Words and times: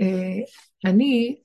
אה, 0.00 0.44
אני, 0.90 1.36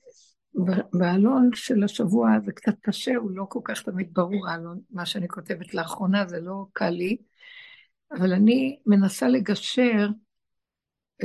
בעלון 0.92 1.50
של 1.54 1.84
השבוע 1.84 2.30
זה 2.44 2.52
קצת 2.52 2.74
קשה, 2.80 3.16
הוא 3.16 3.30
לא 3.30 3.44
כל 3.48 3.60
כך 3.64 3.82
תמיד 3.82 4.08
ברור, 4.12 4.48
העלון, 4.48 4.80
מה 4.90 5.06
שאני 5.06 5.28
כותבת 5.28 5.74
לאחרונה 5.74 6.26
זה 6.26 6.40
לא 6.40 6.66
קל 6.72 6.90
לי, 6.90 7.16
אבל 8.18 8.32
אני 8.32 8.78
מנסה 8.86 9.28
לגשר 9.28 10.08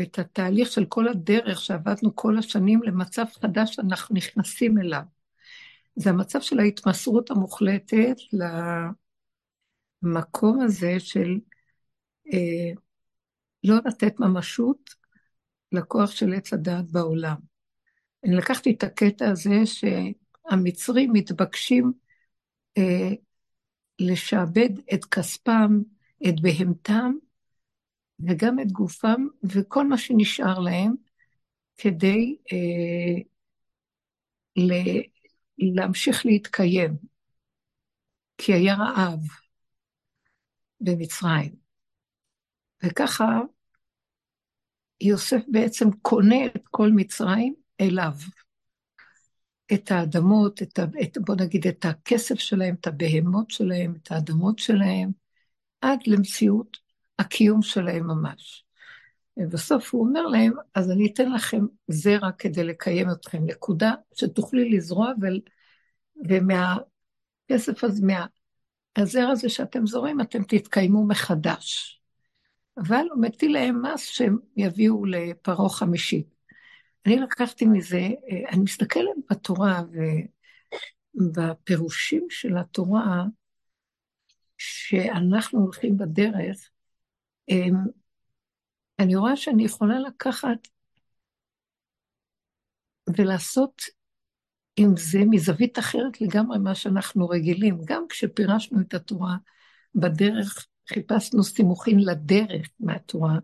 את 0.01 0.19
התהליך 0.19 0.71
של 0.71 0.85
כל 0.85 1.07
הדרך 1.07 1.61
שעבדנו 1.61 2.15
כל 2.15 2.37
השנים 2.37 2.83
למצב 2.83 3.25
חדש 3.41 3.75
שאנחנו 3.75 4.15
נכנסים 4.15 4.77
אליו. 4.77 5.01
זה 5.95 6.09
המצב 6.09 6.41
של 6.41 6.59
ההתמסרות 6.59 7.31
המוחלטת 7.31 8.15
למקום 10.03 10.61
הזה 10.61 10.99
של 10.99 11.39
אה, 12.33 12.71
לא 13.63 13.75
לתת 13.85 14.19
ממשות 14.19 15.04
לכוח 15.75 16.11
של 16.11 16.33
עץ 16.33 16.53
הדעת 16.53 16.91
בעולם. 16.91 17.35
אני 18.23 18.35
לקחתי 18.35 18.71
את 18.71 18.83
הקטע 18.83 19.29
הזה 19.29 19.55
שהמצרים 19.65 21.13
מתבקשים 21.13 21.93
אה, 22.77 23.11
לשעבד 23.99 24.69
את 24.93 25.05
כספם, 25.05 25.81
את 26.29 26.41
בהמתם, 26.41 27.11
וגם 28.19 28.59
את 28.59 28.71
גופם, 28.71 29.27
וכל 29.43 29.87
מה 29.87 29.97
שנשאר 29.97 30.59
להם, 30.59 30.95
כדי 31.77 32.37
אה, 32.53 33.21
ל, 34.57 34.73
להמשיך 35.57 36.25
להתקיים. 36.25 36.97
כי 38.37 38.53
היה 38.53 38.75
רעב 38.75 39.19
במצרים. 40.81 41.55
וככה 42.83 43.25
יוסף 45.01 45.41
בעצם 45.47 45.91
קונה 46.01 46.45
את 46.45 46.63
כל 46.71 46.91
מצרים 46.91 47.53
אליו. 47.81 48.13
את 49.73 49.91
האדמות, 49.91 50.61
את, 50.61 50.79
את, 51.01 51.17
בוא 51.17 51.35
נגיד 51.35 51.67
את 51.67 51.85
הכסף 51.85 52.35
שלהם, 52.35 52.75
את 52.81 52.87
הבהמות 52.87 53.51
שלהם, 53.51 53.93
את 54.01 54.11
האדמות 54.11 54.59
שלהם, 54.59 55.11
עד 55.81 55.99
למציאות 56.07 56.77
הקיום 57.19 57.61
שלהם 57.61 58.07
ממש. 58.07 58.65
ובסוף 59.37 59.93
הוא 59.93 60.07
אומר 60.07 60.21
להם, 60.21 60.53
אז 60.75 60.91
אני 60.91 61.11
אתן 61.13 61.31
לכם 61.31 61.65
זרע 61.87 62.31
כדי 62.31 62.63
לקיים 62.63 63.11
אתכם, 63.11 63.45
נקודה 63.45 63.93
שתוכלי 64.15 64.69
לזרוע, 64.69 65.11
ו... 65.21 65.25
ומהכסף 66.29 67.83
הזה, 67.83 68.07
מהזרע 68.97 69.29
הזה 69.29 69.49
שאתם 69.49 69.87
זורעים, 69.87 70.21
אתם 70.21 70.43
תתקיימו 70.43 71.07
מחדש. 71.07 72.01
אבל 72.77 73.05
הוא 73.11 73.21
מטיל 73.21 73.53
להם 73.53 73.81
מס 73.85 74.01
שהם 74.01 74.37
יביאו 74.57 75.05
לפרעה 75.05 75.69
חמישית. 75.69 76.35
אני 77.05 77.19
לקחתי 77.19 77.65
מזה, 77.65 77.97
אה, 77.97 78.49
אני 78.49 78.63
מסתכלת 78.63 79.15
בתורה 79.31 79.81
ובפירושים 81.15 82.27
של 82.29 82.57
התורה, 82.57 83.23
שאנחנו 84.57 85.59
הולכים 85.59 85.97
בדרך, 85.97 86.69
אני 88.99 89.15
רואה 89.15 89.35
שאני 89.35 89.65
יכולה 89.65 89.99
לקחת 89.99 90.67
ולעשות 93.17 93.81
עם 94.77 94.97
זה 94.97 95.19
מזווית 95.29 95.79
אחרת 95.79 96.21
לגמרי 96.21 96.59
מה 96.59 96.75
שאנחנו 96.75 97.27
רגילים. 97.27 97.77
גם 97.85 98.05
כשפירשנו 98.09 98.81
את 98.81 98.93
התורה 98.93 99.35
בדרך, 99.95 100.67
חיפשנו 100.89 101.43
סימוכין 101.43 101.99
לדרך 101.99 102.69
מהתורה, 102.79 103.37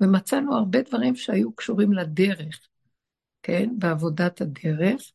ומצאנו 0.00 0.56
הרבה 0.56 0.82
דברים 0.82 1.16
שהיו 1.16 1.52
קשורים 1.52 1.92
לדרך, 1.92 2.68
כן, 3.42 3.70
בעבודת 3.78 4.40
הדרך. 4.40 5.12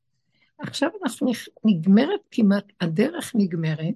עכשיו 0.58 0.90
אנחנו 1.04 1.32
נגמרת 1.66 2.20
כמעט, 2.32 2.72
הדרך 2.82 3.32
נגמרת, 3.36 3.96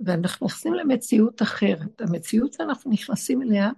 ואנחנו 0.00 0.46
נכנסים 0.46 0.74
למציאות 0.74 1.42
אחרת. 1.42 2.00
המציאות 2.00 2.52
שאנחנו 2.52 2.90
נכנסים 2.90 3.42
אליה, 3.42 3.70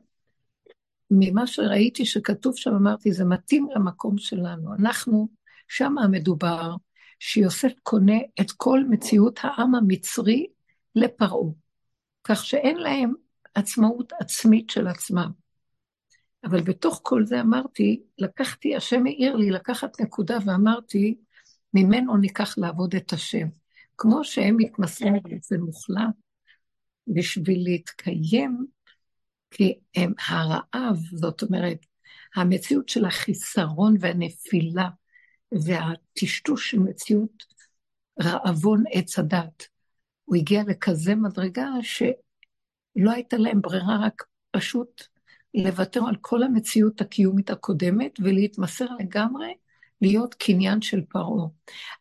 ממה 1.10 1.46
שראיתי 1.46 2.06
שכתוב 2.06 2.56
שם, 2.56 2.74
אמרתי, 2.74 3.12
זה 3.12 3.24
מתאים 3.24 3.68
למקום 3.74 4.18
שלנו. 4.18 4.74
אנחנו, 4.74 5.28
שם 5.68 5.98
המדובר, 5.98 6.74
שיוסף 7.18 7.72
קונה 7.82 8.18
את 8.40 8.50
כל 8.52 8.80
מציאות 8.90 9.40
העם 9.42 9.74
המצרי 9.74 10.46
לפרעה, 10.94 11.52
כך 12.28 12.44
שאין 12.44 12.76
להם 12.76 13.12
עצמאות 13.54 14.12
עצמית 14.20 14.70
של 14.70 14.86
עצמם. 14.86 15.30
אבל 16.44 16.62
בתוך 16.62 17.00
כל 17.02 17.26
זה 17.26 17.40
אמרתי, 17.40 18.02
לקחתי, 18.18 18.76
השם 18.76 19.06
העיר 19.06 19.36
לי 19.36 19.50
לקחת 19.50 20.00
נקודה 20.00 20.38
ואמרתי, 20.46 21.18
ממנו 21.74 22.16
ניקח 22.16 22.58
לעבוד 22.58 22.94
את 22.94 23.12
השם. 23.12 23.48
כמו 23.98 24.24
שהם 24.24 24.56
מתמסרים 24.58 25.22
באופן 25.22 25.60
מוחלט 25.60 26.14
בשביל 27.06 27.64
להתקיים, 27.64 28.66
כי 29.50 29.78
הם 29.96 30.12
הרעב, 30.28 30.96
זאת 31.12 31.42
אומרת, 31.42 31.78
המציאות 32.36 32.88
של 32.88 33.04
החיסרון 33.04 33.96
והנפילה 34.00 34.88
והטשטוש 35.64 36.70
של 36.70 36.78
מציאות 36.78 37.44
רעבון 38.22 38.84
עץ 38.92 39.18
הדת. 39.18 39.77
הוא 40.28 40.36
הגיע 40.36 40.62
לכזה 40.66 41.14
מדרגה 41.14 41.68
שלא 41.82 43.10
הייתה 43.10 43.36
להם 43.36 43.60
ברירה 43.60 43.98
רק 44.06 44.24
פשוט 44.50 45.02
לוותר 45.54 46.00
על 46.08 46.16
כל 46.20 46.42
המציאות 46.42 47.00
הקיומית 47.00 47.50
הקודמת 47.50 48.18
ולהתמסר 48.20 48.86
לגמרי 49.00 49.54
להיות 50.00 50.34
קניין 50.34 50.82
של 50.82 51.00
פרעה. 51.08 51.46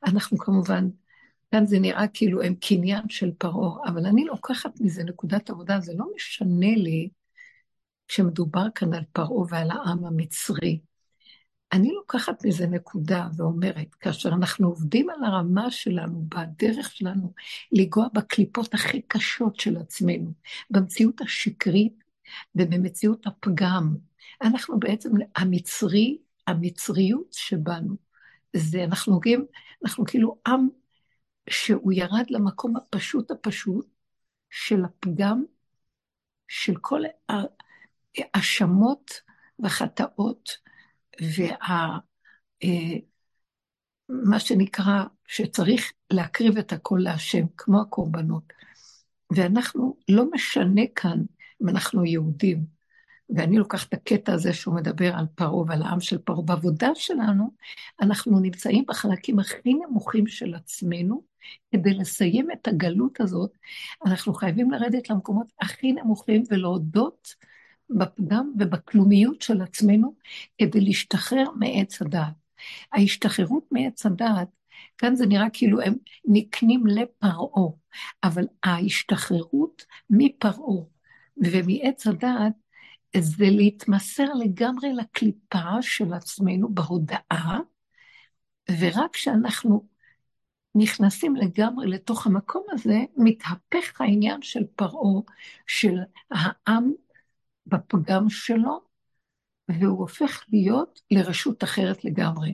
אנחנו 0.05 0.38
כמובן 0.38 0.89
כאן 1.51 1.65
זה 1.65 1.79
נראה 1.79 2.07
כאילו 2.07 2.41
הם 2.41 2.55
קניין 2.55 3.09
של 3.09 3.31
פרעה, 3.38 3.79
אבל 3.88 4.05
אני 4.05 4.25
לוקחת 4.25 4.81
מזה 4.81 5.03
נקודת 5.03 5.49
עבודה, 5.49 5.79
זה 5.79 5.94
לא 5.95 6.05
משנה 6.15 6.75
לי 6.75 7.09
כשמדובר 8.07 8.65
כאן 8.75 8.94
על 8.94 9.03
פרעה 9.11 9.45
ועל 9.49 9.71
העם 9.71 10.05
המצרי. 10.05 10.79
אני 11.73 11.91
לוקחת 11.91 12.45
מזה 12.45 12.67
נקודה 12.67 13.28
ואומרת, 13.38 13.95
כאשר 13.95 14.29
אנחנו 14.29 14.67
עובדים 14.67 15.09
על 15.09 15.23
הרמה 15.23 15.72
שלנו, 15.72 16.25
בדרך 16.29 16.91
שלנו, 16.91 17.33
לנגוע 17.72 18.07
בקליפות 18.13 18.73
הכי 18.73 19.01
קשות 19.01 19.59
של 19.59 19.77
עצמנו, 19.77 20.33
במציאות 20.69 21.22
השקרית 21.22 22.03
ובמציאות 22.56 23.27
הפגם, 23.27 23.95
אנחנו 24.41 24.79
בעצם, 24.79 25.09
המצרי, 25.35 26.17
המצריות 26.47 27.33
שבנו, 27.33 27.95
זה 28.56 28.83
אנחנו 28.83 29.13
נוגעים, 29.13 29.45
אנחנו 29.83 30.06
כאילו 30.06 30.38
עם 30.47 30.67
שהוא 31.50 31.94
ירד 31.94 32.25
למקום 32.29 32.75
הפשוט 32.75 33.31
הפשוט 33.31 33.88
של 34.50 34.85
הפגם, 34.85 35.44
של 36.47 36.73
כל 36.81 37.01
ההאשמות 38.17 39.22
והחטאות 39.59 40.66
וה... 41.22 41.97
אה, 42.63 42.97
מה 44.09 44.39
שנקרא, 44.39 45.03
שצריך 45.28 45.91
להקריב 46.11 46.57
את 46.57 46.73
הכל 46.73 47.00
להשם, 47.03 47.45
כמו 47.57 47.81
הקורבנות. 47.81 48.53
ואנחנו, 49.31 49.97
לא 50.09 50.31
משנה 50.31 50.81
כאן 50.95 51.22
אם 51.61 51.69
אנחנו 51.69 52.06
יהודים, 52.06 52.66
ואני 53.29 53.57
לוקחת 53.57 53.88
את 53.88 53.94
הקטע 53.94 54.33
הזה 54.33 54.53
שהוא 54.53 54.75
מדבר 54.75 55.16
על 55.16 55.25
פרעה 55.35 55.63
ועל 55.67 55.81
העם 55.81 56.00
של 56.00 56.17
פרעה. 56.17 56.41
בעבודה 56.41 56.89
שלנו, 56.95 57.51
אנחנו 58.01 58.39
נמצאים 58.39 58.83
בחלקים 58.88 59.39
הכי 59.39 59.73
נמוכים 59.73 60.27
של 60.27 60.56
עצמנו, 60.56 61.23
כדי 61.72 61.94
לסיים 61.94 62.51
את 62.51 62.67
הגלות 62.67 63.22
הזאת, 63.22 63.51
אנחנו 64.06 64.33
חייבים 64.33 64.72
לרדת 64.72 65.09
למקומות 65.09 65.47
הכי 65.61 65.91
נמוכים 65.91 66.44
ולהודות 66.50 67.35
בפגם 67.90 68.53
ובכלומיות 68.59 69.42
של 69.42 69.62
עצמנו, 69.62 70.14
כדי 70.58 70.81
להשתחרר 70.81 71.46
מעץ 71.56 72.02
הדעת. 72.02 72.34
ההשתחררות 72.94 73.63
מעץ 73.72 74.06
הדעת, 74.06 74.48
כאן 74.98 75.16
זה 75.16 75.25
נראה 75.25 75.50
כאילו 75.54 75.81
הם 75.81 75.95
נקנים 76.25 76.88
לפרעה, 76.88 77.72
אבל 78.24 78.48
ההשתחררות 78.63 79.86
מפרעה 80.10 80.84
ומעץ 81.38 82.07
הדעת 82.07 82.54
זה 83.18 83.45
להתמסר 83.45 84.33
לגמרי 84.33 84.94
לקליפה 84.94 85.81
של 85.81 86.13
עצמנו 86.13 86.74
בהודאה, 86.74 87.60
ורק 88.80 89.13
כשאנחנו 89.13 89.86
נכנסים 90.75 91.36
לגמרי 91.36 91.88
לתוך 91.88 92.28
המקום 92.28 92.66
הזה, 92.69 93.00
מתהפך 93.18 94.01
העניין 94.01 94.42
של 94.42 94.63
פרעה, 94.75 95.22
של 95.68 95.98
העם 96.31 96.92
בפגם 97.68 98.30
שלו, 98.30 98.81
והוא 99.69 100.00
הופך 100.00 100.44
להיות 100.50 101.02
לרשות 101.12 101.64
אחרת 101.64 102.06
לגמרי. 102.06 102.54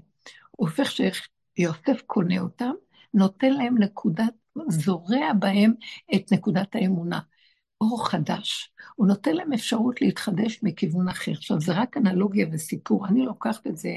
הוא 0.52 0.70
הופך 0.70 0.92
שיוסף 0.92 2.02
קונה 2.06 2.40
אותם, 2.40 2.72
נותן 3.14 3.54
להם 3.54 3.78
נקודת, 3.78 4.34
זורע 4.68 5.34
בהם 5.40 5.74
את 6.16 6.34
נקודת 6.34 6.76
האמונה. 6.76 7.20
אור 7.82 8.10
חדש. 8.10 8.74
הוא 8.96 9.08
נותן 9.08 9.36
להם 9.36 9.54
אפשרות 9.54 10.02
להתחדש 10.02 10.60
מכיוון 10.64 11.10
אחר. 11.10 11.32
עכשיו, 11.32 11.62
זה 11.62 11.74
רק 11.74 11.98
אנלוגיה 11.98 12.48
וסיפור. 12.52 13.08
אני 13.08 13.26
לוקחת 13.26 13.68
את 13.68 13.78
זה 13.78 13.96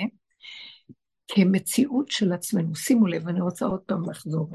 כמציאות 1.29 2.11
של 2.11 2.33
עצמנו. 2.33 2.75
שימו 2.75 3.07
לב, 3.07 3.29
אני 3.29 3.41
רוצה 3.41 3.67
עוד 3.67 3.81
פעם 3.81 4.11
לחזור 4.11 4.51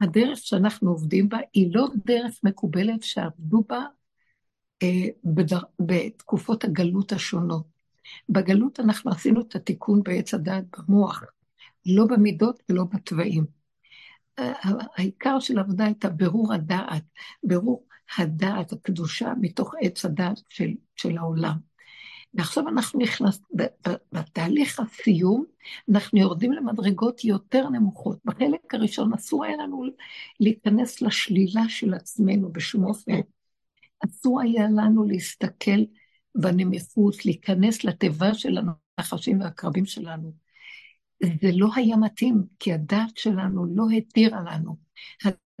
הדרך 0.00 0.38
שאנחנו 0.38 0.90
עובדים 0.90 1.28
בה 1.28 1.38
היא 1.52 1.74
לא 1.74 1.88
דרך 2.04 2.40
מקובלת 2.42 3.02
שעבדו 3.02 3.64
בה 3.68 3.84
בדר... 5.24 5.60
בתקופות 5.80 6.64
הגלות 6.64 7.12
השונות. 7.12 7.66
בגלות 8.28 8.80
אנחנו 8.80 9.10
עשינו 9.10 9.40
את 9.40 9.54
התיקון 9.54 10.02
בעץ 10.02 10.34
הדעת 10.34 10.64
במוח, 10.78 11.22
לא 11.86 12.06
במידות 12.06 12.62
ולא 12.68 12.84
בתוואים. 12.84 13.44
העיקר 14.96 15.40
של 15.40 15.58
העבודה 15.58 15.84
הייתה 15.84 16.08
בירור 16.08 16.52
הדעת, 16.52 17.04
בירור 17.42 17.86
הדעת 18.18 18.72
הקדושה 18.72 19.32
מתוך 19.40 19.74
עץ 19.80 20.04
הדעת 20.04 20.40
של, 20.48 20.70
של 20.96 21.18
העולם. 21.18 21.56
ועכשיו 22.34 22.68
אנחנו 22.68 23.00
נכנס, 23.00 23.40
בתהליך 24.12 24.80
הסיום, 24.80 25.44
אנחנו 25.90 26.18
יורדים 26.18 26.52
למדרגות 26.52 27.24
יותר 27.24 27.68
נמוכות. 27.68 28.18
בחלק 28.24 28.74
הראשון 28.74 29.14
אסור 29.14 29.44
היה 29.44 29.56
לנו 29.56 29.84
להיכנס 30.40 31.02
לשלילה 31.02 31.68
של 31.68 31.94
עצמנו 31.94 32.52
בשום 32.52 32.84
אופן. 32.84 33.20
אסור 34.04 34.40
היה 34.40 34.68
לנו 34.68 35.04
להסתכל 35.04 35.80
בנמיכות, 36.34 37.26
להיכנס 37.26 37.84
לתיבה 37.84 38.34
של 38.34 38.58
הנחשים 38.98 39.40
והקרבים 39.40 39.86
שלנו. 39.86 40.32
זה 41.22 41.50
לא 41.52 41.68
היה 41.76 41.96
מתאים, 41.96 42.42
כי 42.58 42.72
הדעת 42.72 43.16
שלנו 43.16 43.66
לא 43.76 43.84
התירה 43.96 44.40
לנו. 44.40 44.76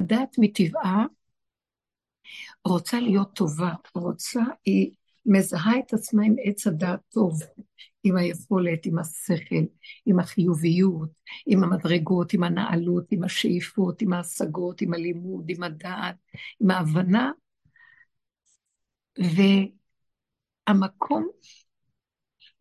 הדעת 0.00 0.36
מטבעה 0.38 1.06
רוצה 2.64 3.00
להיות 3.00 3.32
טובה, 3.34 3.72
רוצה, 3.94 4.42
היא 4.64 4.90
מזהה 5.26 5.78
את 5.78 5.94
עצמה 5.94 6.24
עם 6.24 6.34
עץ 6.44 6.66
הדעת 6.66 7.00
טוב, 7.08 7.40
עם 8.04 8.16
היכולת, 8.16 8.86
עם 8.86 8.98
השכל, 8.98 9.64
עם 10.06 10.18
החיוביות, 10.18 11.10
עם 11.46 11.64
המדרגות, 11.64 12.32
עם 12.32 12.42
הנעלות, 12.42 13.04
עם 13.10 13.24
השאיפות, 13.24 14.02
עם 14.02 14.12
ההשגות, 14.12 14.80
עם 14.80 14.94
הלימוד, 14.94 15.44
עם 15.48 15.62
הדעת, 15.62 16.16
עם 16.60 16.70
ההבנה. 16.70 17.30
והמקום 20.68 21.28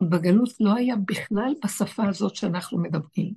בגלות 0.01 0.49
לא 0.59 0.75
היה 0.75 0.95
בכלל 0.95 1.53
בשפה 1.63 2.07
הזאת 2.07 2.35
שאנחנו 2.35 2.77
מדברים. 2.81 3.33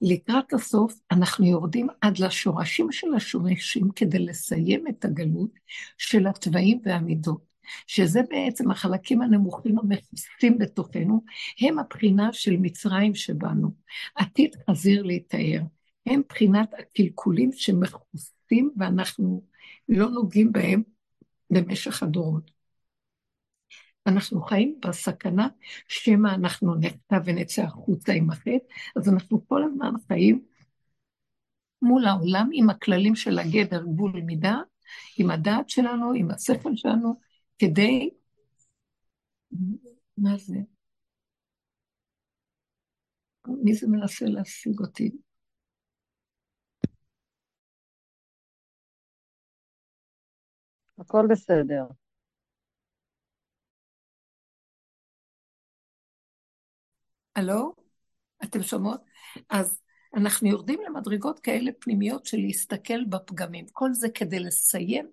לקראת 0.00 0.52
הסוף 0.52 0.94
אנחנו 1.10 1.46
יורדים 1.46 1.86
עד 2.00 2.18
לשורשים 2.18 2.92
של 2.92 3.14
השורשים 3.16 3.88
כדי 3.96 4.18
לסיים 4.18 4.84
את 4.88 5.04
הגלות 5.04 5.50
של 5.98 6.26
התוואים 6.26 6.80
והמידות, 6.84 7.44
שזה 7.86 8.20
בעצם 8.30 8.70
החלקים 8.70 9.22
הנמוכים 9.22 9.78
המכוסים 9.78 10.58
בתוכנו, 10.58 11.24
הם 11.60 11.78
הבחינה 11.78 12.32
של 12.32 12.56
מצרים 12.56 13.14
שבנו. 13.14 13.70
עתיד 14.14 14.56
חזיר 14.70 15.02
להתאר, 15.02 15.60
הם 16.06 16.22
בחינת 16.28 16.74
הקלקולים 16.78 17.52
שמכוסים 17.52 18.70
ואנחנו 18.76 19.42
לא 19.88 20.10
נוגעים 20.10 20.52
בהם 20.52 20.82
במשך 21.50 22.02
הדורות. 22.02 22.50
אנחנו 24.06 24.42
חיים 24.42 24.78
בסכנה 24.86 25.48
שמא 25.88 26.28
אנחנו 26.28 26.74
נחטא 26.74 27.16
ונצא 27.24 27.62
החוצה 27.62 28.12
עם 28.12 28.30
החטא, 28.30 28.66
אז 28.96 29.08
אנחנו 29.08 29.48
כל 29.48 29.62
הזמן 29.64 29.92
חיים 30.08 30.44
מול 31.82 32.06
העולם 32.06 32.48
עם 32.52 32.70
הכללים 32.70 33.14
של 33.16 33.38
הגדר 33.38 33.82
גבול 33.82 34.20
מידה, 34.20 34.56
עם 35.18 35.30
הדעת 35.30 35.70
שלנו, 35.70 36.12
עם 36.12 36.30
השכל 36.30 36.76
שלנו, 36.76 37.20
כדי... 37.58 38.10
מה 40.18 40.36
זה? 40.36 40.56
מי 43.48 43.74
זה 43.74 43.86
מנסה 43.88 44.24
להשיג 44.26 44.80
אותי? 44.80 45.10
הכל 50.98 51.26
בסדר. 51.30 51.84
הלו? 57.36 57.74
אתם 58.44 58.62
שומעות? 58.62 59.00
אז 59.50 59.80
אנחנו 60.14 60.48
יורדים 60.48 60.80
למדרגות 60.86 61.40
כאלה 61.40 61.70
פנימיות 61.80 62.26
של 62.26 62.36
להסתכל 62.36 63.04
בפגמים. 63.04 63.66
כל 63.72 63.92
זה 63.92 64.08
כדי 64.14 64.38
לסיים 64.38 65.10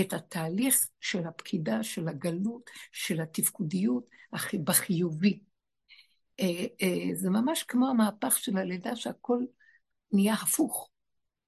את 0.00 0.12
התהליך 0.12 0.88
של 1.00 1.26
הפקידה, 1.26 1.82
של 1.82 2.08
הגלות, 2.08 2.70
של 2.92 3.20
התפקודיות 3.20 4.06
בחיובי. 4.64 5.40
אה, 6.40 6.66
אה, 6.82 7.14
זה 7.14 7.30
ממש 7.30 7.62
כמו 7.62 7.88
המהפך 7.88 8.38
של 8.38 8.58
הלידה 8.58 8.96
שהכל 8.96 9.44
נהיה 10.12 10.34
הפוך, 10.34 10.90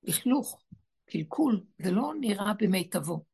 לכלוך, 0.02 0.62
קלקול, 1.06 1.64
זה 1.82 1.90
לא 1.90 2.12
נראה 2.20 2.52
במיטבו. 2.58 3.33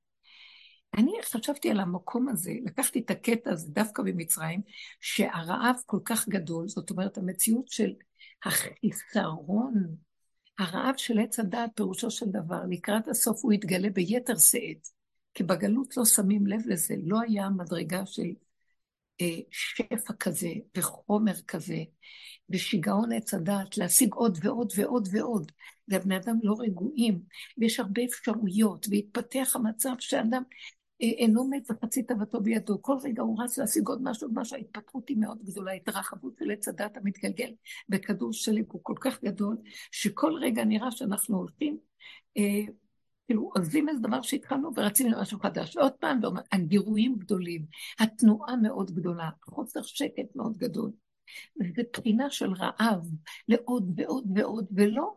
אני 0.95 1.13
חשבתי 1.25 1.71
על 1.71 1.81
המקום 1.81 2.29
הזה, 2.29 2.53
לקחתי 2.65 2.99
את 2.99 3.11
הקטע 3.11 3.51
הזה 3.51 3.67
דווקא 3.71 4.03
במצרים, 4.03 4.61
שהרעב 5.01 5.77
כל 5.87 5.99
כך 6.05 6.29
גדול, 6.29 6.69
זאת 6.69 6.91
אומרת 6.91 7.19
המציאות 7.19 7.69
של 7.69 7.93
החיסרון, 8.45 9.97
הרעב 10.59 10.95
של 10.97 11.19
עץ 11.19 11.41
הדעת 11.41 11.71
פירושו 11.75 12.11
של 12.11 12.27
דבר, 12.27 12.61
לקראת 12.71 13.09
הסוף 13.09 13.45
הוא 13.45 13.53
יתגלה 13.53 13.91
ביתר 13.91 14.37
שאת, 14.39 14.89
כי 15.35 15.43
בגלות 15.43 15.97
לא 15.97 16.05
שמים 16.05 16.47
לב 16.47 16.61
לזה, 16.67 16.95
לא 17.05 17.21
היה 17.21 17.49
מדרגה 17.49 18.07
של 18.07 18.31
אה, 19.21 19.39
שפע 19.51 20.15
כזה 20.21 20.53
וחומר 20.77 21.35
כזה, 21.49 21.79
ושיגעון 22.51 23.13
עץ 23.13 23.35
הדעת, 23.35 23.79
להשיג 23.79 24.15
עוד 24.15 24.39
ועוד 24.43 24.73
ועוד 24.77 25.09
ועוד. 25.13 25.53
והבני 25.89 26.17
אדם 26.17 26.37
לא 26.43 26.55
רגועים, 26.59 27.23
ויש 27.59 27.81
הרבה 27.81 28.05
אפשרויות, 28.05 28.87
והתפתח 28.91 29.53
המצב 29.57 29.93
שאדם 29.99 30.43
אינו 31.01 31.49
מת 31.49 31.71
וחצי 31.71 32.03
תאוותו 32.03 32.41
בידו. 32.41 32.83
כל 32.83 32.97
רגע 33.03 33.23
הוא 33.23 33.43
רץ 33.43 33.59
להשיג 33.59 33.89
עוד 33.89 34.03
משהו, 34.03 34.29
עוד 34.29 34.39
משהו. 34.39 34.57
ההתפתחות 34.57 35.09
היא 35.09 35.17
מאוד 35.17 35.39
גדולה, 35.45 35.73
התרחבות 35.73 36.33
של 36.39 36.51
עץ 36.51 36.69
הדת 36.69 36.97
המתגלגל 36.97 37.53
בכדור 37.89 38.33
שלי 38.33 38.65
הוא 38.69 38.81
כל 38.83 38.95
כך 39.01 39.25
גדול, 39.25 39.57
שכל 39.91 40.33
רגע 40.41 40.65
נראה 40.65 40.91
שאנחנו 40.91 41.37
הולכים, 41.37 41.79
אה, 42.37 42.73
כאילו 43.27 43.51
עוזבים 43.55 43.89
איזה 43.89 44.01
דבר 44.01 44.23
שהתחלנו 44.23 44.71
ורצים 44.77 45.11
למשהו 45.13 45.39
חדש. 45.39 45.77
ועוד 45.77 45.93
פעם, 45.93 46.21
הגירויים 46.53 47.17
גדולים, 47.19 47.67
התנועה 47.99 48.57
מאוד 48.57 48.91
גדולה, 48.91 49.31
חוסר 49.45 49.83
שקט 49.83 50.37
מאוד 50.37 50.57
גדול. 50.57 50.91
וזו 51.61 51.83
בחינה 51.93 52.31
של 52.31 52.53
רעב 52.53 53.07
לעוד 53.49 53.93
ועוד 53.97 54.25
ועוד, 54.35 54.67
ולא, 54.77 55.17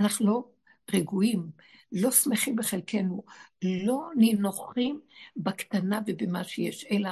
אנחנו 0.00 0.26
לא 0.26 0.48
רגועים. 0.92 1.50
לא 1.92 2.10
שמחים 2.10 2.56
בחלקנו, 2.56 3.22
לא 3.62 4.10
נינוחים 4.16 5.00
בקטנה 5.36 6.00
ובמה 6.06 6.44
שיש, 6.44 6.86
אלא 6.90 7.10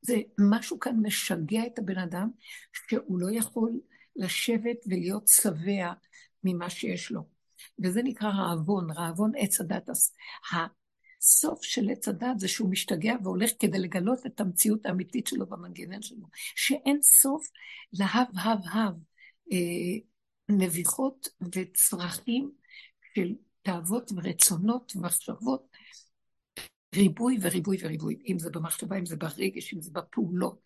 זה 0.00 0.16
משהו 0.50 0.80
כאן 0.80 0.96
משגע 1.02 1.66
את 1.66 1.78
הבן 1.78 1.98
אדם, 1.98 2.30
שהוא 2.72 3.18
לא 3.20 3.28
יכול 3.32 3.72
לשבת 4.16 4.76
ולהיות 4.86 5.28
שבע 5.28 5.92
ממה 6.44 6.70
שיש 6.70 7.10
לו. 7.10 7.36
וזה 7.84 8.02
נקרא 8.02 8.28
רעבון, 8.28 8.90
רעבון 8.90 9.32
עץ 9.36 9.60
הדת. 9.60 9.88
הסוף 10.52 11.62
של 11.62 11.90
עץ 11.90 12.08
הדת 12.08 12.38
זה 12.38 12.48
שהוא 12.48 12.70
משתגע 12.70 13.14
והולך 13.24 13.50
כדי 13.58 13.78
לגלות 13.78 14.26
את 14.26 14.40
המציאות 14.40 14.86
האמיתית 14.86 15.26
שלו 15.26 15.46
במנגנן 15.46 16.02
שלו, 16.02 16.26
שאין 16.56 17.02
סוף 17.02 17.46
להב 17.92 18.26
הב 18.34 18.60
הב, 18.72 18.94
אה, 19.52 19.98
נביחות 20.48 21.28
וצרכים 21.54 22.50
של 23.14 23.34
תאוות 23.66 24.12
ורצונות 24.16 24.92
ומחשבות, 24.96 25.66
ריבוי 26.94 27.38
וריבוי 27.40 27.76
וריבוי, 27.80 28.18
אם 28.28 28.38
זה 28.38 28.50
במחשבה, 28.50 28.98
אם 28.98 29.06
זה 29.06 29.16
ברגש, 29.16 29.74
אם 29.74 29.80
זה 29.80 29.90
בפעולות. 29.92 30.58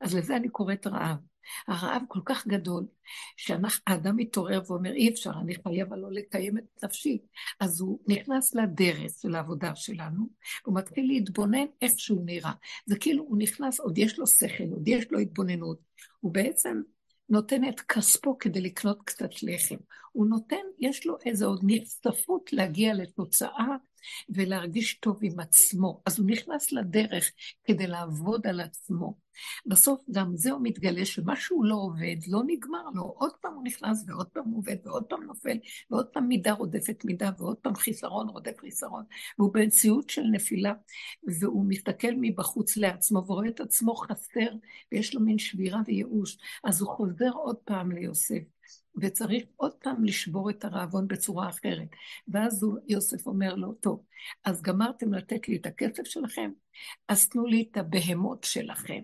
אז 0.00 0.14
לזה 0.14 0.36
אני 0.36 0.48
קוראת 0.48 0.86
רעב. 0.86 1.16
הרעב 1.68 2.02
כל 2.08 2.20
כך 2.24 2.46
גדול, 2.46 2.84
שהאדם 3.36 4.16
מתעורר 4.16 4.60
ואומר, 4.66 4.92
אי 4.92 5.08
אפשר, 5.08 5.30
אני 5.40 5.54
חייב 5.54 5.92
הלא 5.92 6.12
לקיים 6.12 6.58
את 6.58 6.84
נפשי. 6.84 7.18
אז 7.60 7.80
הוא 7.80 8.00
נכנס 8.08 8.54
לדרך 8.54 9.12
של 9.22 9.34
העבודה 9.34 9.76
שלנו, 9.76 10.28
הוא 10.64 10.74
מתחיל 10.74 11.06
להתבונן 11.06 11.66
איך 11.82 11.92
שהוא 11.96 12.26
נראה. 12.26 12.52
זה 12.86 12.98
כאילו 12.98 13.24
הוא 13.24 13.38
נכנס, 13.38 13.80
עוד 13.80 13.98
יש 13.98 14.18
לו 14.18 14.26
שכל, 14.26 14.64
עוד 14.72 14.88
יש 14.88 15.04
לו 15.10 15.18
התבוננות. 15.18 15.78
הוא 16.20 16.32
בעצם 16.32 16.80
נותן 17.28 17.68
את 17.68 17.80
כספו 17.80 18.38
כדי 18.38 18.60
לקנות 18.60 19.02
קצת 19.04 19.42
לחם. 19.42 19.76
הוא 20.16 20.26
נותן, 20.26 20.56
יש 20.78 21.06
לו 21.06 21.16
איזו 21.26 21.46
עוד 21.46 21.60
נחשפות 21.62 22.52
להגיע 22.52 22.94
לתוצאה 22.94 23.76
ולהרגיש 24.28 24.94
טוב 24.94 25.18
עם 25.22 25.40
עצמו. 25.40 26.02
אז 26.06 26.18
הוא 26.18 26.26
נכנס 26.30 26.72
לדרך 26.72 27.30
כדי 27.64 27.86
לעבוד 27.86 28.46
על 28.46 28.60
עצמו. 28.60 29.18
בסוף 29.66 30.00
גם 30.10 30.36
זהו 30.36 30.60
מתגלה 30.60 31.04
שמשהו 31.04 31.64
לא 31.64 31.74
עובד, 31.74 32.16
לא 32.28 32.42
נגמר 32.46 32.90
לו, 32.94 33.02
עוד 33.02 33.32
פעם 33.40 33.54
הוא 33.54 33.64
נכנס 33.64 34.04
ועוד 34.06 34.26
פעם 34.26 34.44
הוא 34.44 34.58
עובד 34.58 34.76
ועוד 34.84 35.04
פעם 35.04 35.22
נופל, 35.22 35.58
ועוד 35.90 36.06
פעם 36.06 36.28
מידה 36.28 36.52
רודפת 36.52 37.04
מידה 37.04 37.30
ועוד 37.38 37.56
פעם 37.56 37.74
חיסרון 37.74 38.28
רודף 38.28 38.58
חיסרון, 38.60 39.04
והוא 39.38 39.54
במציאות 39.54 40.10
של 40.10 40.22
נפילה, 40.22 40.72
והוא 41.40 41.64
מסתכל 41.68 42.12
מבחוץ 42.20 42.76
לעצמו 42.76 43.18
ורואה 43.26 43.48
את 43.48 43.60
עצמו 43.60 43.94
חסר, 43.94 44.50
ויש 44.92 45.14
לו 45.14 45.20
מין 45.20 45.38
שבירה 45.38 45.80
וייאוש, 45.86 46.38
אז 46.64 46.80
הוא 46.80 46.90
חוזר 46.90 47.30
עוד 47.34 47.56
פעם 47.56 47.92
ליוסף. 47.92 48.55
וצריך 49.00 49.44
עוד 49.56 49.72
פעם 49.72 50.04
לשבור 50.04 50.50
את 50.50 50.64
הרעבון 50.64 51.08
בצורה 51.08 51.48
אחרת. 51.48 51.88
ואז 52.28 52.62
הוא, 52.62 52.78
יוסף 52.88 53.26
אומר 53.26 53.54
לו, 53.54 53.72
טוב, 53.72 54.04
אז 54.44 54.62
גמרתם 54.62 55.14
לתת 55.14 55.48
לי 55.48 55.56
את 55.56 55.66
הכסף 55.66 56.04
שלכם? 56.04 56.50
אז 57.08 57.28
תנו 57.28 57.46
לי 57.46 57.68
את 57.70 57.76
הבהמות 57.76 58.44
שלכם. 58.44 59.00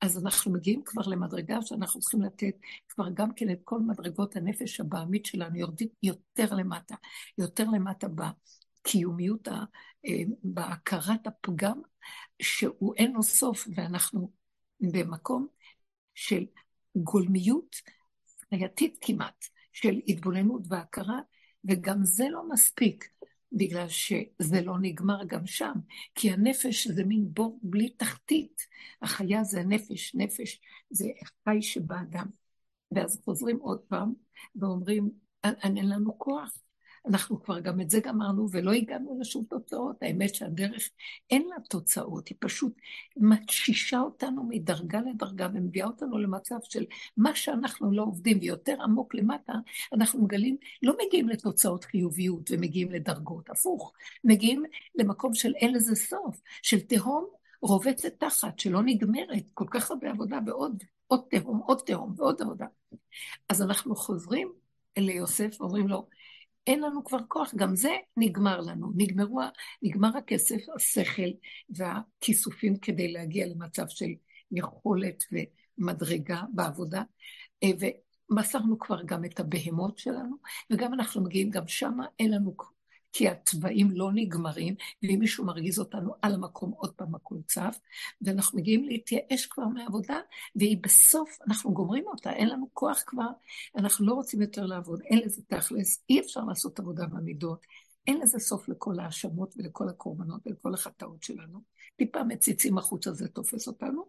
אז 0.00 0.24
אנחנו 0.24 0.52
מגיעים 0.52 0.82
כבר 0.84 1.02
למדרגה 1.06 1.62
שאנחנו 1.62 2.00
צריכים 2.00 2.22
לתת 2.22 2.56
כבר 2.88 3.08
גם 3.14 3.34
כן 3.34 3.50
את 3.50 3.58
כל 3.64 3.80
מדרגות 3.80 4.36
הנפש 4.36 4.80
הבעמית 4.80 5.26
שלנו, 5.26 5.56
יורדים 5.56 5.88
יותר 6.02 6.54
למטה, 6.54 6.94
יותר 7.38 7.64
למטה 7.64 8.06
בקיומיות, 8.08 9.48
אה, 9.48 10.12
בהכרת 10.42 11.26
הפגם, 11.26 11.80
שהוא 12.42 12.94
אין 12.96 13.12
לו 13.12 13.22
סוף, 13.22 13.68
ואנחנו 13.74 14.30
במקום 14.80 15.46
של 16.14 16.44
גולמיות 16.96 17.76
חייתית 18.50 18.98
כמעט, 19.00 19.44
של 19.72 20.00
התבוננות 20.08 20.62
והכרה, 20.68 21.20
וגם 21.64 22.04
זה 22.04 22.28
לא 22.30 22.48
מספיק. 22.48 23.08
בגלל 23.52 23.88
שזה 23.88 24.60
לא 24.62 24.74
נגמר 24.80 25.24
גם 25.26 25.46
שם, 25.46 25.72
כי 26.14 26.30
הנפש 26.30 26.86
זה 26.86 27.04
מין 27.04 27.28
בור 27.32 27.58
בלי 27.62 27.88
תחתית. 27.88 28.66
החיה 29.02 29.44
זה 29.44 29.60
הנפש, 29.60 30.14
נפש 30.14 30.60
זה 30.90 31.08
חי 31.44 31.62
שבאדם. 31.62 32.26
ואז 32.92 33.20
חוזרים 33.24 33.58
עוד 33.58 33.80
פעם 33.80 34.12
ואומרים, 34.56 35.10
אין 35.44 35.88
לנו 35.88 36.18
כוח, 36.18 36.58
אנחנו 37.08 37.42
כבר 37.42 37.60
גם 37.60 37.80
את 37.80 37.90
זה 37.90 38.00
גמרנו 38.00 38.48
ולא 38.50 38.72
הגענו 38.72 39.18
לשום 39.20 39.44
תוצאות. 39.44 39.96
האמת 40.02 40.34
שהדרך 40.34 40.90
אין 41.30 41.48
לה 41.48 41.56
תוצאות, 41.68 42.28
היא 42.28 42.36
פשוט 42.40 42.72
מתשישה 43.16 44.00
אותנו 44.00 44.44
מדרגה 44.48 45.00
לדרגה 45.00 45.48
ומביאה 45.54 45.86
אותנו 45.86 46.18
למצב 46.18 46.56
של 46.62 46.84
מה 47.16 47.34
שאנחנו 47.34 47.92
לא 47.92 48.02
עובדים 48.02 48.38
ויותר 48.40 48.82
עמוק 48.82 49.14
למטה, 49.14 49.52
אנחנו 49.92 50.22
מגלים, 50.22 50.56
לא 50.82 50.94
מגיעים 51.06 51.28
לתוצאות 51.28 51.84
חיוביות 51.84 52.50
ומגיעים 52.50 52.90
לדרגות, 52.90 53.50
הפוך, 53.50 53.92
מגיעים 54.24 54.64
למקום 54.94 55.34
של 55.34 55.54
אין 55.54 55.74
לזה 55.74 55.94
סוף, 55.94 56.40
של 56.62 56.80
תהום 56.80 57.26
רובצת 57.62 58.12
תחת, 58.18 58.58
שלא 58.58 58.82
נגמרת, 58.82 59.50
כל 59.54 59.66
כך 59.70 59.90
הרבה 59.90 60.10
עבודה 60.10 60.38
ועוד 60.46 60.82
עוד 61.06 61.20
תהום, 61.30 61.58
עוד 61.58 61.78
תהום 61.86 62.14
ועוד 62.16 62.42
עבודה. 62.42 62.66
אז 63.48 63.62
אנחנו 63.62 63.96
חוזרים 63.96 64.52
ליוסף 64.98 65.60
ואומרים 65.60 65.88
לו, 65.88 66.08
אין 66.66 66.80
לנו 66.80 67.04
כבר 67.04 67.18
כוח, 67.28 67.54
גם 67.56 67.76
זה 67.76 67.96
נגמר 68.16 68.60
לנו. 68.60 68.92
נגמרו, 68.96 69.40
נגמר 69.82 70.16
הכסף, 70.16 70.60
השכל 70.76 71.30
והכיסופים 71.70 72.78
כדי 72.78 73.12
להגיע 73.12 73.46
למצב 73.46 73.88
של 73.88 74.10
יכולת 74.50 75.24
ומדרגה 75.78 76.42
בעבודה. 76.52 77.02
אה, 77.62 77.68
ומסרנו 78.30 78.78
כבר 78.78 79.02
גם 79.02 79.24
את 79.24 79.40
הבהמות 79.40 79.98
שלנו, 79.98 80.36
וגם 80.72 80.94
אנחנו 80.94 81.24
מגיעים, 81.24 81.50
גם 81.50 81.68
שמה 81.68 82.06
אין 82.18 82.30
לנו 82.30 82.56
כי 83.16 83.28
התוואים 83.28 83.90
לא 83.90 84.10
נגמרים, 84.14 84.74
ואם 85.02 85.16
מישהו 85.20 85.44
מרגיז 85.44 85.78
אותנו 85.78 86.14
על 86.22 86.34
המקום, 86.34 86.70
עוד 86.70 86.92
פעם 86.92 87.14
הכל 87.14 87.36
צף, 87.46 87.78
ואנחנו 88.20 88.58
מגיעים 88.58 88.84
להתייאש 88.84 89.46
כבר 89.46 89.64
מהעבודה, 89.64 90.20
והיא 90.56 90.78
בסוף, 90.82 91.38
אנחנו 91.48 91.72
גומרים 91.72 92.04
אותה, 92.06 92.32
אין 92.32 92.48
לנו 92.48 92.68
כוח 92.72 93.02
כבר, 93.06 93.28
אנחנו 93.76 94.06
לא 94.06 94.14
רוצים 94.14 94.42
יותר 94.42 94.66
לעבוד, 94.66 95.00
אין 95.00 95.18
לזה 95.18 95.42
תכלס, 95.46 96.04
אי 96.10 96.20
אפשר 96.20 96.40
לעשות 96.40 96.78
עבודה 96.78 97.06
במידות, 97.06 97.66
אין 98.06 98.20
לזה 98.20 98.38
סוף 98.38 98.68
לכל 98.68 99.00
ההאשמות 99.00 99.54
ולכל 99.56 99.88
הקורבנות 99.88 100.46
ולכל 100.46 100.74
החטאות 100.74 101.22
שלנו. 101.22 101.60
טיפה 101.96 102.24
מציצים 102.24 102.78
החוצה 102.78 103.12
זה 103.12 103.28
תופס 103.28 103.68
אותנו. 103.68 104.04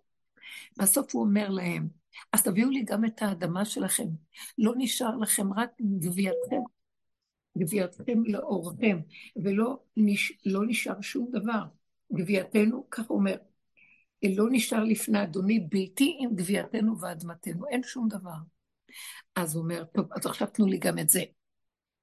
בסוף 0.79 1.15
הוא 1.15 1.23
אומר 1.23 1.49
להם, 1.49 1.87
אז 2.33 2.43
תביאו 2.43 2.69
לי 2.69 2.83
גם 2.83 3.05
את 3.05 3.21
האדמה 3.21 3.65
שלכם. 3.65 4.07
לא 4.57 4.73
נשאר 4.77 5.17
לכם 5.17 5.53
רק 5.53 5.69
גבייתכם, 5.99 6.61
גבייתכם 7.57 8.23
לאורכם, 8.25 8.99
ולא 9.35 9.79
נש... 9.97 10.33
לא 10.45 10.61
נשאר 10.67 11.01
שום 11.01 11.29
דבר. 11.31 11.63
גבייתנו, 12.13 12.87
כך 12.91 13.09
אומר, 13.09 13.35
לא 14.23 14.45
נשאר 14.51 14.83
לפני 14.83 15.23
אדוני 15.23 15.59
ביתי 15.59 16.17
עם 16.19 16.35
גבייתנו 16.35 16.99
ואדמתנו, 16.99 17.67
אין 17.67 17.83
שום 17.83 18.07
דבר. 18.07 18.37
אז 19.35 19.55
הוא 19.55 19.63
אומר, 19.63 19.83
טוב, 19.83 20.07
אז 20.13 20.25
עכשיו 20.25 20.47
תנו 20.47 20.65
לי 20.65 20.77
גם 20.77 20.99
את 20.99 21.09
זה. 21.09 21.23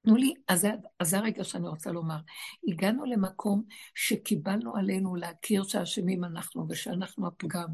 תנו 0.05 0.17
לי, 0.17 0.35
אז 0.49 0.67
זה, 1.03 1.19
הרגע 1.19 1.45
שאני 1.45 1.69
רוצה 1.69 1.93
לומר. 1.93 2.17
הגענו 2.69 3.05
למקום 3.05 3.63
שקיבלנו 3.95 4.77
עלינו 4.77 5.17
להכיר 5.17 5.63
שאשמים 5.63 6.25
אנחנו, 6.25 6.67
ושאנחנו 6.69 7.27
הפגם, 7.27 7.69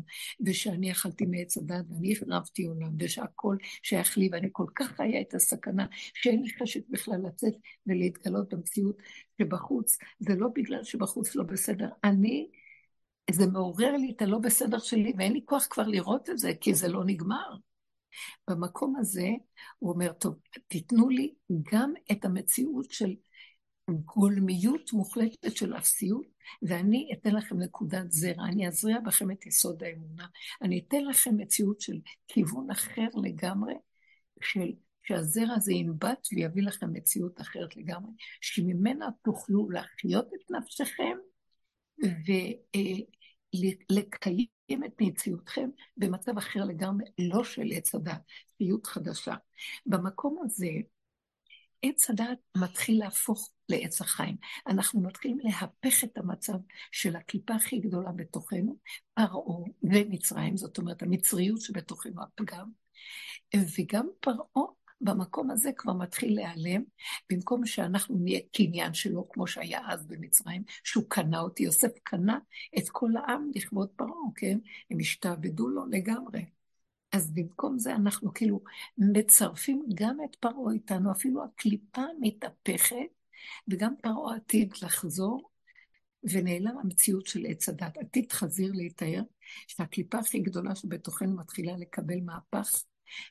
ושאני 0.46 0.92
אכלתי 0.92 1.26
מעץ 1.26 1.56
הדת, 1.56 1.84
ואני 1.90 2.12
החרבתי 2.12 2.64
עולם, 2.64 2.90
ושהכול 2.98 3.58
שייך 3.82 4.18
לי, 4.18 4.28
ואני 4.32 4.48
כל 4.52 4.66
כך 4.74 4.86
חיה 4.86 5.20
את 5.20 5.34
הסכנה, 5.34 5.86
שאין 6.14 6.42
לי 6.42 6.50
חשק 6.62 6.80
בכלל 6.88 7.20
לצאת 7.26 7.54
ולהתגלות 7.86 8.54
במציאות 8.54 8.96
שבחוץ. 9.40 9.98
זה 10.18 10.34
לא 10.34 10.48
בגלל 10.54 10.84
שבחוץ 10.84 11.34
לא 11.34 11.44
בסדר. 11.44 11.88
אני, 12.04 12.48
זה 13.30 13.46
מעורר 13.46 13.96
לי 13.96 14.12
את 14.16 14.22
הלא 14.22 14.38
בסדר 14.38 14.78
שלי, 14.78 15.12
ואין 15.18 15.32
לי 15.32 15.40
כוח 15.44 15.66
כבר 15.70 15.86
לראות 15.86 16.30
את 16.30 16.38
זה, 16.38 16.52
כי 16.60 16.74
זה 16.74 16.88
לא 16.88 17.04
נגמר. 17.04 17.69
במקום 18.50 18.96
הזה 18.96 19.28
הוא 19.78 19.92
אומר, 19.92 20.12
טוב, 20.12 20.38
תיתנו 20.68 21.08
לי 21.08 21.34
גם 21.72 21.92
את 22.12 22.24
המציאות 22.24 22.90
של 22.90 23.14
גולמיות 23.90 24.92
מוחלטת 24.92 25.56
של 25.56 25.76
אפסיות, 25.76 26.26
ואני 26.62 27.10
אתן 27.12 27.34
לכם 27.34 27.58
נקודת 27.58 28.12
זרע, 28.12 28.44
אני 28.44 28.68
אזריע 28.68 29.00
בכם 29.00 29.30
את 29.30 29.46
יסוד 29.46 29.82
האמונה. 29.82 30.26
אני 30.62 30.84
אתן 30.86 31.04
לכם 31.04 31.36
מציאות 31.36 31.80
של 31.80 31.98
כיוון 32.28 32.70
אחר 32.70 33.08
לגמרי, 33.22 33.74
של 34.42 34.72
שהזרע 35.02 35.54
הזה 35.54 35.72
ינבט 35.72 36.28
ויביא 36.32 36.62
לכם 36.62 36.92
מציאות 36.92 37.40
אחרת 37.40 37.76
לגמרי, 37.76 38.12
שממנה 38.40 39.08
תוכלו 39.22 39.70
להחיות 39.70 40.26
את 40.34 40.50
נפשכם 40.50 41.16
ולקיים 43.54 44.84
את 44.84 44.92
מציאותכם 45.00 45.70
במצב 45.96 46.38
אחר 46.38 46.64
לגמרי, 46.64 47.04
לא 47.18 47.44
של 47.44 47.68
עץ 47.74 47.94
הדת, 47.94 48.20
ציות 48.58 48.86
חדשה. 48.86 49.34
במקום 49.86 50.38
הזה, 50.44 50.70
עץ 51.82 52.10
הדת 52.10 52.38
מתחיל 52.56 52.98
להפוך 52.98 53.50
לעץ 53.68 54.00
החיים. 54.00 54.36
אנחנו 54.66 55.00
מתחילים 55.00 55.38
להפך 55.40 56.04
את 56.04 56.18
המצב 56.18 56.54
של 56.92 57.16
הקליפה 57.16 57.54
הכי 57.54 57.78
גדולה 57.78 58.12
בתוכנו, 58.12 58.76
פרעה 59.14 59.58
ומצרים, 59.82 60.56
זאת 60.56 60.78
אומרת 60.78 61.02
המצריות 61.02 61.60
שבתוכנו, 61.60 62.22
הפגם, 62.22 62.70
וגם 63.78 64.08
פרעה 64.20 64.64
במקום 65.00 65.50
הזה 65.50 65.70
כבר 65.76 65.92
מתחיל 65.92 66.34
להיעלם, 66.34 66.82
במקום 67.30 67.66
שאנחנו 67.66 68.18
נהיה 68.18 68.40
קניין 68.52 68.94
שלו, 68.94 69.28
כמו 69.28 69.46
שהיה 69.46 69.80
אז 69.88 70.06
במצרים, 70.06 70.62
שהוא 70.84 71.04
קנה 71.08 71.40
אותי, 71.40 71.62
יוסף 71.62 71.90
קנה 72.02 72.38
את 72.78 72.88
כל 72.88 73.10
העם 73.16 73.50
לכבוד 73.54 73.88
פרעה, 73.88 74.30
כן? 74.34 74.58
הם 74.90 74.98
השתעבדו 75.00 75.68
לו 75.68 75.86
לגמרי. 75.86 76.44
אז 77.12 77.30
במקום 77.30 77.78
זה 77.78 77.94
אנחנו 77.94 78.34
כאילו 78.34 78.60
מצרפים 78.98 79.86
גם 79.94 80.16
את 80.24 80.36
פרעה 80.36 80.72
איתנו, 80.72 81.12
אפילו 81.12 81.44
הקליפה 81.44 82.02
מתהפכת, 82.20 82.96
וגם 83.68 83.94
פרעה 84.02 84.36
עתיד 84.36 84.74
לחזור, 84.82 85.50
ונעלם 86.24 86.78
המציאות 86.78 87.26
של 87.26 87.46
עץ 87.48 87.68
הדת. 87.68 87.98
עתיד 87.98 88.32
חזיר 88.32 88.72
להתאר, 88.74 89.22
שהקליפה 89.66 90.18
הכי 90.18 90.38
גדולה 90.38 90.74
שבתוכנו 90.74 91.36
מתחילה 91.36 91.76
לקבל 91.76 92.20
מהפך, 92.20 92.82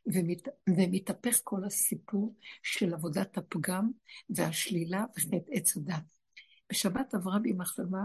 ומת, 0.05 0.47
ומתהפך 0.69 1.41
כל 1.43 1.63
הסיפור 1.63 2.35
של 2.63 2.93
עבודת 2.93 3.37
הפגם 3.37 3.91
והשלילה 4.29 5.05
וחטא 5.17 5.37
עץ 5.51 5.77
הדת. 5.77 6.03
בשבת 6.71 7.13
עברה 7.13 7.39
בי 7.39 7.53
מחשבה 7.53 8.01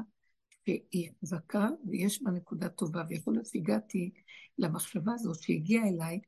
שהיא 0.67 1.11
חזקה 1.23 1.69
ויש 1.87 2.23
בה 2.23 2.31
נקודה 2.31 2.69
טובה, 2.69 3.03
ויכול 3.09 3.35
להיות 3.35 3.47
שהגעתי 3.47 4.11
למחשבה 4.59 5.13
הזאת 5.15 5.43
שהגיעה 5.43 5.89
אליי, 5.89 6.21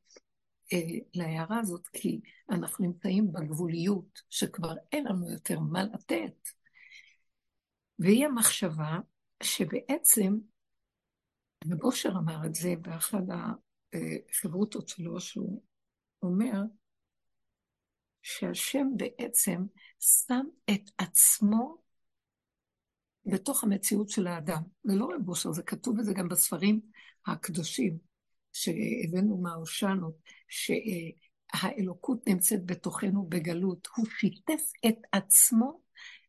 אה, 0.73 0.99
להערה 1.13 1.59
הזאת, 1.59 1.87
כי 1.87 2.21
אנחנו 2.49 2.85
נמצאים 2.85 3.31
בגבוליות 3.31 4.21
שכבר 4.29 4.75
אין 4.91 5.05
לנו 5.05 5.31
יותר 5.31 5.59
מה 5.59 5.83
לתת. 5.83 6.47
והיא 7.99 8.25
המחשבה 8.25 8.99
שבעצם, 9.43 10.37
ובושר 11.65 12.09
אמר 12.09 12.45
את 12.45 12.55
זה 12.55 12.73
באחד 12.81 13.23
חברותות 14.41 14.87
שלו, 14.87 15.19
שהוא 15.19 15.63
אומר 16.21 16.61
שהשם 18.21 18.87
בעצם 18.97 19.65
שם 19.99 20.45
את 20.69 20.89
עצמו 20.97 21.77
בתוך 23.25 23.63
המציאות 23.63 24.09
של 24.09 24.27
האדם. 24.27 24.61
זה 24.83 24.95
לא 24.95 25.09
רב 25.15 25.29
אושר, 25.29 25.51
זה 25.51 25.63
כתוב 25.63 25.99
בזה 25.99 26.13
גם 26.13 26.29
בספרים 26.29 26.81
הקדושים 27.27 27.97
שהבאנו 28.53 29.37
מהאושנות, 29.37 30.15
שהאלוקות 30.47 32.27
נמצאת 32.27 32.65
בתוכנו 32.65 33.25
בגלות. 33.29 33.87
הוא 33.97 34.05
שיתף 34.19 34.61
את 34.87 34.97
עצמו 35.11 35.81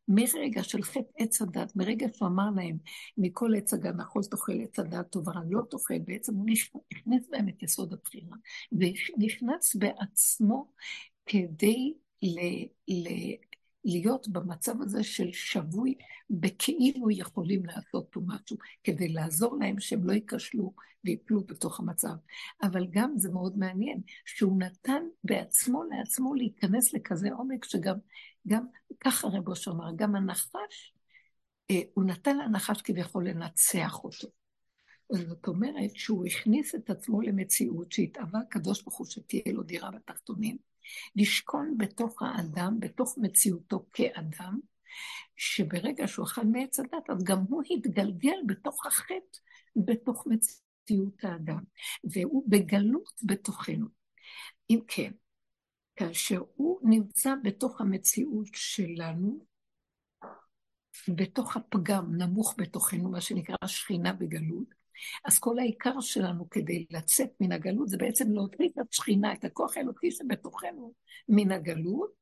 מרגע 0.09 0.63
של 0.63 0.83
חטא 0.83 1.11
עץ 1.19 1.43
הדת, 1.43 1.77
מרגע 1.77 2.07
שהוא 2.15 2.29
אמר 2.29 2.51
להם, 2.57 2.77
מכל 3.19 3.55
עץ 3.57 3.75
הגן 3.75 4.01
אכול 4.01 4.23
תאכל 4.31 4.61
עץ 4.63 4.79
הדת 4.79 5.11
טוב 5.11 5.29
ורע 5.29 5.41
לא 5.51 5.61
תאכל, 5.71 5.99
בעצם 5.99 6.35
הוא 6.35 6.47
נכנס 6.93 7.29
בהם 7.31 7.49
את 7.49 7.63
יסוד 7.63 7.93
הבחירה, 7.93 8.37
ונכנס 8.73 9.77
בעצמו 9.77 10.73
כדי 11.27 11.95
ל, 12.23 12.39
ל, 12.89 13.09
להיות 13.85 14.29
במצב 14.29 14.83
הזה 14.83 15.03
של 15.03 15.33
שבוי, 15.33 15.95
בכאילו 16.31 17.11
יכולים 17.11 17.67
לעשות 17.67 18.09
פה 18.11 18.21
משהו, 18.27 18.57
כדי 18.85 19.09
לעזור 19.09 19.57
להם 19.61 19.81
שהם 19.81 20.05
לא 20.05 20.13
ייכשלו 20.13 20.75
ויפלו 21.05 21.45
בתוך 21.45 21.81
המצב. 21.81 22.15
אבל 22.63 22.87
גם 22.91 23.13
זה 23.17 23.31
מאוד 23.31 23.59
מעניין, 23.59 24.01
שהוא 24.27 24.59
נתן 24.59 25.03
בעצמו 25.25 25.85
לעצמו 25.85 26.35
להיכנס 26.35 26.95
לכזה 26.95 27.29
עומק, 27.33 27.65
שגם, 27.65 27.97
גם, 28.47 28.67
ככה 29.01 29.29
רבו 29.29 29.57
שאמר, 29.57 29.91
גם 29.97 30.15
הנחש, 30.15 30.95
אה, 31.71 31.81
הוא 31.95 32.05
נתן 32.05 32.39
לנחש 32.39 32.83
כביכול 32.83 33.29
לנצח 33.29 34.05
אותו. 34.05 34.29
זאת 35.13 35.49
אומרת 35.49 35.91
שהוא 35.95 36.27
הכניס 36.27 36.75
את 36.75 36.91
עצמו 36.91 37.23
למציאות 37.23 37.93
שהתאווה 37.93 38.41
הקדוש 38.41 38.83
ברוך 38.83 38.99
הוא 38.99 39.07
שתהיה 39.07 39.43
לו 39.53 39.63
דירה 39.63 39.91
בתחתונים, 39.91 40.57
לשכון 41.17 41.75
בתוך 41.79 42.23
האדם, 42.23 42.77
בתוך 42.81 43.19
מציאותו 43.19 43.87
כאדם, 43.93 44.59
שברגע 45.37 46.09
שהוא 46.09 46.27
אכל 46.27 46.45
מעץ 46.45 46.81
הדת, 46.81 47.11
אז 47.11 47.25
גם 47.25 47.39
הוא 47.49 47.63
התגלגל 47.71 48.37
בתוך 48.47 48.87
החטא, 48.87 49.39
בתוך 49.77 50.27
מציאות 50.27 51.25
האדם, 51.25 51.63
והוא 52.05 52.45
בגלות 52.49 53.13
בתוכנו. 53.23 53.87
אם 54.71 54.81
כן, 54.89 55.13
כאשר 55.97 56.43
הוא 56.55 56.81
נמצא 56.83 57.35
בתוך 57.43 57.81
המציאות 57.81 58.49
שלנו, 58.55 59.47
בתוך 61.09 61.57
הפגם 61.57 62.15
נמוך 62.17 62.55
בתוכנו, 62.59 63.11
מה 63.11 63.21
שנקרא 63.21 63.57
שכינה 63.67 64.13
בגלות, 64.13 64.78
אז 65.25 65.39
כל 65.39 65.59
העיקר 65.59 66.01
שלנו 66.01 66.51
כדי 66.51 66.87
לצאת 66.91 67.31
מן 67.41 67.53
הגלות 67.53 67.89
זה 67.89 67.97
בעצם 67.97 68.33
להוציא 68.33 68.69
את 68.69 68.87
השכינה, 68.91 69.33
את 69.33 69.45
הכוח 69.45 69.77
האלוקי 69.77 70.11
שבתוכנו 70.11 70.93
מן 71.29 71.53
הגלות, 71.53 72.19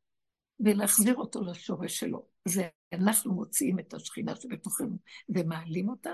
ולהחזיר 0.61 1.15
אותו 1.15 1.43
לשורש 1.45 1.99
שלו. 1.99 2.27
זה 2.49 2.69
אנחנו 2.93 3.35
מוציאים 3.35 3.79
את 3.79 3.95
השכינה 3.95 4.37
שבתוכנו 4.37 4.97
ומעלים 5.29 5.89
אותה, 5.89 6.13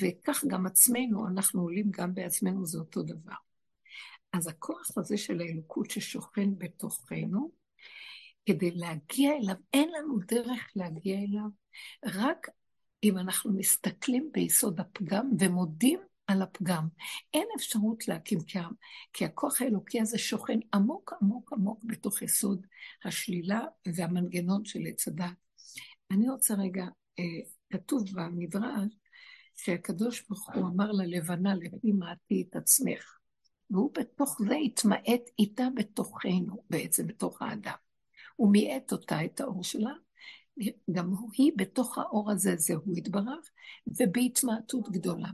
וכך 0.00 0.44
גם 0.48 0.66
עצמנו, 0.66 1.28
אנחנו 1.28 1.62
עולים 1.62 1.90
גם 1.90 2.14
בעצמנו, 2.14 2.66
זה 2.66 2.78
אותו 2.78 3.02
דבר. 3.02 3.34
אז 4.32 4.48
הכוח 4.48 4.90
הזה 4.96 5.16
של 5.16 5.40
האלוקות 5.40 5.90
ששוכן 5.90 6.58
בתוכנו, 6.58 7.50
כדי 8.46 8.70
להגיע 8.70 9.32
אליו, 9.36 9.54
אין 9.72 9.88
לנו 9.92 10.18
דרך 10.28 10.72
להגיע 10.76 11.18
אליו, 11.18 11.48
רק 12.04 12.46
אם 13.02 13.18
אנחנו 13.18 13.52
מסתכלים 13.52 14.30
ביסוד 14.32 14.80
הפגם 14.80 15.30
ומודים 15.38 16.00
על 16.26 16.42
הפגם. 16.42 16.88
אין 17.34 17.48
אפשרות 17.56 18.08
להקים, 18.08 18.40
כי, 18.40 18.58
כי 19.12 19.24
הכוח 19.24 19.62
האלוקי 19.62 20.00
הזה 20.00 20.18
שוכן 20.18 20.58
עמוק 20.74 21.12
עמוק 21.22 21.52
עמוק 21.52 21.84
בתוך 21.84 22.22
יסוד 22.22 22.66
השלילה 23.04 23.60
והמנגנון 23.94 24.64
של 24.64 24.80
עץ 24.88 25.08
הדת. 25.08 25.26
אני 26.10 26.30
רוצה 26.30 26.54
רגע, 26.54 26.84
אה, 27.18 27.24
כתוב 27.72 28.04
במדרש, 28.14 28.92
שהקדוש 29.54 30.24
ברוך 30.28 30.50
הוא 30.54 30.66
אמר 30.66 30.92
ללבנה, 30.92 31.54
לפי 31.54 31.92
מעטי 31.92 32.46
את 32.50 32.56
עצמך. 32.56 33.18
והוא 33.70 33.90
בתוך 33.94 34.38
זה 34.48 34.54
התמעט 34.54 35.22
איתה 35.38 35.68
בתוכנו, 35.76 36.62
בעצם 36.70 37.06
בתוך 37.06 37.42
האדם. 37.42 37.74
הוא 38.36 38.52
מיעט 38.52 38.92
אותה, 38.92 39.24
את 39.24 39.40
האור 39.40 39.64
שלה, 39.64 39.92
גם 40.92 41.14
היא 41.32 41.52
בתוך 41.56 41.98
האור 41.98 42.30
הזה, 42.30 42.56
זה 42.56 42.74
הוא 42.74 42.96
התברך, 42.96 43.50
ובהתמעטות 43.86 44.88
גדולה. 44.90 45.28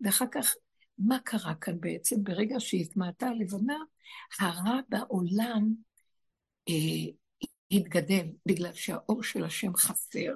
ואחר 0.00 0.26
כך, 0.32 0.54
מה 0.98 1.18
קרה 1.24 1.54
כאן 1.54 1.80
בעצם? 1.80 2.22
ברגע 2.22 2.56
שהתמעטה 2.58 3.26
הלבנה, 3.26 3.78
הרע 4.40 4.80
בעולם 4.88 5.74
אה, 6.68 7.12
התגדל, 7.70 8.26
בגלל 8.46 8.72
שהאור 8.72 9.22
של 9.22 9.44
השם 9.44 9.76
חסר, 9.76 10.34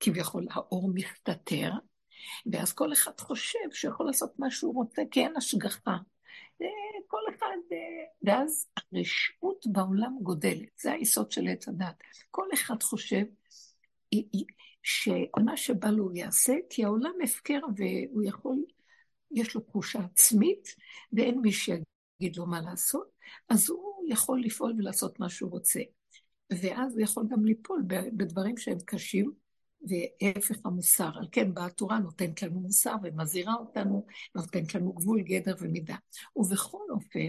כביכול 0.00 0.46
האור 0.50 0.90
מסתתר, 0.94 1.72
ואז 2.52 2.72
כל 2.72 2.92
אחד 2.92 3.20
חושב 3.20 3.58
שיכול 3.72 4.06
לעשות 4.06 4.38
מה 4.38 4.50
שהוא 4.50 4.74
רוצה, 4.74 5.02
כי 5.10 5.20
אין 5.20 5.36
השגחה. 5.36 5.96
כל 7.08 7.20
אחד, 7.36 7.56
אה, 7.72 7.76
ואז 8.22 8.66
הרשעות 8.76 9.64
בעולם 9.66 10.18
גודלת, 10.22 10.68
זה 10.80 10.92
היסוד 10.92 11.32
של 11.32 11.48
עץ 11.48 11.68
הדת. 11.68 12.02
כל 12.30 12.46
אחד 12.54 12.82
חושב 12.82 13.24
שמה 14.82 15.56
שבא 15.56 15.88
לו 15.88 16.04
הוא 16.04 16.12
יעשה, 16.14 16.54
כי 16.70 16.84
העולם 16.84 17.12
הפקר 17.24 17.60
והוא 17.76 18.22
יכול, 18.22 18.56
יש 19.30 19.54
לו 19.54 19.60
תחושה 19.60 19.98
עצמית, 19.98 20.68
ואין 21.12 21.40
מי 21.40 21.52
שיגיד 21.52 22.36
לו 22.36 22.46
מה 22.46 22.60
לעשות, 22.60 23.10
אז 23.48 23.70
הוא 23.70 24.04
יכול 24.08 24.40
לפעול 24.40 24.74
ולעשות 24.78 25.20
מה 25.20 25.28
שהוא 25.28 25.50
רוצה. 25.50 25.80
ואז 26.50 26.92
הוא 26.92 27.00
יכול 27.00 27.26
גם 27.30 27.44
ליפול 27.44 27.82
בדברים 28.16 28.56
שהם 28.56 28.78
קשים, 28.84 29.32
והפך 29.82 30.56
המוסר. 30.64 31.10
על 31.14 31.28
כן 31.32 31.54
באה 31.54 31.66
התורה 31.66 31.98
נותנת 31.98 32.42
לנו 32.42 32.60
מוסר 32.60 32.94
ומזהירה 33.02 33.54
אותנו, 33.54 34.06
נותנת 34.34 34.74
לנו 34.74 34.92
גבול, 34.92 35.22
גדר 35.22 35.54
ומידה. 35.60 35.96
ובכל 36.36 36.84
אופן, 36.90 37.28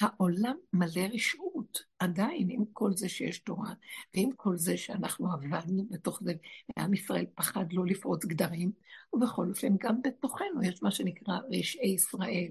העולם 0.00 0.56
מלא 0.72 1.06
רשעות, 1.12 1.78
עדיין 1.98 2.48
עם 2.50 2.64
כל 2.72 2.92
זה 2.94 3.08
שיש 3.08 3.38
תורה, 3.38 3.72
ועם 4.14 4.30
כל 4.36 4.56
זה 4.56 4.76
שאנחנו 4.76 5.32
עבדנו 5.32 5.86
בתוך 5.90 6.20
זה, 6.22 6.32
ועם 6.76 6.94
ישראל 6.94 7.26
פחד 7.34 7.72
לא 7.72 7.86
לפרוץ 7.86 8.24
גדרים, 8.24 8.72
ובכל 9.12 9.48
אופן 9.48 9.76
גם 9.80 10.02
בתוכנו 10.02 10.62
יש 10.62 10.82
מה 10.82 10.90
שנקרא 10.90 11.38
רשעי 11.50 11.94
ישראל, 11.94 12.48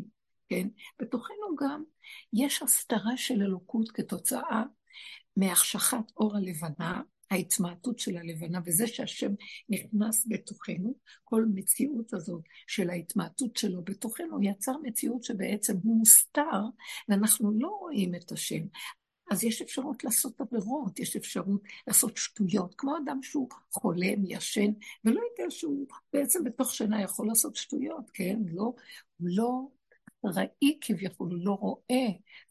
כן? 0.50 0.68
בתוכנו 1.02 1.56
גם 1.60 1.84
יש 2.34 2.64
הסתרה 2.64 3.18
של 3.18 3.42
אלוקות 3.42 3.92
כתוצאה 3.92 4.64
מהחשכת 5.38 6.12
אור 6.18 6.38
הלבנה, 6.38 7.02
ההתמעטות 7.32 8.00
של 8.00 8.18
הלבנה, 8.18 8.60
וזה 8.66 8.88
שהשם 8.88 9.32
נכנס 9.70 10.26
בתוכנו, 10.30 10.96
כל 11.24 11.46
מציאות 11.54 12.14
הזאת 12.14 12.42
של 12.68 12.90
ההתמעטות 12.90 13.58
שלו 13.58 13.84
בתוכנו, 13.84 14.44
יצר 14.44 14.78
מציאות 14.84 15.24
שבעצם 15.24 15.74
הוא 15.84 15.98
מוסתר, 15.98 16.62
ואנחנו 17.10 17.52
לא 17.60 17.68
רואים 17.68 18.16
את 18.16 18.32
השם. 18.32 18.62
אז 19.32 19.44
יש 19.44 19.62
אפשרות 19.62 20.04
לעשות 20.04 20.42
עבירות, 20.42 21.00
יש 21.00 21.16
אפשרות 21.16 21.62
לעשות 21.88 22.18
שטויות, 22.18 22.76
כמו 22.78 22.98
אדם 22.98 23.24
שהוא 23.24 23.50
חולם, 23.72 24.26
ישן, 24.26 24.72
ולא 25.06 25.22
יודע 25.32 25.52
שהוא 25.52 25.88
בעצם 26.14 26.44
בתוך 26.44 26.74
שינה 26.74 27.02
יכול 27.02 27.28
לעשות 27.28 27.56
שטויות, 27.56 28.10
כן? 28.14 28.40
לא, 28.48 28.74
הוא 29.18 29.30
לא 29.32 29.68
ראי 30.24 30.78
כביכול, 30.82 31.30
הוא 31.32 31.46
לא 31.46 31.52
רואה, 31.52 32.08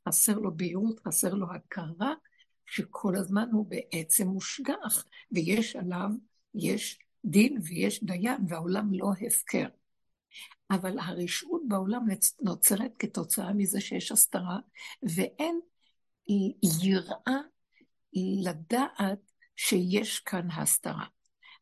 חסר 0.08 0.38
לו 0.38 0.56
בהירות, 0.56 1.00
חסר 1.08 1.34
לו 1.34 1.46
הכרה, 1.52 2.14
שכל 2.70 3.16
הזמן 3.16 3.48
הוא 3.52 3.66
בעצם 3.66 4.26
מושגח, 4.28 5.04
ויש 5.32 5.76
עליו, 5.76 6.08
יש 6.54 6.98
דין 7.24 7.58
ויש 7.62 8.04
דיין, 8.04 8.44
והעולם 8.48 8.88
לא 8.92 9.10
הפקר. 9.26 9.66
אבל 10.70 10.98
הרשעות 10.98 11.62
בעולם 11.68 12.06
נוצרת 12.40 12.92
כתוצאה 12.98 13.52
מזה 13.52 13.80
שיש 13.80 14.12
הסתרה, 14.12 14.58
ואין 15.02 15.60
יראה 16.82 17.40
לדעת 18.44 19.18
שיש 19.56 20.20
כאן 20.20 20.50
הסתרה. 20.50 21.06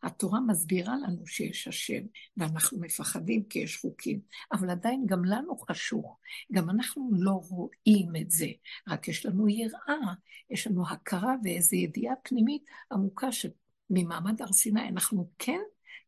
התורה 0.02 0.40
מסבירה 0.40 0.96
לנו 0.96 1.26
שיש 1.26 1.68
השם, 1.68 2.02
ואנחנו 2.36 2.80
מפחדים 2.80 3.44
כי 3.44 3.58
יש 3.58 3.76
חוקים, 3.76 4.20
אבל 4.52 4.70
עדיין 4.70 5.06
גם 5.06 5.24
לנו 5.24 5.56
חשוך, 5.58 6.18
גם 6.52 6.70
אנחנו 6.70 7.10
לא 7.12 7.40
רואים 7.50 8.12
את 8.20 8.30
זה, 8.30 8.46
רק 8.88 9.08
יש 9.08 9.26
לנו 9.26 9.48
יראה, 9.48 10.14
יש 10.50 10.66
לנו 10.66 10.88
הכרה 10.88 11.34
ואיזו 11.44 11.76
ידיעה 11.76 12.14
פנימית 12.22 12.64
עמוקה 12.92 13.28
שממעמד 13.32 14.42
הר 14.42 14.52
סיני 14.52 14.88
אנחנו 14.88 15.30
כן 15.38 15.60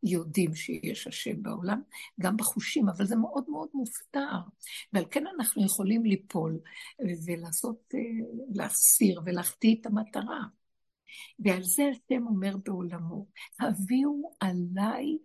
יודעים 0.03 0.55
שיש 0.55 1.07
השם 1.07 1.43
בעולם, 1.43 1.83
גם 2.21 2.37
בחושים, 2.37 2.89
אבל 2.89 3.05
זה 3.05 3.17
מאוד 3.17 3.45
מאוד 3.49 3.69
מופתר. 3.75 4.39
ועל 4.93 5.05
כן 5.11 5.25
אנחנו 5.27 5.65
יכולים 5.65 6.05
ליפול 6.05 6.59
ולעשות, 7.27 7.95
אה, 7.95 8.01
להסיר 8.55 9.21
ולהחטיא 9.25 9.77
את 9.81 9.87
המטרה. 9.87 10.60
ועל 11.39 11.63
זה 11.63 11.83
השם 11.91 12.27
אומר 12.27 12.57
בעולמו, 12.65 13.27
הביאו 13.61 14.37
עליי 14.41 15.19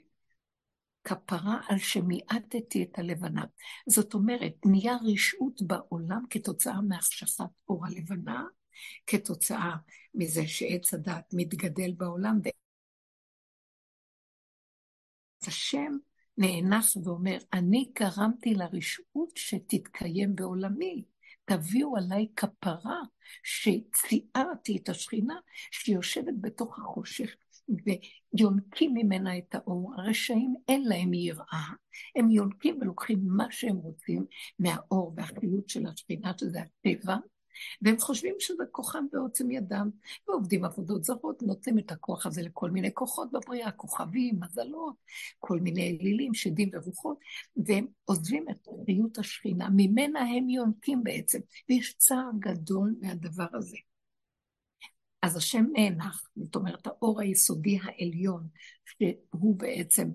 כפרה 1.04 1.60
על 1.68 1.78
שמיעטתי 1.78 2.84
את 2.84 3.00
הלבנה. 3.00 3.44
זאת 3.90 4.14
אומרת, 4.14 4.54
נהיה 4.66 4.96
רשעות 5.06 5.62
בעולם 5.62 6.22
כתוצאה 6.30 6.82
מהחשכת 6.82 7.44
אור 7.70 7.86
הלבנה, 7.86 8.44
כתוצאה 9.08 9.76
מזה 10.14 10.48
שעץ 10.48 10.94
הדת 10.94 11.34
מתגדל 11.34 11.92
בעולם, 11.98 12.40
השם 15.48 15.98
נאנח 16.38 16.86
ואומר, 17.04 17.38
אני 17.54 17.92
גרמתי 18.00 18.54
לרשעות 18.54 19.32
שתתקיים 19.36 20.36
בעולמי. 20.36 21.04
תביאו 21.46 21.98
עליי 21.98 22.28
כפרה 22.36 23.02
שציערתי 23.44 24.78
את 24.78 24.90
השכינה 24.90 25.36
שיושבת 25.72 26.34
בתוך 26.42 26.80
החושך 26.80 27.36
ויונקים 27.70 28.94
ממנה 28.94 29.38
את 29.38 29.56
האור. 29.56 29.94
הרשעים 29.98 30.56
אין 30.68 30.84
להם 30.84 31.14
יראה, 31.14 31.66
הם 32.16 32.30
יונקים 32.30 32.78
ולוקחים 32.82 33.20
מה 33.24 33.48
שהם 33.52 33.76
רוצים 33.76 34.26
מהאור 34.60 35.14
והחיות 35.18 35.70
של 35.70 35.88
השכינה, 35.88 36.32
שזה 36.38 36.60
הטבע, 36.62 37.16
והם 37.82 38.00
חושבים 38.00 38.36
שזה 38.40 38.64
כוחם 38.72 39.06
ועוצם 39.14 39.52
ידם, 39.52 39.90
ועובדים 40.28 40.66
עבודות 40.66 41.04
זרות, 41.04 41.42
נותנים 41.42 41.80
את 41.80 41.92
הכוח 41.92 42.26
הזה 42.26 42.42
לכל 42.42 42.70
מיני 42.70 42.94
כוחות 42.94 43.32
בבריאה, 43.32 43.72
כוכבים, 43.72 44.40
מזלות, 44.40 44.96
כל 45.40 45.60
מיני 45.60 45.98
אלילים, 46.02 46.34
שדים 46.34 46.70
ורוחות, 46.74 47.20
והם 47.66 47.88
עוזבים 48.06 48.46
את 48.50 48.68
חיות 48.86 49.18
השכינה, 49.18 49.68
ממנה 49.76 50.20
הם 50.20 50.50
יונקים 50.50 51.04
בעצם, 51.04 51.40
ויש 51.70 51.96
צער 51.98 52.30
גדול 52.40 52.96
מהדבר 53.02 53.48
הזה. 53.54 53.78
אז 55.22 55.38
השם 55.38 55.66
נאנח, 55.74 56.30
זאת 56.36 56.56
אומרת, 56.56 56.88
האור 56.88 57.22
היסודי 57.22 57.80
העליון, 57.84 58.48
שהוא 58.86 59.56
בעצם 59.60 60.10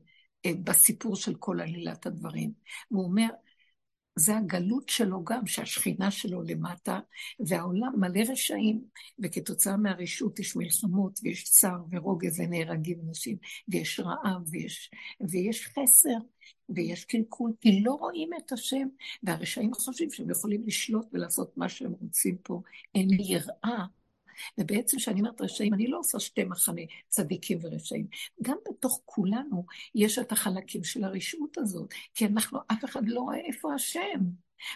אה, 0.46 0.50
בסיפור 0.64 1.16
של 1.16 1.34
כל 1.34 1.60
עלילת 1.60 2.06
הדברים. 2.06 2.52
הוא 2.88 3.04
אומר, 3.04 3.28
זה 4.20 4.36
הגלות 4.36 4.88
שלו 4.88 5.24
גם, 5.24 5.46
שהשכינה 5.46 6.10
שלו 6.10 6.42
למטה, 6.42 7.00
והעולם 7.46 7.92
מלא 7.96 8.20
רשעים, 8.28 8.84
וכתוצאה 9.18 9.76
מהרשות 9.76 10.38
יש 10.38 10.56
מלחמות, 10.56 11.20
ויש 11.22 11.44
צער 11.44 11.84
ורוגז 11.90 12.40
ונהרגים 12.40 12.98
אנשים, 13.08 13.36
ויש 13.68 14.00
רעב, 14.00 14.42
ויש, 14.50 14.90
ויש 15.30 15.66
חסר, 15.66 16.18
ויש 16.68 17.04
קלקול, 17.04 17.52
כי 17.60 17.82
לא 17.82 17.92
רואים 17.92 18.30
את 18.36 18.52
השם, 18.52 18.88
והרשעים 19.22 19.74
חושבים 19.74 20.10
שהם 20.10 20.30
יכולים 20.30 20.62
לשלוט 20.66 21.06
ולעשות 21.12 21.56
מה 21.56 21.68
שהם 21.68 21.92
רוצים 22.00 22.36
פה. 22.42 22.62
אין 22.94 23.08
יראה 23.10 23.84
ובעצם 24.58 24.96
כשאני 24.96 25.20
אומרת 25.20 25.40
רשעים, 25.40 25.74
אני 25.74 25.86
לא 25.86 25.98
עושה 25.98 26.20
שתי 26.20 26.44
מחנה, 26.44 26.82
צדיקים 27.08 27.58
ורשעים. 27.62 28.06
גם 28.42 28.56
בתוך 28.68 29.00
כולנו 29.04 29.64
יש 29.94 30.18
את 30.18 30.32
החלקים 30.32 30.84
של 30.84 31.04
הרשעות 31.04 31.58
הזאת, 31.58 31.94
כי 32.14 32.26
אנחנו, 32.26 32.58
אף 32.72 32.84
אחד 32.84 33.08
לא 33.08 33.20
רואה 33.20 33.38
איפה 33.38 33.74
השם. 33.74 34.20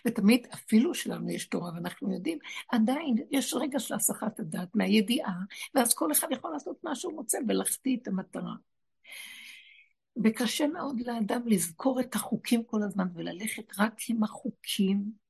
ותמיד, 0.07 0.47
אפילו 0.55 0.95
שלנו 0.95 1.31
יש 1.31 1.47
תורה 1.47 1.71
ואנחנו 1.75 2.13
יודעים, 2.13 2.39
עדיין 2.73 3.15
יש 3.31 3.55
רגע 3.55 3.79
של 3.79 3.95
הסחת 3.95 4.41
הדעת 4.41 4.77
מהידיעה, 4.77 5.35
ואז 5.75 5.95
כל 5.95 6.13
אחד 6.13 6.29
יכול 6.31 6.53
לעשות 6.53 6.85
מה 6.85 6.95
שהוא 6.95 7.17
רוצה 7.17 7.39
ולחטיא 7.49 7.97
את 8.03 8.09
המטרה. 8.09 8.55
וקשה 10.25 10.67
מאוד 10.67 11.01
לאדם 11.01 11.41
לזכור 11.47 12.01
את 12.01 12.15
החוקים 12.15 12.65
כל 12.65 12.83
הזמן 12.83 13.09
וללכת 13.15 13.79
רק 13.79 13.95
עם 14.09 14.23
החוקים 14.23 15.24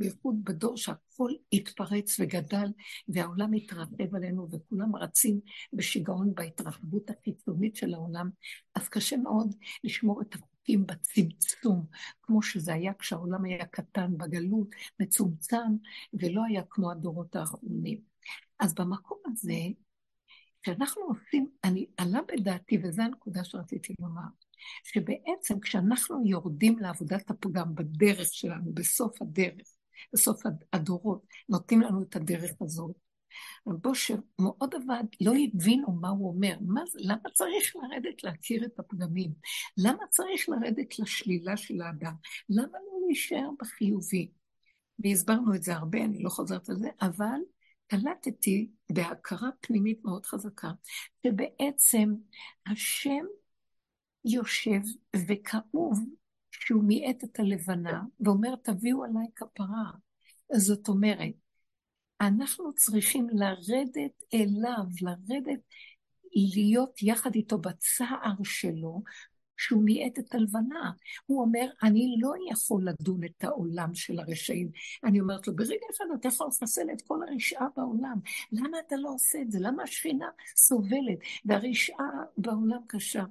בייחוד 0.00 0.44
בדור 0.44 0.76
שהכל 0.76 1.30
התפרץ 1.52 2.20
וגדל 2.20 2.66
והעולם 3.08 3.52
התרחב 3.52 4.14
עלינו 4.14 4.48
וכולם 4.52 4.96
רצים 4.96 5.40
בשיגעון 5.72 6.34
בהתרחבות 6.34 7.10
החיצונית 7.10 7.76
של 7.76 7.94
העולם, 7.94 8.30
אז 8.74 8.88
קשה 8.88 9.16
מאוד 9.16 9.54
לשמור 9.84 10.22
את 10.22 10.34
החוקים 10.34 10.86
בצמצום, 10.86 11.86
כמו 12.22 12.42
שזה 12.42 12.74
היה 12.74 12.94
כשהעולם 12.94 13.44
היה 13.44 13.66
קטן 13.66 14.16
בגלות, 14.16 14.68
מצומצם, 15.00 15.76
ולא 16.12 16.42
היה 16.48 16.62
כמו 16.70 16.90
הדורות 16.90 17.36
האחרונים. 17.36 18.00
אז 18.58 18.74
במקום 18.74 19.18
הזה, 19.26 19.54
כשאנחנו 20.62 21.02
עושים, 21.02 21.50
אני 21.64 21.86
עלה 21.96 22.20
בדעתי, 22.28 22.78
וזו 22.82 23.02
הנקודה 23.02 23.44
שרציתי 23.44 23.94
לומר, 24.00 24.28
שבעצם 24.84 25.60
כשאנחנו 25.60 26.26
יורדים 26.26 26.78
לעבודת 26.78 27.30
הפגם 27.30 27.74
בדרך 27.74 28.28
שלנו, 28.32 28.72
בסוף 28.74 29.22
הדרך, 29.22 29.79
בסוף 30.12 30.42
הדורות, 30.72 31.26
נותנים 31.48 31.80
לנו 31.80 32.02
את 32.02 32.16
הדרך 32.16 32.50
הזאת. 32.60 32.96
בושר 33.66 34.14
מאוד 34.38 34.74
עבד, 34.74 35.04
לא 35.20 35.32
הבינו 35.44 35.92
מה 35.92 36.08
הוא 36.08 36.28
אומר. 36.28 36.56
מה, 36.60 36.82
למה 36.94 37.30
צריך 37.34 37.76
לרדת 37.76 38.24
להכיר 38.24 38.64
את 38.64 38.78
הפגמים? 38.78 39.30
למה 39.76 40.06
צריך 40.10 40.48
לרדת 40.48 40.98
לשלילה 40.98 41.56
של 41.56 41.82
האדם? 41.82 42.14
למה 42.48 42.78
לא 42.86 43.06
להישאר 43.06 43.48
בחיובי? 43.60 44.30
והסברנו 44.98 45.54
את 45.54 45.62
זה 45.62 45.74
הרבה, 45.74 46.04
אני 46.04 46.22
לא 46.22 46.30
חוזרת 46.30 46.68
על 46.68 46.76
זה, 46.76 46.88
אבל 47.00 47.40
קלטתי 47.86 48.70
בהכרה 48.92 49.48
פנימית 49.60 50.00
מאוד 50.04 50.26
חזקה, 50.26 50.70
שבעצם 51.26 52.14
השם 52.66 53.24
יושב 54.24 54.80
וכאוב 55.28 56.04
שהוא 56.60 56.84
מיעט 56.84 57.24
את 57.24 57.40
הלבנה 57.40 58.02
ואומר, 58.20 58.54
תביאו 58.56 59.04
עליי 59.04 59.26
כפרה. 59.36 59.90
זאת 60.52 60.88
אומרת, 60.88 61.34
אנחנו 62.20 62.72
צריכים 62.74 63.28
לרדת 63.32 64.24
אליו, 64.34 64.84
לרדת, 65.02 65.60
להיות 66.34 67.02
יחד 67.02 67.34
איתו 67.34 67.58
בצער 67.58 68.34
שלו, 68.44 69.02
שהוא 69.56 69.82
מיעט 69.82 70.18
את 70.18 70.34
הלבנה. 70.34 70.92
הוא 71.26 71.40
אומר, 71.40 71.66
אני 71.82 72.14
לא 72.18 72.32
יכול 72.50 72.88
לדון 72.88 73.24
את 73.24 73.44
העולם 73.44 73.94
של 73.94 74.18
הרשעים. 74.18 74.70
אני 75.04 75.20
אומרת 75.20 75.48
לו, 75.48 75.56
ברגע 75.56 75.86
אחד 75.96 76.04
אתה 76.20 76.28
יכול 76.28 76.46
לחסל 76.46 76.86
את 76.92 77.02
כל 77.06 77.18
הרשעה 77.28 77.66
בעולם. 77.76 78.18
למה 78.52 78.78
אתה 78.86 78.96
לא 78.96 79.08
עושה 79.08 79.42
את 79.42 79.50
זה? 79.50 79.58
למה 79.60 79.82
השכינה 79.82 80.28
סובלת 80.56 81.18
והרשעה 81.44 82.10
בעולם 82.36 82.80
קשה? 82.86 83.24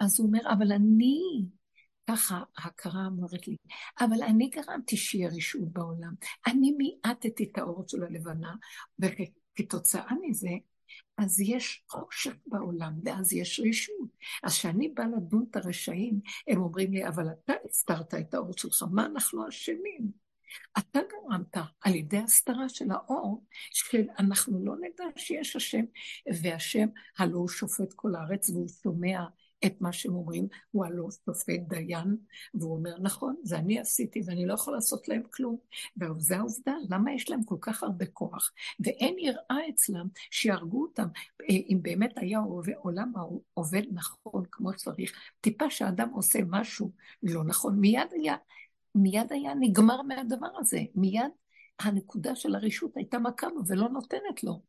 אז 0.00 0.20
הוא 0.20 0.26
אומר, 0.26 0.52
אבל 0.52 0.72
אני 0.72 1.44
ככה 2.10 2.42
ההכרה 2.56 3.06
אומרת 3.06 3.48
לי, 3.48 3.56
אבל 4.00 4.22
אני 4.22 4.48
גרמתי 4.48 4.96
שיהיה 4.96 5.28
רשעות 5.28 5.72
בעולם. 5.72 6.14
אני 6.46 6.72
מיעטתי 6.72 7.44
את 7.52 7.58
האור 7.58 7.84
של 7.88 8.02
הלבנה, 8.02 8.54
וכתוצאה 8.98 10.12
מזה, 10.20 10.48
אז 11.18 11.40
יש 11.40 11.84
חושך 11.88 12.32
בעולם, 12.46 12.92
ואז 13.04 13.32
יש 13.32 13.60
רשעות. 13.68 14.10
אז 14.42 14.52
כשאני 14.52 14.88
באה 14.88 15.06
לדון 15.06 15.44
את 15.50 15.56
הרשעים, 15.56 16.20
הם 16.48 16.62
אומרים 16.62 16.92
לי, 16.92 17.08
אבל 17.08 17.24
אתה 17.28 17.52
הסתרת 17.68 18.14
את 18.14 18.34
האור 18.34 18.52
שלך, 18.56 18.84
מה 18.92 19.06
אנחנו 19.06 19.48
אשמים? 19.48 20.10
אתה 20.78 21.00
גרמת 21.10 21.56
על 21.80 21.94
ידי 21.94 22.18
הסתרה 22.18 22.68
של 22.68 22.90
האור, 22.90 23.44
שאנחנו 23.70 24.64
לא 24.64 24.74
נדע 24.76 25.04
שיש 25.16 25.56
השם, 25.56 25.84
והשם 26.42 26.86
הלא 27.18 27.38
הוא 27.38 27.48
שופט 27.48 27.92
כל 27.92 28.14
הארץ 28.14 28.50
והוא 28.50 28.68
שומע 28.82 29.20
את 29.66 29.80
מה 29.80 29.92
שהם 29.92 30.14
אומרים, 30.14 30.48
הוא 30.70 30.84
הלא 30.86 31.08
שופט 31.10 31.60
דיין, 31.68 32.16
והוא 32.54 32.76
אומר, 32.76 32.98
נכון, 33.00 33.36
זה 33.42 33.58
אני 33.58 33.80
עשיתי 33.80 34.20
ואני 34.26 34.46
לא 34.46 34.54
יכול 34.54 34.74
לעשות 34.74 35.08
להם 35.08 35.22
כלום. 35.30 35.56
וזו 35.96 36.34
העובדה, 36.34 36.74
למה 36.90 37.12
יש 37.12 37.30
להם 37.30 37.44
כל 37.44 37.56
כך 37.60 37.82
הרבה 37.82 38.06
כוח? 38.06 38.52
ואין 38.80 39.18
יראה 39.18 39.68
אצלם 39.68 40.06
שיהרגו 40.30 40.82
אותם. 40.82 41.06
אם 41.50 41.78
באמת 41.82 42.12
היה 42.16 42.40
עולם 42.76 43.12
עובד 43.54 43.82
נכון 43.92 44.44
כמו 44.52 44.72
שצריך, 44.72 45.12
טיפה 45.40 45.70
שאדם 45.70 46.08
עושה 46.10 46.38
משהו 46.48 46.92
לא 47.22 47.44
נכון, 47.44 47.80
מיד 47.80 48.08
היה, 48.10 48.36
מיד 48.94 49.32
היה 49.32 49.52
נגמר 49.60 50.02
מהדבר 50.02 50.50
הזה. 50.58 50.80
מיד 50.94 51.30
הנקודה 51.80 52.36
של 52.36 52.54
הרשות 52.54 52.96
הייתה 52.96 53.18
מכה 53.18 53.46
ולא 53.66 53.88
נותנת 53.88 54.44
לו. 54.44 54.62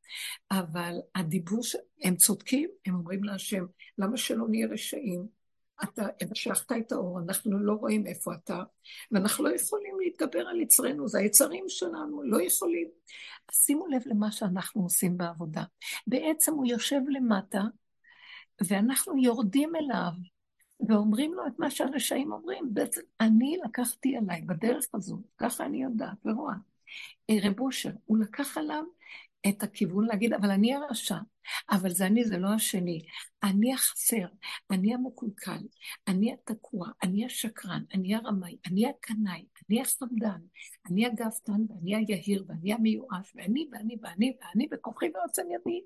אבל 0.51 0.95
הדיבור, 1.15 1.63
ש... 1.63 1.75
הם 2.03 2.15
צודקים, 2.15 2.69
הם 2.85 2.95
אומרים 2.95 3.23
להשם, 3.23 3.65
למה 3.97 4.17
שלא 4.17 4.47
נהיה 4.49 4.67
רשעים? 4.67 5.41
אתה 5.83 6.07
המשכת 6.21 6.71
את 6.77 6.91
האור, 6.91 7.19
אנחנו 7.19 7.59
לא 7.59 7.73
רואים 7.73 8.07
איפה 8.07 8.33
אתה, 8.33 8.63
ואנחנו 9.11 9.43
לא 9.43 9.55
יכולים 9.55 9.99
להתגבר 9.99 10.47
על 10.47 10.61
יצרנו, 10.61 11.07
זה 11.07 11.19
היצרים 11.19 11.65
שלנו, 11.67 12.23
לא 12.23 12.41
יכולים. 12.41 12.87
אז 13.49 13.55
שימו 13.55 13.87
לב 13.87 14.01
למה 14.05 14.31
שאנחנו 14.31 14.81
עושים 14.81 15.17
בעבודה. 15.17 15.63
בעצם 16.07 16.53
הוא 16.53 16.65
יושב 16.65 17.01
למטה, 17.09 17.61
ואנחנו 18.67 19.17
יורדים 19.17 19.75
אליו, 19.75 20.11
ואומרים 20.89 21.33
לו 21.33 21.47
את 21.47 21.59
מה 21.59 21.71
שהרשעים 21.71 22.31
אומרים. 22.31 22.73
בעצם 22.73 23.01
אני 23.21 23.57
לקחתי 23.65 24.17
עליי 24.17 24.41
בדרך 24.41 24.85
הזו, 24.93 25.21
ככה 25.37 25.65
אני 25.65 25.83
יודעת 25.83 26.25
ורואה. 26.25 26.55
רב 27.43 27.59
אושר, 27.59 27.89
הוא 28.05 28.17
לקח 28.17 28.57
עליו 28.57 28.83
את 29.49 29.63
הכיוון 29.63 30.05
להגיד, 30.05 30.33
אבל 30.33 30.51
אני 30.51 30.75
הרשע, 30.75 31.15
אבל 31.71 31.89
זה 31.89 32.05
אני, 32.05 32.25
זה 32.25 32.37
לא 32.37 32.47
השני. 32.53 33.01
אני 33.43 33.73
החסר, 33.73 34.25
אני 34.71 34.93
המקולקל, 34.93 35.59
אני 36.07 36.33
התקוע, 36.33 36.87
אני 37.03 37.25
השקרן, 37.25 37.83
אני 37.93 38.15
הרמאי, 38.15 38.57
אני 38.65 38.89
הקנאי, 38.89 39.45
אני 39.69 39.81
החמדן, 39.81 40.39
אני 40.89 41.05
הגאוותן, 41.05 41.61
ואני 41.69 41.95
היהיר, 41.95 42.45
ואני 42.47 42.73
המיואש, 42.73 43.33
ואני, 43.35 43.67
ואני, 43.71 43.95
ואני, 44.01 44.33
ואני 44.41 44.67
בכוחי 44.71 45.11
ועוצם 45.15 45.43
ידי. 45.51 45.81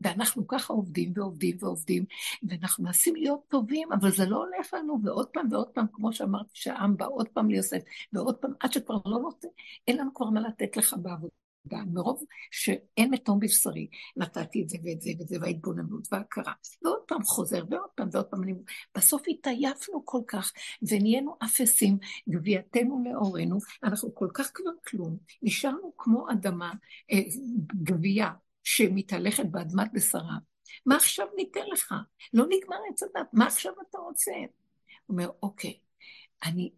ואנחנו 0.00 0.46
ככה 0.46 0.72
עובדים 0.72 1.12
ועובדים 1.16 1.56
ועובדים, 1.60 2.04
ואנחנו 2.48 2.84
מנסים 2.84 3.16
להיות 3.16 3.40
טובים, 3.48 3.92
אבל 3.92 4.10
זה 4.10 4.26
לא 4.26 4.36
הולך 4.36 4.74
לנו, 4.74 4.98
ועוד 5.04 5.28
פעם 5.28 5.48
ועוד 5.50 5.68
פעם, 5.68 5.86
כמו 5.92 6.12
שאמרתי, 6.12 6.50
שהעם 6.54 6.96
בא 6.96 7.06
עוד 7.06 7.28
פעם 7.28 7.50
ליוסף, 7.50 7.82
ועוד 8.12 8.36
פעם, 8.36 8.52
עד 8.60 8.72
שכבר 8.72 8.96
לא 9.06 9.18
נותן, 9.18 9.48
אין 9.88 9.96
לנו 9.96 10.14
כבר 10.14 10.30
מה 10.30 10.40
לתת 10.40 10.76
לך 10.76 10.96
בעבודה. 11.02 11.47
מרוב 11.92 12.24
שאין 12.50 13.10
מתום 13.10 13.38
בבשרי, 13.40 13.88
נתתי 14.16 14.62
את 14.62 14.68
זה 14.68 14.78
ואת 14.84 15.00
זה 15.00 15.10
ואת 15.18 15.28
זה, 15.28 15.36
וההתבוננות 15.40 16.08
וההכרה, 16.12 16.52
ועוד 16.82 17.00
פעם 17.06 17.22
חוזר, 17.22 17.64
ועוד 17.70 17.90
פעם 17.94 18.08
ועוד 18.12 18.26
פעם, 18.26 18.42
אני... 18.42 18.54
בסוף 18.96 19.22
התעייפנו 19.28 20.02
כל 20.04 20.20
כך, 20.26 20.52
ונהיינו 20.82 21.36
אפסים, 21.44 21.98
גבייתנו 22.28 23.04
לאורנו, 23.04 23.58
אנחנו 23.82 24.14
כל 24.14 24.28
כך 24.34 24.50
כבר 24.54 24.70
כלום, 24.86 25.16
נשארנו 25.42 25.92
כמו 25.96 26.30
אדמה, 26.30 26.72
אה, 27.12 27.18
גבייה 27.82 28.30
שמתהלכת 28.64 29.46
באדמת 29.46 29.92
בשרה. 29.92 30.38
מה 30.86 30.96
עכשיו 30.96 31.26
ניתן 31.36 31.66
לך? 31.72 31.94
לא 32.32 32.44
נגמר 32.44 32.76
עץ 32.90 33.02
הדת, 33.02 33.26
מה 33.32 33.46
עכשיו 33.46 33.72
אתה 33.90 33.98
רוצה? 33.98 34.32
הוא 34.32 34.46
אומר, 35.08 35.30
אוקיי, 35.42 35.78
אני, 36.44 36.70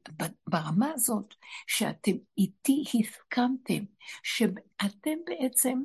ברמה 0.46 0.92
הזאת 0.94 1.34
שאתם 1.66 2.12
איתי 2.38 2.84
הסכמתם, 3.00 3.84
שאתם 4.22 5.18
בעצם 5.26 5.82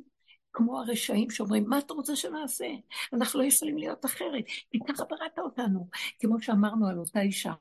כמו 0.54 0.80
הרשעים 0.80 1.30
שאומרים, 1.30 1.70
מה 1.70 1.80
אתה 1.80 1.94
רוצה 1.94 2.16
שנעשה? 2.16 2.68
אנחנו 3.14 3.40
לא 3.40 3.46
יכולים 3.46 3.78
להיות 3.78 4.06
אחרת, 4.06 4.46
כי 4.72 4.80
ככה 4.88 5.04
בראת 5.06 5.40
אותנו. 5.40 5.90
כמו 6.20 6.42
שאמרנו 6.42 6.88
על 6.88 7.00
אותה 7.00 7.22
אישה, 7.22 7.54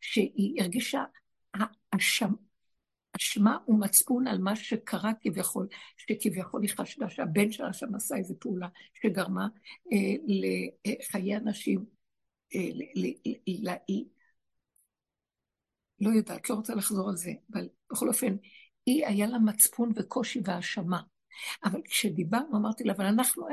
שהיא 0.00 0.62
הרגישה 0.62 1.04
אשם, 1.90 2.30
אשמה 3.16 3.58
ומצפון 3.68 4.26
על 4.26 4.38
מה 4.38 4.56
שקרה 4.56 5.12
כביכול, 5.20 5.68
שכביכול 5.96 6.62
היא 6.62 6.70
חשדה 6.70 7.08
שהבן 7.08 7.52
שלה 7.52 7.72
שם 7.72 7.94
עשה 7.94 8.16
איזו 8.16 8.34
פעולה 8.38 8.68
שגרמה 8.94 9.48
אה, 9.92 10.14
לחיי 10.86 11.36
אנשים, 11.36 11.84
אה, 12.54 12.68
לא 16.04 16.10
יודעת, 16.10 16.50
לא 16.50 16.54
רוצה 16.54 16.74
לחזור 16.74 17.08
על 17.08 17.16
זה, 17.16 17.32
אבל 17.52 17.68
בכל 17.92 18.08
אופן, 18.08 18.36
היא 18.86 19.06
היה 19.06 19.26
לה 19.26 19.38
מצפון 19.38 19.92
וקושי 19.96 20.40
והאשמה. 20.44 21.00
אבל 21.64 21.80
כשדיברנו, 21.84 22.56
אמרתי 22.56 22.84
לה, 22.84 22.92
אבל 22.92 23.04
אנחנו, 23.04 23.46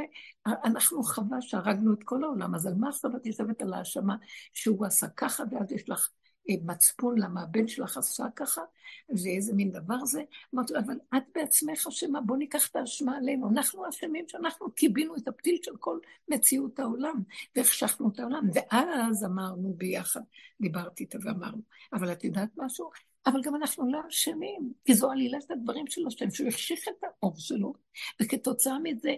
אנחנו 0.46 1.04
חווה 1.04 1.42
שהרגנו 1.42 1.94
את 1.94 2.04
כל 2.04 2.24
העולם, 2.24 2.56
אז 2.56 2.68
על 2.68 2.74
מה 2.76 2.90
עכשיו 2.90 3.16
את 3.16 3.26
יושבת 3.26 3.62
על 3.62 3.74
האשמה 3.74 4.16
שהוא 4.54 4.86
עשה 4.86 5.08
ככה, 5.08 5.44
ואז 5.52 5.72
יש 5.72 5.90
לך 5.90 6.10
מצפון 6.48 7.20
למה 7.20 7.42
הבן 7.42 7.68
שלך 7.68 7.98
עשה 7.98 8.26
ככה, 8.36 8.62
ואיזה 9.10 9.54
מין 9.54 9.72
דבר 9.72 10.06
זה? 10.06 10.24
אמרתי 10.56 10.74
לה, 10.74 10.80
אבל 10.80 10.96
את 11.18 11.24
בעצמך 11.36 11.88
אשמה, 11.88 12.22
בוא 12.22 12.38
ניקח 12.38 12.68
את 12.68 12.76
האשמה 12.76 13.18
עלינו. 13.18 13.50
אנחנו 13.50 13.90
אשמים 13.90 14.26
שאנחנו 14.28 14.72
קיבינו 14.72 15.16
את 15.16 15.28
הפתיל 15.28 15.58
של 15.64 15.78
כל 15.80 16.00
מציאות 16.28 16.80
העולם, 16.80 17.24
והחשכנו 17.56 18.10
את 18.14 18.20
העולם. 18.20 18.50
ואז 18.54 19.26
אמרנו 19.26 19.74
ביחד, 19.78 20.22
דיברתי 20.62 21.04
איתה 21.04 21.18
ואמרנו, 21.24 21.62
אבל 21.94 22.12
את 22.12 22.24
יודעת 22.24 22.50
משהו? 22.58 22.90
אבל 23.26 23.42
גם 23.42 23.56
אנחנו 23.56 23.92
לא 23.92 24.00
אשמים, 24.10 24.74
כי 24.86 24.94
זו 24.94 25.12
עלילת 25.12 25.52
הדברים 25.52 25.88
של 25.88 26.08
השם, 26.08 26.32
שהוא 26.32 26.48
החשיך 26.48 26.80
את 26.88 27.04
האור 27.04 27.34
שלו, 27.38 27.74
וכתוצאה 28.22 28.80
מזה 28.80 29.16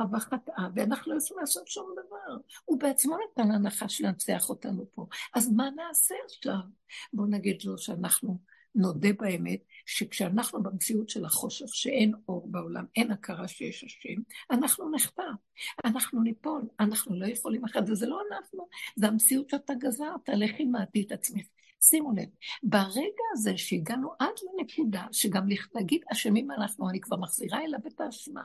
חווה 0.00 0.20
חטאה, 0.20 0.68
ואנחנו 0.74 1.12
לא 1.12 1.18
יכולים 1.18 1.40
לעשות 1.40 1.68
שום 1.68 1.94
דבר. 2.06 2.36
הוא 2.64 2.80
בעצמו 2.80 3.16
נתן 3.16 3.48
לנחש 3.48 4.00
לנצח 4.00 4.48
אותנו 4.48 4.86
פה. 4.94 5.06
אז 5.34 5.52
מה 5.52 5.70
נעשה 5.70 6.14
עכשיו? 6.24 6.60
בואו 7.12 7.26
נגיד 7.26 7.62
לו 7.64 7.78
שאנחנו 7.78 8.38
נודה 8.74 9.08
באמת, 9.18 9.60
שכשאנחנו 9.86 10.62
במציאות 10.62 11.08
של 11.08 11.24
החושך, 11.24 11.74
שאין 11.74 12.12
אור 12.28 12.50
בעולם, 12.50 12.84
אין 12.96 13.10
הכרה 13.10 13.48
שיש 13.48 13.84
השם, 13.84 14.22
אנחנו 14.50 14.90
נחטא, 14.90 15.22
אנחנו 15.84 16.22
ניפול, 16.22 16.62
אנחנו 16.80 17.20
לא 17.20 17.26
יכולים 17.26 17.64
אחרת, 17.64 17.90
וזה 17.90 18.06
לא 18.06 18.20
אנחנו, 18.32 18.68
זה 18.96 19.06
המציאות 19.06 19.50
שאתה 19.50 19.74
גזרת, 19.74 20.28
לכי 20.28 20.64
מעטי 20.64 21.02
את 21.02 21.12
עצמך. 21.12 21.46
שימו 21.82 22.12
לב, 22.12 22.28
ברגע 22.62 23.24
הזה 23.32 23.56
שהגענו 23.56 24.10
עד 24.18 24.34
לנקודה 24.42 25.06
שגם 25.12 25.46
להגיד 25.74 26.02
אשמים 26.12 26.50
אנחנו, 26.50 26.90
אני 26.90 27.00
כבר 27.00 27.16
מחזירה 27.16 27.60
אליו 27.64 27.80
את 27.86 28.00
האשמה, 28.00 28.42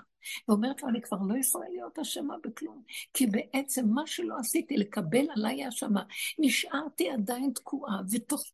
ואומרת 0.47 0.83
לו, 0.83 0.89
אני 0.89 1.01
כבר 1.01 1.17
לא 1.27 1.37
יכולה 1.37 1.69
להיות 1.69 1.99
אשמה 1.99 2.35
בכלום, 2.43 2.83
כי 3.13 3.27
בעצם 3.27 3.85
מה 3.89 4.07
שלא 4.07 4.35
עשיתי, 4.39 4.77
לקבל 4.77 5.25
עליי 5.35 5.63
האשמה, 5.63 6.03
נשארתי 6.39 7.09
עדיין 7.09 7.51
תקועה, 7.55 7.97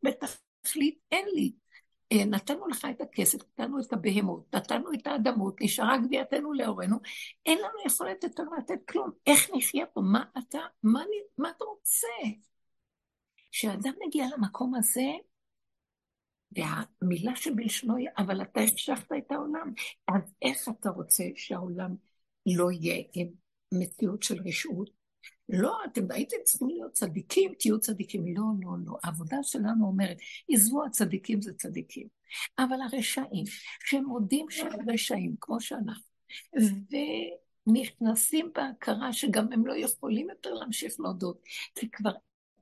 בתכלית 0.04 0.98
אין 1.12 1.26
לי. 1.36 1.52
אה, 2.12 2.26
נתנו 2.26 2.68
לך 2.68 2.88
את 2.92 3.02
הכסף, 3.02 3.40
נתנו 3.60 3.80
את 3.80 3.94
הבהמות, 3.94 4.56
נתנו 4.56 4.94
את 4.94 5.08
האדמות, 5.08 5.62
נשארה 5.62 5.98
גבייתנו 5.98 6.54
לאורנו, 6.54 6.98
אין 7.46 7.58
לנו 7.58 7.86
יכולת 7.86 8.24
יותר 8.24 8.44
לתת 8.58 8.80
כלום. 8.90 9.10
איך 9.28 9.50
נחיה 9.56 9.86
פה? 9.86 10.02
מה 10.02 10.24
אתה, 10.38 10.60
מה, 10.84 11.04
מה 11.38 11.50
אתה 11.50 11.66
רוצה? 11.66 12.08
כשאדם 13.54 13.94
מגיע 14.08 14.26
למקום 14.38 14.76
הזה, 14.76 15.12
והמילה 16.52 17.36
שבלשונו 17.36 17.96
היא, 17.96 18.08
אבל 18.18 18.42
אתה 18.42 18.62
החשבת 18.62 19.12
את 19.18 19.32
העולם, 19.32 19.74
אז 20.08 20.22
איך 20.42 20.70
אתה 20.70 20.90
רוצה 20.90 21.24
שהעולם 21.36 21.96
לא 22.46 22.72
יהיה 22.72 23.04
עם 23.14 23.28
מציאות 23.74 24.24
של 24.24 24.42
רשעות? 24.46 24.90
לא, 25.50 25.78
אתם 25.86 26.12
הייתם 26.12 26.38
צריכים 26.44 26.68
להיות 26.68 26.92
צדיקים, 26.92 27.54
תהיו 27.60 27.80
צדיקים. 27.80 28.36
לא, 28.36 28.44
לא, 28.62 28.72
לא. 28.86 28.98
העבודה 29.04 29.38
שלנו 29.44 29.86
אומרת, 29.86 30.18
עזבו 30.50 30.86
הצדיקים 30.86 31.42
זה 31.42 31.54
צדיקים. 31.54 32.08
אבל 32.60 32.82
הרשעים, 32.82 33.46
שהם 33.86 34.06
מודים 34.06 34.46
שהם 34.50 34.90
רשעים, 34.90 35.36
כמו 35.42 35.62
שאנחנו, 35.62 36.04
ונכנסים 37.68 38.52
בהכרה 38.56 39.14
שגם 39.14 39.54
הם 39.54 39.66
לא 39.66 39.74
יכולים 39.74 40.30
יותר 40.30 40.54
להמשיך 40.54 41.00
להודות, 41.00 41.42
כי 41.76 41.90
כבר 41.92 42.12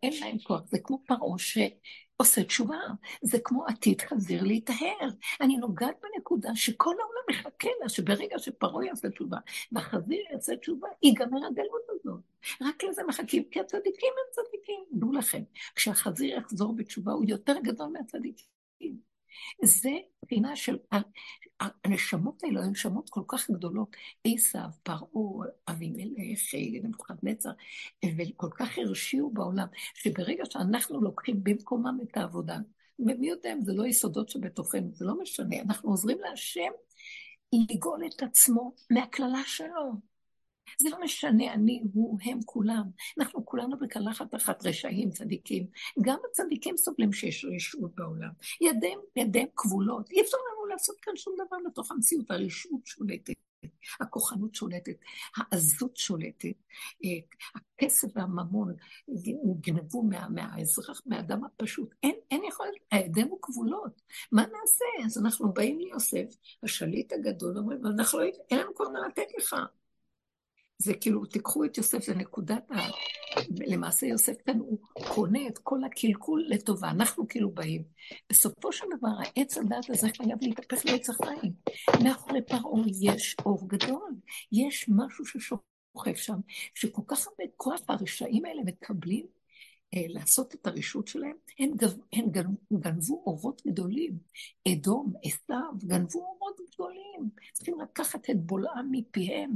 אין 0.04 0.14
להם 0.22 0.38
כוח. 0.40 0.62
זה 0.66 0.80
כמו 0.80 1.02
פרעה 1.06 1.38
שעושה 1.38 2.44
תשובה, 2.44 2.80
זה 3.22 3.38
כמו 3.44 3.66
עתיד 3.66 4.02
חזיר 4.02 4.44
להיטהר. 4.44 5.10
אני 5.42 5.58
נוגעת 5.58 5.96
בנקודה 6.04 6.56
שכל 6.56 6.96
העולם 7.00 7.24
מחכה 7.30 7.70
לה, 7.82 7.90
שברגע 7.90 8.40
שפרעה 8.40 8.86
יעשה 8.86 9.10
תשובה, 9.10 9.38
והחזיר 9.72 10.20
יעשה 10.32 10.56
תשובה, 10.56 10.88
ייגמר 11.04 11.46
הגלות 11.48 11.82
הזאת. 11.90 12.22
רק 12.62 12.84
לזה 12.84 13.02
מחכים, 13.08 13.44
כי 13.52 13.60
הצדיקים 13.60 14.10
הם 14.10 14.46
צדיקים. 14.46 14.84
דעו 14.92 15.12
לכם, 15.12 15.44
כשהחזיר 15.76 16.38
יחזור 16.38 16.76
בתשובה, 16.76 17.12
הוא 17.12 17.26
יותר 17.28 17.56
גדול 17.64 17.88
מהצדיקים. 17.88 19.11
זה 19.64 19.92
בחינה 20.26 20.56
של 20.56 20.78
הנשמות 21.60 22.44
האלו, 22.44 22.62
הן 22.62 22.70
נשמות 22.70 23.10
כל 23.10 23.22
כך 23.28 23.52
גדולות. 23.52 23.96
עשיו, 24.26 24.70
פרעה, 24.84 25.48
אבימלך, 25.68 26.40
נבוכדנצר, 26.84 27.50
וכל 28.18 28.50
כך 28.56 28.78
הרשיעו 28.78 29.32
בעולם, 29.32 29.68
שברגע 29.94 30.44
שאנחנו 30.50 31.02
לוקחים 31.02 31.44
במקומם 31.44 31.98
את 32.04 32.18
העבודה, 32.18 32.58
ומי 33.00 33.30
יודע 33.30 33.54
אם 33.54 33.62
זה 33.62 33.74
לא 33.74 33.88
יסודות 33.88 34.30
שבתוכנו, 34.30 34.90
זה 34.94 35.06
לא 35.06 35.22
משנה, 35.22 35.56
אנחנו 35.62 35.90
עוזרים 35.90 36.18
להשם 36.20 36.72
לגאול 37.54 38.02
את 38.06 38.24
עצמו 38.24 38.74
מהקללה 38.90 39.42
שלו. 39.46 40.11
זה 40.80 40.90
לא 40.90 41.02
משנה, 41.02 41.54
אני, 41.54 41.84
הוא, 41.94 42.20
הם, 42.24 42.40
כולם. 42.46 42.84
אנחנו 43.20 43.46
כולנו 43.46 43.80
בקלחת 43.80 44.36
אחת 44.36 44.66
רשעים, 44.66 45.10
צדיקים. 45.10 45.68
גם 46.02 46.18
הצדיקים 46.30 46.78
סובלים 46.78 47.14
שיש 47.14 47.46
רשעות 47.56 47.96
בעולם. 47.96 48.32
ידיהם, 48.62 49.00
ידיהם 49.16 49.48
כבולות. 49.56 50.10
אי 50.10 50.22
אפשר 50.22 50.38
לנו 50.38 50.66
לעשות 50.66 50.96
כאן 51.02 51.16
שום 51.16 51.34
דבר 51.46 51.58
בתוך 51.72 51.92
המציאות. 51.92 52.32
הרשעות 52.32 52.86
שולטת. 52.86 53.34
הכוחנות 54.02 54.56
שולטת, 54.56 54.96
העזות 55.38 55.98
שולטת, 55.98 56.56
הכסף 57.56 58.08
והממון 58.16 58.76
גנבו 59.60 60.04
מה, 60.04 60.30
מהאזרח, 60.30 61.02
מהאדם 61.06 61.44
הפשוט. 61.44 61.94
אין, 62.04 62.16
אין 62.32 62.42
יכולת, 62.50 62.72
הידינו 62.92 63.42
כבולות. 63.42 64.02
מה 64.32 64.42
נעשה? 64.42 65.06
אז 65.06 65.18
אנחנו 65.18 65.54
באים 65.54 65.80
ליוסף, 65.80 66.36
השליט 66.64 67.14
הגדול, 67.14 67.58
אומרים, 67.58 67.86
אנחנו 67.86 68.20
לא, 68.20 68.26
אין 68.52 68.60
לנו 68.60 68.76
כבר 68.76 68.90
מה 68.90 69.08
לתת 69.08 69.28
לך. 69.38 69.56
זה 70.82 70.94
כאילו, 70.94 71.26
תיקחו 71.26 71.66
את 71.66 71.78
יוסף, 71.78 72.04
זה 72.04 72.16
נקודת 72.16 72.72
ה... 72.72 72.76
למעשה 73.68 74.06
יוסף 74.06 74.34
כאן 74.46 74.60
הוא 74.60 74.80
קונה 75.08 75.48
את 75.48 75.58
כל 75.58 75.84
הקלקול 75.84 76.46
לטובה, 76.50 76.90
אנחנו 76.90 77.28
כאילו 77.28 77.52
באים. 77.52 77.84
בסופו 78.30 78.72
של 78.72 78.86
דבר, 78.98 79.10
העץ 79.20 79.58
הדעת 79.58 79.90
הזה 79.90 80.08
חייב 80.18 80.38
להתהפך 80.42 80.86
לעץ 80.86 81.10
החיים. 81.10 81.54
מאחורי 82.04 82.42
פרעה 82.42 82.84
יש 83.02 83.36
אור 83.46 83.68
גדול, 83.68 84.12
יש 84.52 84.90
משהו 84.90 85.26
ששוכב 85.26 86.16
שם, 86.16 86.38
שכל 86.76 87.02
כך 87.08 87.28
הרבה 87.28 87.52
כוח 87.58 87.82
הרשעים 87.88 88.46
האלה 88.46 88.62
מקבלים 88.66 89.26
אה, 89.94 90.04
לעשות 90.08 90.56
את 90.56 90.68
הרשות 90.68 91.08
שלהם, 91.08 91.36
הם, 91.60 91.72
גב, 91.76 91.98
הם 92.14 92.26
גנבו 92.74 93.24
אורות 93.26 93.62
גדולים. 93.68 94.18
אדום, 94.68 95.14
עשיו, 95.24 95.74
גנבו 95.78 96.20
אורות 96.20 96.56
גדולים. 96.74 97.30
צריכים 97.54 97.82
לקחת 97.82 98.30
את 98.30 98.46
בולעם 98.46 98.88
מפיהם. 98.92 99.52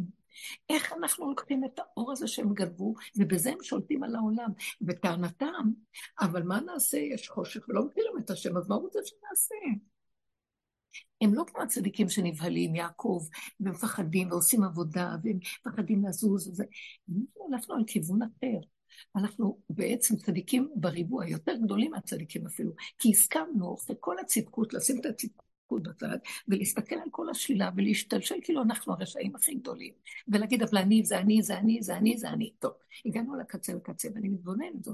איך 0.69 0.93
אנחנו 0.93 1.29
לוקחים 1.29 1.65
את 1.65 1.79
האור 1.79 2.11
הזה 2.11 2.27
שהם 2.27 2.53
גנבו, 2.53 2.93
ובזה 3.17 3.51
הם 3.51 3.57
שולטים 3.61 4.03
על 4.03 4.15
העולם. 4.15 4.51
וטענתם, 4.87 5.69
אבל 6.19 6.43
מה 6.43 6.59
נעשה? 6.61 6.97
יש 6.97 7.29
חושך 7.29 7.69
ולא 7.69 7.85
מכירים 7.85 8.17
את 8.19 8.29
השם, 8.29 8.57
אז 8.57 8.69
מה 8.69 8.75
רוצה 8.75 8.99
שנעשה? 9.05 9.55
הם 11.21 11.33
לא 11.33 11.43
כמו 11.47 11.61
הצדיקים 11.61 12.09
שנבהלים, 12.09 12.75
יעקב, 12.75 13.19
ומפחדים 13.59 14.31
ועושים 14.31 14.63
עבודה, 14.63 15.15
והם 15.23 15.37
מפחדים 15.37 16.05
לזוז 16.05 16.47
וזה. 16.47 16.63
אנחנו 17.09 17.53
הלכנו 17.53 17.75
על 17.75 17.83
כיוון 17.87 18.19
אחר. 18.21 18.59
אנחנו 19.15 19.59
בעצם 19.69 20.15
צדיקים 20.15 20.71
בריבוע, 20.75 21.27
יותר 21.27 21.55
גדולים 21.63 21.91
מהצדיקים 21.91 22.47
אפילו, 22.47 22.71
כי 22.97 23.11
הסכמנו 23.11 23.75
אחרי 23.75 23.95
כל 23.99 24.19
הצדקות, 24.19 24.73
לשים 24.73 24.99
את 24.99 25.05
הצדקות 25.05 25.54
בצד, 25.73 26.17
ולהסתכל 26.47 26.95
על 26.95 27.09
כל 27.11 27.29
השלילה 27.29 27.69
ולהשתלשל 27.75 28.35
כאילו 28.41 28.61
אנחנו 28.61 28.93
הרשעים 28.93 29.35
הכי 29.35 29.55
גדולים, 29.55 29.93
ולהגיד 30.27 30.63
אבל 30.63 30.77
אני 30.77 31.03
זה 31.03 31.19
אני 31.19 31.43
זה 31.43 31.57
אני 31.57 31.81
זה 31.81 31.97
אני 31.97 32.17
זה 32.17 32.29
אני. 32.29 32.53
טוב, 32.59 32.71
הגענו 33.05 33.35
לקצה 33.35 33.73
לקצה 33.73 34.09
ואני 34.15 34.29
מתבוננת, 34.29 34.85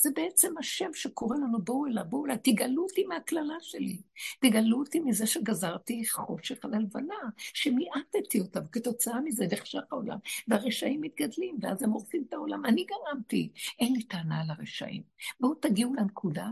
זה 0.00 0.10
בעצם 0.16 0.58
השם 0.58 0.90
שקורא 0.94 1.36
לנו 1.36 1.58
בואו 1.58 1.86
אליו, 1.86 2.04
בואו 2.08 2.26
אליו, 2.26 2.36
תגלו 2.42 2.82
אותי 2.82 3.04
מהקללה 3.04 3.54
שלי, 3.60 4.02
תגלו 4.40 4.78
אותי 4.78 5.00
מזה 5.00 5.26
שגזרתי 5.26 6.02
חושך 6.08 6.64
על 6.64 6.74
הלבנה, 6.74 7.14
שמיעטתי 7.36 8.40
אותה, 8.40 8.60
וכתוצאה 8.66 9.20
מזה 9.20 9.46
נחשך 9.52 9.82
העולם, 9.90 10.18
והרשעים 10.48 11.00
מתגדלים, 11.00 11.56
ואז 11.60 11.82
הם 11.82 11.90
הורסים 11.90 12.24
את 12.28 12.32
העולם, 12.32 12.66
אני 12.66 12.84
גרמתי, 12.84 13.52
אין 13.78 13.92
לי 13.92 14.02
טענה 14.02 14.40
על 14.40 14.50
הרשעים. 14.50 15.02
בואו 15.40 15.54
תגיעו 15.54 15.94
לנקודה 15.94 16.50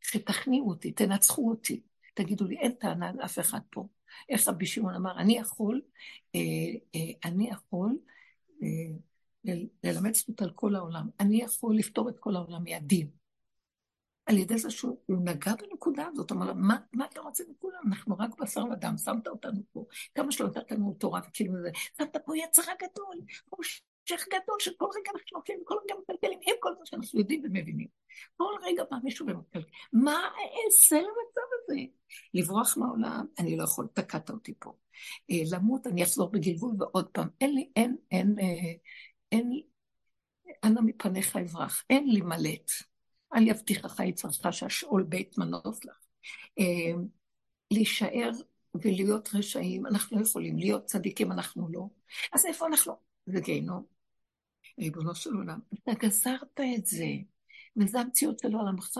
שתכניעו 0.00 0.68
אותי, 0.68 0.92
תנצחו 0.92 1.50
אותי. 1.50 1.80
תגידו 2.14 2.44
לי, 2.44 2.56
אין 2.56 2.72
טענה 2.72 3.12
לאף 3.12 3.38
אחד 3.38 3.60
פה. 3.70 3.86
איך 4.28 4.48
רבי 4.48 4.66
שמעון 4.66 4.94
אמר, 4.94 5.18
אני 5.18 5.38
יכול, 5.38 5.80
אה, 6.34 6.40
אה, 6.94 7.30
אני 7.30 7.50
יכול 7.50 7.98
אה, 8.62 8.68
ללמד 9.84 10.14
זכות 10.14 10.42
על 10.42 10.50
כל 10.50 10.74
העולם. 10.74 11.08
אני 11.20 11.42
יכול 11.42 11.76
לפתור 11.76 12.08
את 12.08 12.18
כל 12.18 12.36
העולם 12.36 12.64
מהדין. 12.64 13.08
על 14.26 14.38
ידי 14.38 14.58
זה 14.58 14.70
שהוא 14.70 14.96
נגע 15.08 15.52
בנקודה 15.54 16.06
הזאת, 16.12 16.32
אמר 16.32 16.46
לה, 16.46 16.54
מה, 16.54 16.76
מה 16.92 17.04
אתה 17.04 17.20
רוצה 17.20 17.44
מכולם? 17.50 17.80
אנחנו 17.88 18.16
רק 18.18 18.38
בשר 18.40 18.64
ודם, 18.72 18.94
שמת 19.04 19.26
אותנו 19.26 19.60
פה, 19.72 19.84
כמה 20.14 20.32
שלא 20.32 20.46
נתת 20.46 20.70
לנו 20.70 20.94
תורה 20.98 21.20
וכאילו 21.28 21.62
זה, 21.62 21.70
שמת 21.98 22.16
פה 22.24 22.36
יצרה 22.36 22.74
גדול, 22.82 23.20
המשך 24.04 24.24
גדול 24.28 24.56
של 24.58 24.70
כל 24.76 24.84
רגע 24.84 25.10
אנחנו 25.14 25.36
הולכים, 25.36 25.58
כל 25.64 25.74
רגע 25.84 25.94
מקלקלים, 26.02 26.38
עם 26.42 26.54
כל 26.60 26.74
מה 26.78 26.86
שאנחנו 26.86 27.18
יודעים 27.18 27.42
ומבינים. 27.44 27.88
כל 28.36 28.52
רגע 28.62 28.84
בא 28.90 28.96
מישהו 29.02 29.26
ומקלקל. 29.26 29.68
מה 29.92 30.30
אעשה 30.66 30.96
למצב 30.96 31.40
הזה? 31.54 31.80
לברוח 32.34 32.76
מהעולם, 32.76 33.26
אני 33.38 33.56
לא 33.56 33.64
יכול, 33.64 33.88
תקעת 33.92 34.30
אותי 34.30 34.54
פה. 34.58 34.72
אה, 35.30 35.42
למות, 35.52 35.86
אני 35.86 36.02
אחזור 36.02 36.30
בגלגול 36.30 36.74
ועוד 36.78 37.08
פעם. 37.08 37.28
אין 37.40 37.54
לי, 37.54 37.70
אין, 37.76 37.96
אין, 38.10 38.36
אה, 38.38 38.44
אין, 38.44 38.72
אין 39.32 39.64
אנא 40.64 40.80
מפניך 40.80 41.36
אברח, 41.36 41.84
אין 41.90 42.08
לי 42.08 42.20
מלט. 42.20 42.70
אל 43.34 43.48
יבטיחך 43.48 44.00
יצרך 44.00 44.52
שהשאול 44.52 45.02
בית 45.02 45.38
מנוס 45.38 45.84
לך. 45.84 45.96
אה, 46.58 47.02
להישאר 47.70 48.30
ולהיות 48.74 49.28
רשעים, 49.34 49.86
אנחנו 49.86 50.18
לא 50.18 50.24
יכולים, 50.24 50.58
להיות 50.58 50.84
צדיקים 50.84 51.32
אנחנו 51.32 51.68
לא. 51.68 51.86
אז 52.32 52.46
איפה 52.46 52.66
אנחנו? 52.66 52.92
זה 53.26 53.40
גיהנום. 53.40 53.93
ריבונו 54.78 55.14
של 55.14 55.34
עולם, 55.34 55.58
אתה 55.74 55.92
גזרת 55.94 56.60
את 56.76 56.86
זה, 56.86 57.06
וזו 57.76 57.98
המציאות 57.98 58.38
של 58.38 58.54
עולמך. 58.54 58.90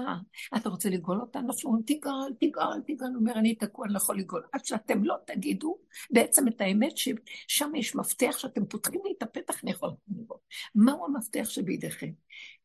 אתה 0.57 0.69
רוצה 0.69 0.91
לגאול 0.91 1.21
אותנו? 1.21 1.47
אנחנו 1.49 1.71
אומרים, 1.71 1.85
תגאל, 1.87 2.35
תגאל, 2.41 2.81
תגאל. 2.87 3.09
הוא 3.09 3.17
אומר, 3.17 3.33
אני 3.33 3.55
תקוע, 3.55 3.85
אני 3.87 3.93
לא 3.93 3.99
יכול 3.99 4.19
לגאול. 4.19 4.43
עד 4.53 4.65
שאתם 4.65 5.05
לא 5.05 5.17
תגידו 5.27 5.79
בעצם 6.11 6.49
את 6.49 6.61
האמת, 6.61 6.93
ששם 6.97 7.75
יש 7.75 7.97
מפתח 7.97 8.39
שאתם 8.39 8.67
פותחים 8.67 9.01
לי 9.05 9.13
את 9.19 9.23
הפתח, 9.23 9.63
אני 9.63 9.71
יכול 9.71 9.91
לגאול. 10.09 10.39
מהו 10.75 11.05
המפתח 11.05 11.45
שבידיכם? 11.49 12.11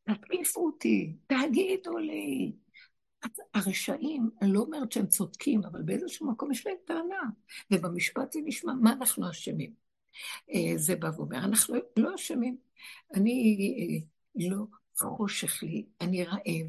תתקיפו 0.04 0.66
אותי, 0.66 1.14
תגידו 1.28 1.98
לי. 1.98 2.52
הרשעים, 3.54 4.30
אני 4.42 4.54
לא 4.54 4.60
אומרת 4.60 4.92
שהם 4.92 5.08
צודקים, 5.08 5.62
אבל 5.64 5.82
באיזשהו 5.82 6.32
מקום 6.32 6.52
יש 6.52 6.68
להם 6.68 6.76
טענה. 6.86 7.22
ובמשפט 7.72 8.32
זה 8.32 8.40
נשמע, 8.46 8.74
מה 8.74 8.94
אנחנו 8.94 9.30
אשמים? 9.30 9.74
אה, 10.54 10.78
זה 10.78 10.96
בא 10.96 11.10
ואומר, 11.16 11.38
אנחנו 11.38 11.76
לא 11.98 12.16
אשמים. 12.16 12.69
אני 13.16 13.58
אה, 13.80 14.50
לא 14.50 14.66
חושך 15.18 15.64
לי, 15.64 15.86
אני 16.02 16.24
רעב, 16.24 16.68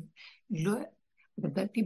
לא 0.50 0.72
גדלתי 1.40 1.82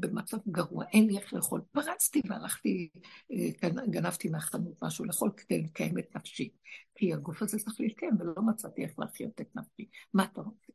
במצב 0.00 0.36
גרוע, 0.48 0.84
אין 0.92 1.06
לי 1.06 1.18
איך 1.18 1.34
לאכול. 1.34 1.60
פרצתי 1.72 2.22
והלכתי, 2.28 2.90
אה, 3.32 3.70
גנבתי 3.90 4.28
מהחנות 4.28 4.82
משהו 4.82 5.04
לאכול 5.04 5.30
כדי 5.36 5.62
לקיים 5.62 5.98
את 5.98 6.16
נפשי. 6.16 6.50
כי 6.94 7.12
הגוף 7.12 7.42
הזה 7.42 7.58
צריך 7.58 7.80
להתקיים, 7.80 8.12
ולא 8.20 8.42
מצאתי 8.46 8.84
איך 8.84 8.98
להחיות 8.98 9.40
את 9.40 9.56
נפשי. 9.56 9.88
מה 10.14 10.24
אתה 10.24 10.40
רוצה? 10.40 10.72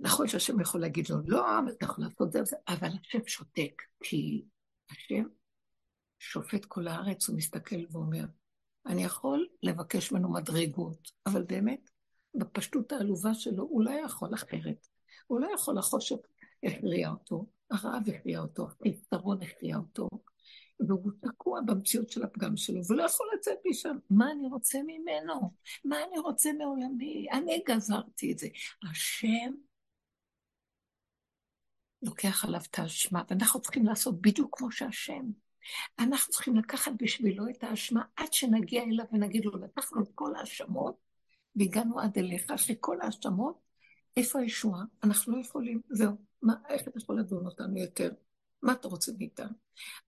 נכון 0.00 0.28
שהשם 0.28 0.60
יכול 0.60 0.80
להגיד 0.80 1.08
לו, 1.10 1.16
לא, 1.26 1.58
אבל 1.58 1.72
אתה 1.72 1.84
יכול 1.84 2.04
לעשות 2.04 2.32
זה 2.32 2.42
וזה, 2.42 2.56
אבל 2.68 2.88
השם 3.00 3.26
שותק, 3.26 3.82
כי 4.02 4.44
השם 4.90 5.24
שופט 6.18 6.64
כל 6.64 6.88
הארץ, 6.88 7.28
הוא 7.28 7.36
מסתכל 7.36 7.76
ואומר, 7.90 8.24
אני 8.88 9.04
יכול 9.04 9.46
לבקש 9.62 10.12
ממנו 10.12 10.32
מדרגות, 10.32 11.12
אבל 11.26 11.42
באמת, 11.42 11.90
בפשטות 12.34 12.92
העלובה 12.92 13.34
שלו, 13.34 13.64
הוא 13.64 13.82
לא 13.84 13.90
יכול 13.90 14.34
אחרת. 14.34 14.86
הוא 15.26 15.40
לא 15.40 15.48
יכול, 15.54 15.78
החושך 15.78 16.16
הכריע 16.62 17.10
אותו, 17.10 17.46
הרעב 17.70 18.08
הכריע 18.08 18.40
אותו, 18.40 18.66
החיסרון 18.66 19.42
הכריע 19.42 19.76
אותו, 19.76 20.08
והוא 20.80 21.12
תקוע 21.20 21.60
במציאות 21.66 22.10
של 22.10 22.22
הפגם 22.22 22.56
שלו, 22.56 22.80
ולא 22.88 23.02
יכול 23.02 23.26
לצאת 23.36 23.58
משם. 23.70 23.96
מה 24.10 24.32
אני 24.32 24.46
רוצה 24.46 24.78
ממנו? 24.82 25.52
מה 25.84 25.96
אני 26.04 26.18
רוצה 26.18 26.52
מעולמי? 26.52 27.26
אני 27.32 27.62
גזרתי 27.68 28.32
את 28.32 28.38
זה. 28.38 28.48
השם 28.90 29.52
לוקח 32.02 32.44
עליו 32.44 32.60
את 32.70 32.78
האשמה, 32.78 33.22
ואנחנו 33.30 33.60
צריכים 33.60 33.86
לעשות 33.86 34.20
בדיוק 34.20 34.58
כמו 34.58 34.70
שהשם. 34.70 35.30
אנחנו 35.98 36.32
צריכים 36.32 36.56
לקחת 36.56 36.92
בשבילו 36.98 37.48
את 37.48 37.64
האשמה 37.64 38.02
עד 38.16 38.32
שנגיע 38.32 38.82
אליו 38.82 39.04
ונגיד 39.12 39.44
לו, 39.44 39.58
לקחנו 39.58 40.02
את 40.02 40.08
כל 40.14 40.36
האשמות 40.36 40.96
והגענו 41.56 42.00
עד 42.00 42.18
אליך, 42.18 42.50
אחרי 42.50 42.76
כל 42.80 42.96
האשמות, 43.00 43.58
איפה 44.16 44.38
הישועה? 44.38 44.82
אנחנו 45.02 45.36
לא 45.36 45.40
יכולים, 45.40 45.80
זהו, 45.90 46.12
מה, 46.42 46.54
איך 46.68 46.82
אתה 46.88 46.98
יכול 46.98 47.18
לדון 47.18 47.46
אותנו 47.46 47.78
יותר? 47.78 48.10
מה 48.62 48.72
אתה 48.72 48.88
רוצה 48.88 49.12
מאיתנו? 49.18 49.52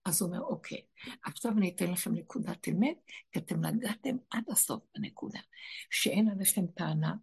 אז 0.05 0.21
הוא 0.21 0.29
אומר, 0.29 0.41
אוקיי, 0.41 0.81
עכשיו 1.23 1.51
אני 1.51 1.71
אתן 1.75 1.91
לכם 1.91 2.13
נקודת 2.13 2.67
אמת, 2.67 2.97
כי 3.31 3.39
אתם 3.39 3.65
נגעתם 3.65 4.15
עד 4.29 4.43
הסוף 4.49 4.83
בנקודה, 4.95 5.39
שאין 5.89 6.29
עליכם 6.29 6.67
טענה, 6.67 7.15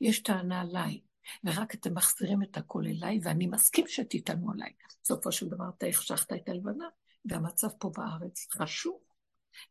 יש 0.00 0.22
טענה 0.22 0.60
עליי, 0.60 1.00
ורק 1.44 1.74
אתם 1.74 1.94
מחזירים 1.94 2.42
את 2.42 2.56
הכל 2.56 2.82
אליי, 2.86 3.20
ואני 3.22 3.46
מסכים 3.46 3.84
שתטענו 3.88 4.52
עליי. 4.52 4.72
בסופו 5.02 5.32
של 5.32 5.48
דבר 5.48 5.64
אתה 5.78 5.86
החשכת 5.86 6.32
את 6.32 6.48
הלבנה, 6.48 6.88
והמצב 7.26 7.68
פה 7.78 7.90
בארץ 7.96 8.46
חשוב, 8.52 9.00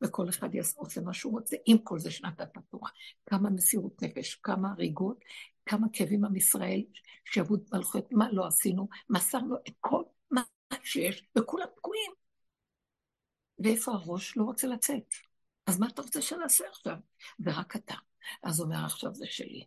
וכל 0.02 0.30
אחד 0.30 0.50
עושה 0.76 1.02
מה 1.02 1.14
שהוא 1.14 1.34
רוצה, 1.34 1.56
עם 1.66 1.78
כל 1.78 2.00
זה 2.00 2.12
שנת 2.12 2.42
הפתוח. 2.42 2.92
כמה 3.26 3.50
מסירות 3.50 4.02
נפש, 4.04 4.36
כמה 4.36 4.72
הריגות, 4.72 5.20
כמה 5.66 5.88
כאבים 5.94 6.26
עם 6.26 6.36
ישראל, 6.36 6.84
שעבוד 7.26 7.64
מלכות, 7.74 8.12
מה 8.12 8.32
לא 8.32 8.48
עשינו, 8.48 8.88
מסרנו 9.10 9.56
את 9.68 9.74
כל 9.80 10.04
מה 10.32 10.42
שיש, 10.84 11.24
וכולם 11.38 11.68
תקועים. 11.76 12.12
ואיפה 13.60 13.92
הראש? 13.92 14.38
לא 14.38 14.44
רוצה 14.44 14.68
לצאת. 14.68 15.14
אז 15.68 15.80
מה 15.80 15.88
אתה 15.88 16.02
רוצה 16.02 16.22
שנעשה 16.22 16.64
עכשיו? 16.70 16.96
ורק 17.40 17.76
אתה. 17.76 17.96
אז 18.44 18.62
אומר, 18.62 18.86
עכשיו 18.86 19.16
זה 19.16 19.26
שלי. 19.30 19.66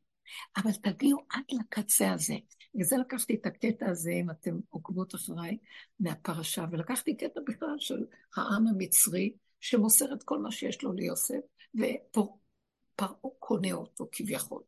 אבל 0.57 0.73
תגיעו 0.73 1.21
עד 1.31 1.45
לקצה 1.51 2.13
הזה. 2.13 2.35
וזה 2.81 2.97
לקחתי 2.97 3.35
את 3.35 3.47
הקטע 3.47 3.91
הזה, 3.91 4.11
אם 4.11 4.31
אתם 4.31 4.59
עוקבות 4.69 5.15
אחריי, 5.15 5.59
מהפרשה, 6.01 6.65
ולקחתי 6.71 7.17
קטע 7.17 7.41
בכלל 7.47 7.79
של 7.79 8.05
העם 8.37 8.67
המצרי, 8.67 9.33
שמוסר 9.61 10.15
את 10.15 10.23
כל 10.23 10.39
מה 10.39 10.51
שיש 10.51 10.83
לו 10.83 10.93
ליוסף, 10.93 11.41
ופרעה 11.75 13.31
קונה 13.39 13.73
אותו 13.73 14.09
כביכול. 14.13 14.63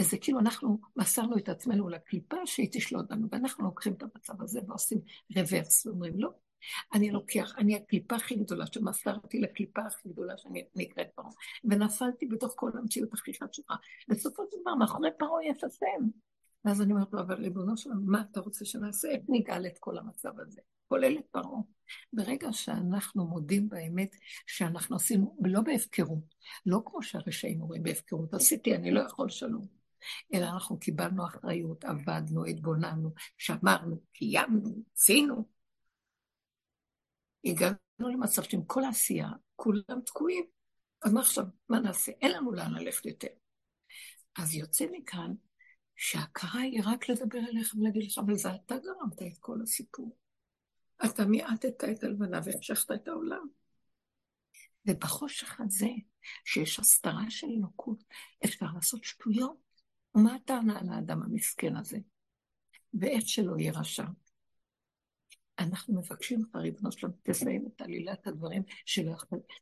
זה 0.00 0.18
כאילו 0.18 0.38
אנחנו 0.38 0.78
מסרנו 0.96 1.38
את 1.38 1.48
עצמנו 1.48 1.88
לקליפה 1.88 2.36
שהיא 2.46 2.68
תשלוט 2.72 3.10
בנו, 3.10 3.28
ואנחנו 3.32 3.64
לוקחים 3.64 3.92
את 3.92 4.02
המצב 4.02 4.42
הזה 4.42 4.60
ועושים 4.68 4.98
רוורס, 5.36 5.86
ואומרים 5.86 6.20
לא, 6.20 6.30
אני 6.94 7.10
לוקח, 7.10 7.54
אני 7.58 7.76
הקליפה 7.76 8.16
הכי 8.16 8.36
גדולה 8.36 8.64
שמסרתי 8.66 9.40
לקליפה 9.40 9.82
הכי 9.86 10.08
גדולה 10.08 10.38
שאני 10.38 10.64
נקראת 10.74 11.06
פרעה, 11.14 11.30
ונפלתי 11.64 12.26
בתוך 12.26 12.52
כל 12.56 12.70
המציאות 12.74 13.14
הכי 13.14 13.32
חשובה. 13.32 13.74
בסופו 14.08 14.42
של 14.50 14.56
דבר, 14.60 14.74
מאחורי 14.74 15.10
פרעה 15.18 15.44
יש 15.44 15.64
השם. 15.64 16.27
ואז 16.64 16.82
אני 16.82 16.92
אומרת 16.92 17.12
לו, 17.12 17.20
אבל 17.20 17.34
ריבונו 17.34 17.76
שלנו, 17.76 18.00
מה 18.06 18.22
אתה 18.30 18.40
רוצה 18.40 18.64
שנעשה? 18.64 19.08
איך 19.08 19.22
נגאל 19.28 19.66
את 19.66 19.78
כל 19.78 19.98
המצב 19.98 20.40
הזה? 20.40 20.60
כולל 20.88 21.18
את 21.18 21.26
פרעה. 21.30 21.60
ברגע 22.12 22.52
שאנחנו 22.52 23.26
מודים 23.26 23.68
באמת 23.68 24.16
שאנחנו 24.46 24.96
עשינו, 24.96 25.36
לא 25.44 25.60
בהפקרות, 25.60 26.34
לא 26.66 26.82
כמו 26.86 27.02
שהרשעים 27.02 27.60
אומרים 27.60 27.82
בהפקרות, 27.82 28.34
עשיתי, 28.34 28.74
אני 28.74 28.90
לא 28.90 29.00
יכול 29.00 29.28
שלום. 29.28 29.66
אלא 30.34 30.46
אנחנו 30.46 30.78
קיבלנו 30.78 31.26
אחריות, 31.26 31.84
עבדנו, 31.84 32.44
התבוננו, 32.44 33.12
שמרנו, 33.38 34.00
קיימנו, 34.12 34.82
עשינו. 34.96 35.48
הגענו 37.44 37.76
למצב 38.12 38.42
שעם 38.42 38.64
כל 38.64 38.84
העשייה, 38.84 39.28
כולם 39.56 40.00
תקועים. 40.06 40.44
אז 41.04 41.12
מה 41.12 41.20
עכשיו, 41.20 41.44
מה 41.68 41.80
נעשה? 41.80 42.12
אין 42.20 42.32
לנו 42.32 42.52
לאן 42.52 42.74
ללכת 42.74 43.06
יותר. 43.06 43.28
אז 44.38 44.54
יוצא 44.54 44.86
מכאן 44.92 45.32
שההכרה 46.00 46.60
היא 46.60 46.82
רק 46.84 47.08
לדבר 47.08 47.38
אליך 47.38 47.74
ולהגיד 47.74 48.10
לך, 48.10 48.18
אבל 48.18 48.34
זה 48.34 48.54
אתה 48.54 48.74
גרמת 48.78 49.22
את 49.22 49.38
כל 49.38 49.58
הסיפור. 49.62 50.16
אתה 51.04 51.24
מיעטת 51.24 51.84
את 51.84 52.04
הלבנה 52.04 52.40
והמשכת 52.44 52.90
את 52.90 53.08
העולם. 53.08 53.46
ובחושך 54.86 55.60
הזה, 55.60 55.88
שיש 56.44 56.78
הסתרה 56.78 57.30
של 57.30 57.46
אלוקות, 57.46 58.04
אפשר 58.44 58.66
לעשות 58.74 59.04
שטויות. 59.04 59.56
ומה 60.14 60.34
הטענה 60.34 60.78
על 60.78 60.88
האדם 60.88 61.22
המסכן 61.22 61.76
הזה? 61.76 61.98
ואיך 62.94 63.28
שלא 63.28 63.58
יהיה 63.58 63.72
רשע. 63.72 64.04
אנחנו 65.58 65.94
מבקשים 65.94 66.42
לך, 66.42 66.56
ריבונו 66.56 66.92
שלום, 66.92 67.12
תסיים 67.22 67.66
את 67.66 67.82
עלילת 67.82 68.26
הדברים 68.26 68.62
של 68.86 69.08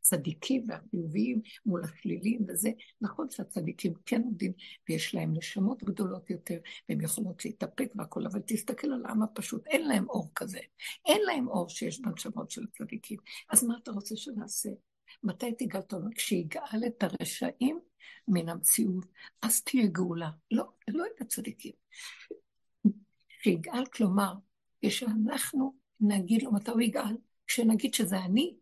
הצדיקים 0.00 0.64
והחיוביים 0.68 1.42
מול 1.66 1.84
השלילים 1.84 2.44
וזה. 2.48 2.70
נכון 3.00 3.30
שהצדיקים 3.30 3.92
כן 4.06 4.22
עומדים 4.22 4.52
ויש 4.88 5.14
להם 5.14 5.32
נשמות 5.36 5.84
גדולות 5.84 6.30
יותר, 6.30 6.58
והן 6.88 7.00
יכולות 7.00 7.44
להתאפק 7.44 7.92
והכול, 7.94 8.26
אבל 8.26 8.40
תסתכל 8.46 8.92
על 8.92 9.06
העם 9.06 9.22
הפשוט, 9.22 9.66
אין 9.66 9.88
להם 9.88 10.08
אור 10.08 10.30
כזה. 10.34 10.60
אין 11.06 11.22
להם 11.26 11.48
אור 11.48 11.68
שיש 11.68 12.00
בנשמות 12.00 12.50
של 12.50 12.64
הצדיקים. 12.64 13.18
אז 13.50 13.64
מה 13.64 13.74
אתה 13.82 13.90
רוצה 13.90 14.16
שנעשה? 14.16 14.70
מתי 15.22 15.52
תגאל 15.58 15.82
תאמר? 15.82 16.08
כשיגאל 16.14 16.86
את 16.86 17.02
הרשעים 17.02 17.80
מן 18.28 18.48
המציאות, 18.48 19.06
אז 19.42 19.62
תהיה 19.62 19.86
גאולה. 19.86 20.30
לא, 20.50 20.64
לא 20.88 21.04
את 21.14 21.20
הצדיקים. 21.20 21.72
שיגאל, 23.42 23.86
כלומר, 23.86 24.34
כשאנחנו 24.82 25.85
נגיד 26.00 26.42
לו 26.42 26.52
מתי 26.52 26.70
הוא 26.70 26.80
יגאל, 26.80 27.16
כשנגיד 27.46 27.94
שזה 27.94 28.18
אני, 28.18 28.56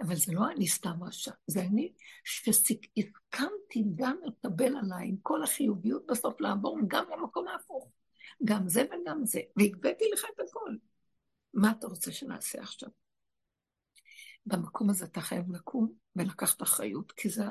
אבל 0.00 0.16
זה 0.16 0.32
לא 0.32 0.50
אני 0.56 0.68
סתם 0.68 1.02
רשע, 1.02 1.32
זה 1.46 1.62
אני 1.62 1.92
שהסכמתי 2.24 3.84
גם 3.94 4.16
לקבל 4.24 4.76
עליי 4.76 5.08
עם 5.08 5.16
כל 5.22 5.42
החיוביות 5.42 6.06
בסוף 6.06 6.40
לעבור 6.40 6.78
גם 6.86 7.04
למקום 7.12 7.48
ההפוך. 7.48 7.88
גם 8.44 8.68
זה 8.68 8.82
וגם 8.84 9.24
זה, 9.24 9.40
והגביתי 9.56 10.04
לך 10.12 10.24
את 10.34 10.40
הכל. 10.48 10.76
מה 11.54 11.70
אתה 11.70 11.86
רוצה 11.86 12.12
שנעשה 12.12 12.60
עכשיו? 12.60 12.88
במקום 14.46 14.90
הזה 14.90 15.04
אתה 15.04 15.20
חייב 15.20 15.52
לקום 15.52 15.92
ולקחת 16.16 16.62
אחריות, 16.62 17.12
כי 17.12 17.28
זה, 17.28 17.44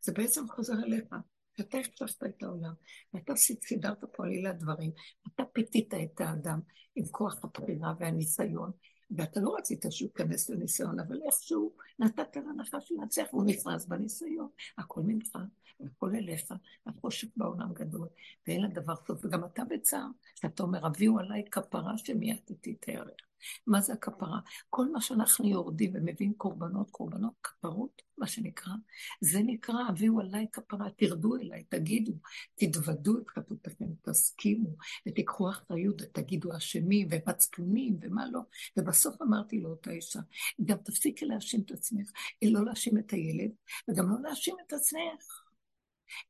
זה 0.00 0.12
בעצם 0.12 0.48
חוזר 0.48 0.74
אליך. 0.84 1.14
אתה 1.60 1.78
הכתבת 1.78 2.22
את 2.24 2.42
העולם, 2.42 2.72
ואתה 3.14 3.32
סידרת 3.36 4.04
פה 4.12 4.24
עלילת 4.26 4.58
דברים, 4.58 4.90
אתה 5.34 5.44
פיתית 5.52 5.94
את 5.94 6.20
האדם 6.20 6.60
עם 6.96 7.04
כוח 7.10 7.44
הבחירה 7.44 7.94
והניסיון, 8.00 8.70
ואתה 9.10 9.40
לא 9.40 9.54
רצית 9.58 9.84
שהוא 9.90 10.08
ייכנס 10.08 10.50
לניסיון, 10.50 11.00
אבל 11.00 11.20
איכשהו 11.26 11.72
נתת 11.98 12.36
להנחה 12.36 12.80
שינצח, 12.80 13.24
והוא 13.32 13.44
נפרס 13.46 13.86
בניסיון. 13.86 14.48
הכל 14.78 15.00
ממך, 15.04 15.38
הכל 15.86 16.10
אליך, 16.14 16.52
החושך 16.86 17.28
בעולם 17.36 17.72
גדול, 17.74 18.08
ואין 18.46 18.62
לדבר 18.62 18.96
טוב. 18.96 19.24
וגם 19.24 19.44
אתה 19.44 19.64
בצער, 19.64 20.06
שאתה 20.34 20.62
אומר, 20.62 20.86
הביאו 20.86 21.18
עליי 21.18 21.44
כפרה 21.50 21.98
שמיד 21.98 22.36
תתארך. 22.60 23.27
מה 23.66 23.80
זה 23.80 23.92
הכפרה? 23.92 24.40
כל 24.70 24.86
מה 24.92 25.00
שאנחנו 25.00 25.48
יורדים 25.48 25.92
ומביאים 25.94 26.34
קורבנות, 26.34 26.90
קורבנות, 26.90 27.32
כפרות, 27.42 28.02
מה 28.18 28.26
שנקרא, 28.26 28.72
זה 29.20 29.38
נקרא, 29.42 29.74
הביאו 29.88 30.20
עליי 30.20 30.46
כפרה, 30.52 30.90
תרדו 30.96 31.36
אליי, 31.36 31.64
תגידו, 31.68 32.12
תתוודו 32.54 33.18
את 33.18 33.28
חטאותיכם, 33.28 33.84
תסכימו, 34.02 34.76
ותיקחו 35.08 35.50
אחריות, 35.50 36.02
ותגידו 36.02 36.56
אשמים, 36.56 37.08
ומצפונים, 37.10 37.98
ומה 38.00 38.26
לא. 38.30 38.40
ובסוף 38.76 39.22
אמרתי 39.22 39.60
לאותה 39.60 39.90
אישה, 39.90 40.20
גם 40.64 40.76
תפסיקי 40.76 41.24
להאשים 41.24 41.60
את 41.60 41.70
עצמך, 41.70 42.10
לא 42.42 42.64
להאשים 42.64 42.98
את 42.98 43.12
הילד, 43.12 43.50
וגם 43.88 44.10
לא 44.10 44.16
להאשים 44.22 44.56
את 44.66 44.72
עצמך. 44.72 45.48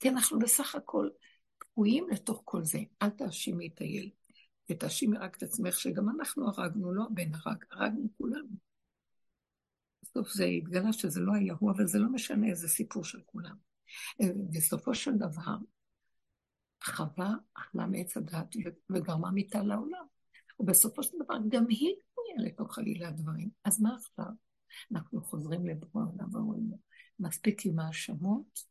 כי 0.01 0.09
אנחנו 0.09 0.39
בסך 0.39 0.75
הכל 0.75 1.09
תקועים 1.59 2.07
לתוך 2.11 2.43
כל 2.45 2.65
זה. 2.65 2.79
אל 3.03 3.11
תאשימי 3.11 3.69
את 3.75 3.81
הילד. 3.81 4.11
ותאשימי 4.71 5.19
רק 5.19 5.37
את 5.37 5.43
עצמך 5.43 5.79
שגם 5.79 6.09
אנחנו 6.09 6.49
הרגנו, 6.49 6.93
לא 6.93 7.05
הבן 7.11 7.35
הרג, 7.35 7.65
הרגנו 7.71 8.09
כולנו. 8.19 8.57
בסוף 10.03 10.33
זה 10.33 10.45
התגלה 10.45 10.93
שזה 10.93 11.21
לא 11.21 11.33
היה 11.35 11.55
הוא, 11.59 11.71
אבל 11.71 11.87
זה 11.87 11.99
לא 11.99 12.09
משנה, 12.09 12.55
זה 12.55 12.69
סיפור 12.69 13.05
של 13.05 13.21
כולם. 13.27 13.57
בסופו 14.51 14.95
של 14.95 15.15
דבר, 15.15 15.57
חווה 16.85 17.35
אכלה 17.55 17.87
מעץ 17.87 18.17
הדת 18.17 18.57
וגרמה 18.91 19.31
מיתה 19.31 19.63
לעולם. 19.63 20.05
ובסופו 20.61 21.03
של 21.03 21.17
דבר 21.25 21.35
גם 21.49 21.65
היא 21.69 21.95
קרויה 22.15 22.49
לתוך 22.49 22.79
עלילת 22.79 23.17
דברים. 23.17 23.51
אז 23.65 23.81
מה 23.81 23.97
עכשיו? 23.97 24.33
אנחנו 24.93 25.23
חוזרים 25.23 25.67
לבורא 25.67 26.05
העולם 26.05 26.35
ואומרים 26.35 26.71
מספיק 27.21 27.67
עם 27.67 27.79
ההאשמות, 27.79 28.65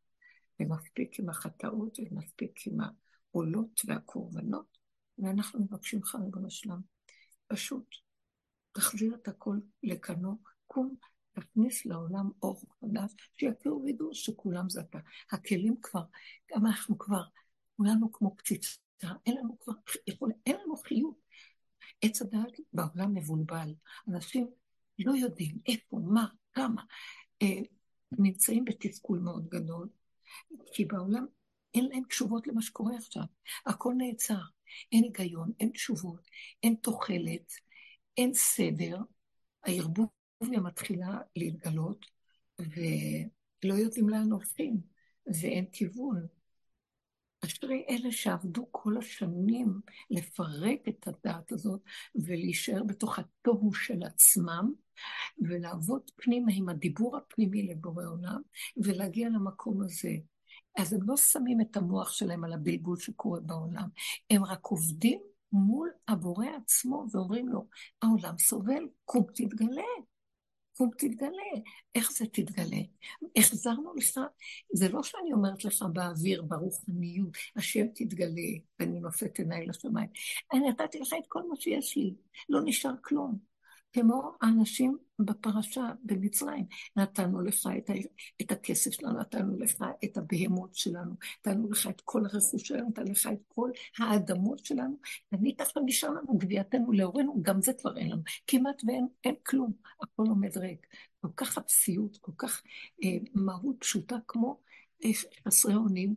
ומספיק 0.60 1.20
עם 1.20 1.30
החטאות, 1.30 1.98
ומספיק 2.00 2.68
עם 2.68 2.78
העולות 2.80 3.82
והקורבנות, 3.88 4.77
ואנחנו 5.18 5.60
מבקשים 5.60 6.00
לך, 6.00 6.16
ריבונו 6.16 6.50
שלם, 6.50 6.82
פשוט 7.48 7.96
תחזיר 8.72 9.16
את 9.16 9.28
הכל 9.28 9.58
לכנו, 9.84 10.38
קום, 10.68 10.96
תכניס 11.34 11.86
לעולם 11.86 12.30
אור 12.42 12.62
חדש, 12.82 13.12
שיכירו 13.38 13.84
וידעו 13.84 14.14
שכולם 14.14 14.70
זה 14.70 14.82
אתה. 14.82 15.00
הכלים 15.32 15.76
כבר, 15.82 16.04
גם 16.52 16.66
אנחנו 16.66 16.98
כבר, 16.98 17.24
כולנו 17.78 18.12
כמו 18.12 18.36
פציצה, 18.38 18.78
אין 19.26 19.38
לנו 19.38 19.60
כבר, 19.60 19.74
יכול, 20.08 20.32
אין 20.46 20.56
לנו 20.56 20.78
חיות. 20.78 21.28
עץ 22.02 22.22
הדעת 22.22 22.60
בעולם 22.74 23.14
מבולבל. 23.14 23.74
אנשים 24.08 24.48
לא 25.00 25.12
יודעים 25.12 25.58
איפה, 25.68 26.00
מה, 26.04 26.28
כמה. 26.54 26.84
אה, 27.42 27.62
נמצאים 28.12 28.66
בתסכול 28.66 29.20
מאוד 29.20 29.50
גדול, 29.50 29.90
כי 30.74 30.86
בעולם 30.86 31.26
אין 31.74 31.86
להם 31.86 32.04
תשובות 32.10 32.48
למה 32.48 32.62
שקורה 32.62 32.96
עכשיו. 32.96 33.24
הכל 33.66 33.94
נעצר. 33.98 34.42
אין 34.92 35.04
היגיון, 35.04 35.52
אין 35.60 35.70
תשובות, 35.70 36.28
אין 36.64 36.76
תוחלת, 36.76 37.54
אין 38.18 38.34
סדר, 38.34 38.98
הערבוביה 39.64 40.60
מתחילה 40.64 41.20
להתגלות, 41.36 42.06
ולא 42.60 43.74
יודעים 43.74 44.10
לאן 44.10 44.32
הולכים, 44.32 44.78
ואין 45.42 45.66
כיוון. 45.72 46.28
אשרי 47.46 47.86
אלה 47.90 48.12
שעבדו 48.12 48.68
כל 48.72 48.98
השנים 48.98 49.80
לפרק 50.10 50.80
את 50.90 51.08
הדעת 51.08 51.52
הזאת 51.52 51.82
ולהישאר 52.16 52.84
בתוך 52.84 53.20
התוהו 53.20 53.74
של 53.74 54.04
עצמם, 54.04 54.74
ולעבוד 55.40 56.02
פנימה 56.16 56.52
עם 56.56 56.70
הדיבור 56.70 57.18
הפנימי 57.18 57.64
לבורא 57.64 58.06
עולם, 58.06 58.42
ולהגיע 58.78 59.30
למקום 59.30 59.82
הזה. 59.82 60.16
אז 60.78 60.94
הם 60.94 61.00
לא 61.04 61.18
שמים 61.18 61.62
את 61.62 61.78
המוח 61.78 62.12
שלהם 62.12 62.44
על 62.44 62.54
הבלבול 62.54 62.98
שקורה 62.98 63.40
בעולם, 63.40 63.88
הם 64.30 64.46
רק 64.46 64.66
עובדים 64.66 65.20
מול 65.52 65.90
הבורא 66.08 66.46
עצמו 66.64 67.06
ואומרים 67.12 67.48
לו, 67.48 67.68
העולם 68.02 68.38
סובל, 68.38 68.84
קום 69.06 69.24
תתגלה, 69.34 69.82
קום 70.78 70.90
תתגלה. 70.98 71.62
איך 71.96 72.12
זה 72.12 72.26
תתגלה? 72.26 72.78
החזרנו 73.38 73.94
לך, 73.96 74.20
זה 74.74 74.90
לא 74.90 75.04
שאני 75.04 75.34
אומרת 75.34 75.66
לך 75.66 75.86
באוויר, 75.94 76.42
ברוחניות, 76.42 77.30
השם 77.56 77.88
תתגלה, 77.96 78.52
ואני 78.80 79.00
נושאת 79.00 79.40
עיניי 79.40 79.66
לשמיים. 79.66 80.10
אני 80.54 80.70
נתתי 80.70 81.00
לך 81.00 81.14
את 81.20 81.28
כל 81.28 81.48
מה 81.50 81.56
שיש 81.56 81.98
לי, 81.98 82.14
לא 82.50 82.60
נשאר 82.66 82.94
כלום. 83.02 83.40
כמו 83.94 84.32
האנשים 84.42 84.98
בפרשה 85.20 85.92
במצרים. 86.04 86.66
נתנו 86.96 87.42
לך 87.42 87.68
את, 87.78 87.90
ה, 87.90 87.94
את 88.42 88.52
הכסף 88.52 88.92
שלנו, 88.92 89.20
נתנו 89.20 89.58
לך 89.60 89.84
את 90.04 90.18
הבהמות 90.18 90.76
שלנו, 90.76 91.14
נתנו 91.40 91.70
לך 91.70 91.88
את 91.88 92.02
כל 92.02 92.26
הרכוש 92.26 92.68
שלנו, 92.68 92.90
נתנו 92.90 93.12
לך 93.12 93.30
את 93.34 93.40
כל 93.48 93.72
האדמות 93.98 94.66
שלנו, 94.66 94.98
ענית 95.34 95.62
עכשיו 95.62 95.84
נשאר 95.86 96.10
לנו 96.10 96.38
גביעתנו 96.38 96.92
להורינו, 96.92 97.42
גם 97.42 97.62
זה 97.62 97.74
כבר 97.74 97.98
אין 97.98 98.12
לנו. 98.12 98.22
כמעט 98.48 98.82
ואין 98.88 99.08
אין 99.24 99.36
כלום, 99.46 99.72
הכל 100.02 100.24
עומד 100.28 100.58
ריק. 100.58 100.88
כל 101.22 101.28
כך 101.36 101.58
אפסיות, 101.58 102.18
כל 102.18 102.32
כך 102.38 102.62
אה, 103.04 103.18
מהות 103.34 103.76
פשוטה 103.80 104.16
כמו 104.28 104.60
אה, 105.06 105.10
חסרי 105.48 105.76
אונים, 105.76 106.16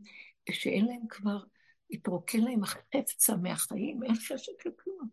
שאין 0.50 0.86
להם 0.86 1.08
כבר, 1.08 1.38
התרוקן 1.90 2.40
להם 2.40 2.62
החפצה 2.62 3.36
מהחיים, 3.36 4.02
אין 4.02 4.14
חשק 4.14 4.66
לכלום. 4.66 5.08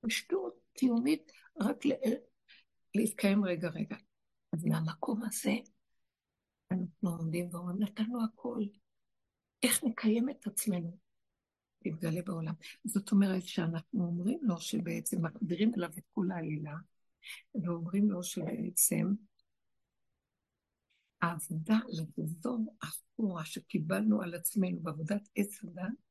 פשטות 0.00 0.60
קיומית 0.74 1.32
רק 1.60 1.76
להתקיים 2.94 3.44
רגע 3.44 3.68
רגע. 3.68 3.96
אז 4.52 4.64
מהמקום 4.64 5.22
הזה 5.22 5.52
אנחנו 6.70 7.10
עומדים 7.10 7.48
ואומרים, 7.52 7.82
נתנו 7.82 8.24
הכל. 8.24 8.62
איך 9.62 9.84
נקיים 9.84 10.30
את 10.30 10.46
עצמנו? 10.46 10.98
תתגלה 11.84 12.22
בעולם. 12.22 12.54
זאת 12.84 13.12
אומרת 13.12 13.42
שאנחנו 13.42 14.04
אומרים 14.04 14.38
לו 14.42 14.60
שבעצם 14.60 15.24
מחדירים 15.24 15.74
אליו 15.74 15.90
את 15.98 16.04
כל 16.12 16.26
העלילה, 16.30 16.74
ואומרים 17.54 18.10
לו 18.10 18.22
שבעצם 18.22 19.14
העבודה 21.22 21.78
לחזור 21.88 22.76
אחורה 22.80 23.44
שקיבלנו 23.44 24.22
על 24.22 24.34
עצמנו 24.34 24.80
בעבודת 24.80 25.28
עץ 25.34 25.64
הדת, 25.64 26.05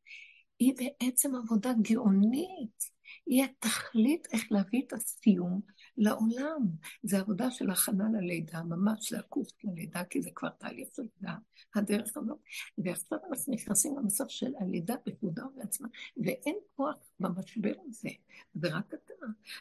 היא 0.59 0.73
בעצם 0.77 1.35
עבודה 1.35 1.71
גאונית. 1.81 2.95
היא 3.25 3.43
התכלית 3.43 4.27
איך 4.33 4.43
להביא 4.51 4.81
את 4.87 4.93
הסיום 4.93 5.61
לעולם. 5.97 6.61
זה 7.03 7.19
עבודה 7.19 7.51
של 7.51 7.69
הכנה 7.69 8.05
ללידה, 8.13 8.63
ממש 8.63 9.11
לעקוף 9.11 9.47
ללידה, 9.63 10.03
כי 10.03 10.21
זה 10.21 10.29
כבר 10.35 10.49
תהליך 10.49 10.87
של 10.95 11.03
לידה, 11.21 11.35
הדרך 11.75 12.17
הזאת. 12.17 12.37
ועכשיו 12.77 13.17
אנחנו 13.29 13.53
נכנסים 13.53 13.97
למצב 13.97 14.23
של 14.27 14.51
הלידה 14.59 14.95
בכבודה 15.05 15.45
ובעצמה, 15.45 15.87
ואין 16.25 16.55
כוח 16.75 16.97
במשבר 17.19 17.73
הזה, 17.87 18.09
זה 18.53 18.67
רק 18.75 18.93
אתה. 18.93 19.13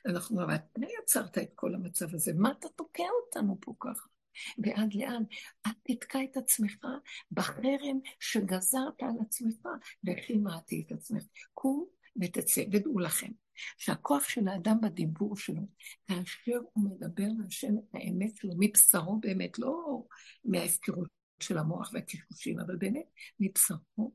אנחנו, 0.07 0.42
אבל 0.42 0.55
אתה 0.55 0.80
יצרת 1.03 1.38
את 1.38 1.53
כל 1.55 1.74
המצב 1.74 2.14
הזה, 2.14 2.32
מה 2.34 2.53
אתה 2.59 2.68
תוקע 2.68 3.05
אותנו 3.26 3.57
פה 3.61 3.74
ככה? 3.80 4.14
ועד 4.59 4.95
לאן? 4.95 5.22
אל 5.66 5.72
תתקע 5.82 6.24
את 6.24 6.37
עצמך 6.37 6.87
בחרם 7.30 7.99
שגזרת 8.20 9.03
על 9.03 9.14
עצמך, 9.20 9.68
וכי 10.05 10.37
מעטי 10.37 10.85
את 10.87 10.93
עצמך. 10.93 11.24
קום 11.55 11.87
ותצא, 12.22 12.62
ודעו 12.72 12.99
לכם, 12.99 13.30
שהכוח 13.78 14.28
של 14.28 14.49
האדם 14.49 14.80
בדיבור 14.82 15.37
שלו, 15.37 15.62
כאשר 16.07 16.59
הוא 16.72 16.85
מדבר 16.91 17.28
להשם 17.39 17.78
את 17.78 17.95
האמת 17.95 18.37
שלו, 18.37 18.53
מבשרו 18.59 19.20
באמת, 19.20 19.59
לא 19.59 20.03
מההפקרות 20.45 21.09
של 21.41 21.59
המוח 21.59 21.91
והקשקושים, 21.93 22.61
אבל 22.61 22.76
באמת 22.76 23.07
מבשרו, 23.41 24.14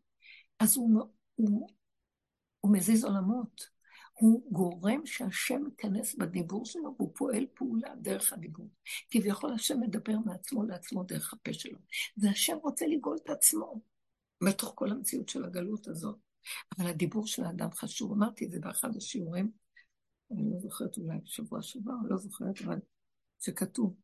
אז 0.59 0.77
הוא, 0.77 1.01
הוא, 1.35 1.69
הוא 2.59 2.73
מזיז 2.73 3.05
עולמות. 3.05 3.78
הוא 4.19 4.51
גורם 4.51 5.05
שהשם 5.05 5.63
ייכנס 5.65 6.15
בדיבור 6.15 6.65
שלו, 6.65 6.95
והוא 6.97 7.11
פועל 7.15 7.45
פעולה 7.53 7.95
דרך 7.95 8.33
הדיבור. 8.33 8.69
כביכול 9.09 9.53
השם 9.53 9.79
מדבר 9.79 10.17
מעצמו 10.25 10.63
לעצמו 10.63 11.03
דרך 11.03 11.33
הפה 11.33 11.53
שלו. 11.53 11.77
והשם 12.17 12.57
רוצה 12.63 12.87
לגאול 12.87 13.17
את 13.23 13.29
עצמו 13.29 13.81
בתוך 14.43 14.71
כל 14.75 14.91
המציאות 14.91 15.29
של 15.29 15.45
הגלות 15.45 15.87
הזאת. 15.87 16.17
אבל 16.77 16.87
הדיבור 16.87 17.27
של 17.27 17.43
האדם 17.43 17.71
חשוב. 17.71 18.11
אמרתי 18.11 18.45
את 18.45 18.51
זה 18.51 18.59
באחד 18.59 18.95
השיעורים, 18.97 19.51
אני 20.31 20.43
לא 20.51 20.59
זוכרת 20.59 20.97
אולי 20.97 21.17
בשבוע 21.23 21.61
שעבר, 21.61 21.93
לא 22.09 22.17
זוכרת, 22.17 22.61
אבל 22.61 22.79
שכתוב, 23.39 23.95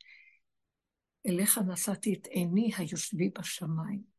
אליך 1.28 1.57
נשאתי 1.57 2.13
את 2.13 2.28
עיני 2.28 2.72
היושבי 2.78 3.30
בשמיים. 3.39 4.16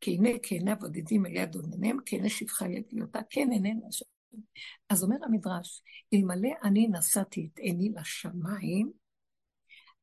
כי 0.00 0.14
הנה 0.14 0.30
כעיני 0.42 0.70
הבודדים 0.70 1.26
על 1.26 1.36
יד 1.36 1.56
אונניהם, 1.56 1.98
כעיני 2.06 2.30
שפחה 2.30 2.68
יד 2.68 2.84
אותה, 3.00 3.20
כן 3.30 3.48
איננה 3.52 3.86
השם. 3.88 4.19
אז 4.88 5.02
אומר 5.02 5.16
המדרש, 5.22 5.82
אלמלא 6.14 6.50
אני 6.62 6.88
נשאתי 6.88 7.48
את 7.52 7.58
עיני 7.58 7.92
לשמיים, 7.96 8.92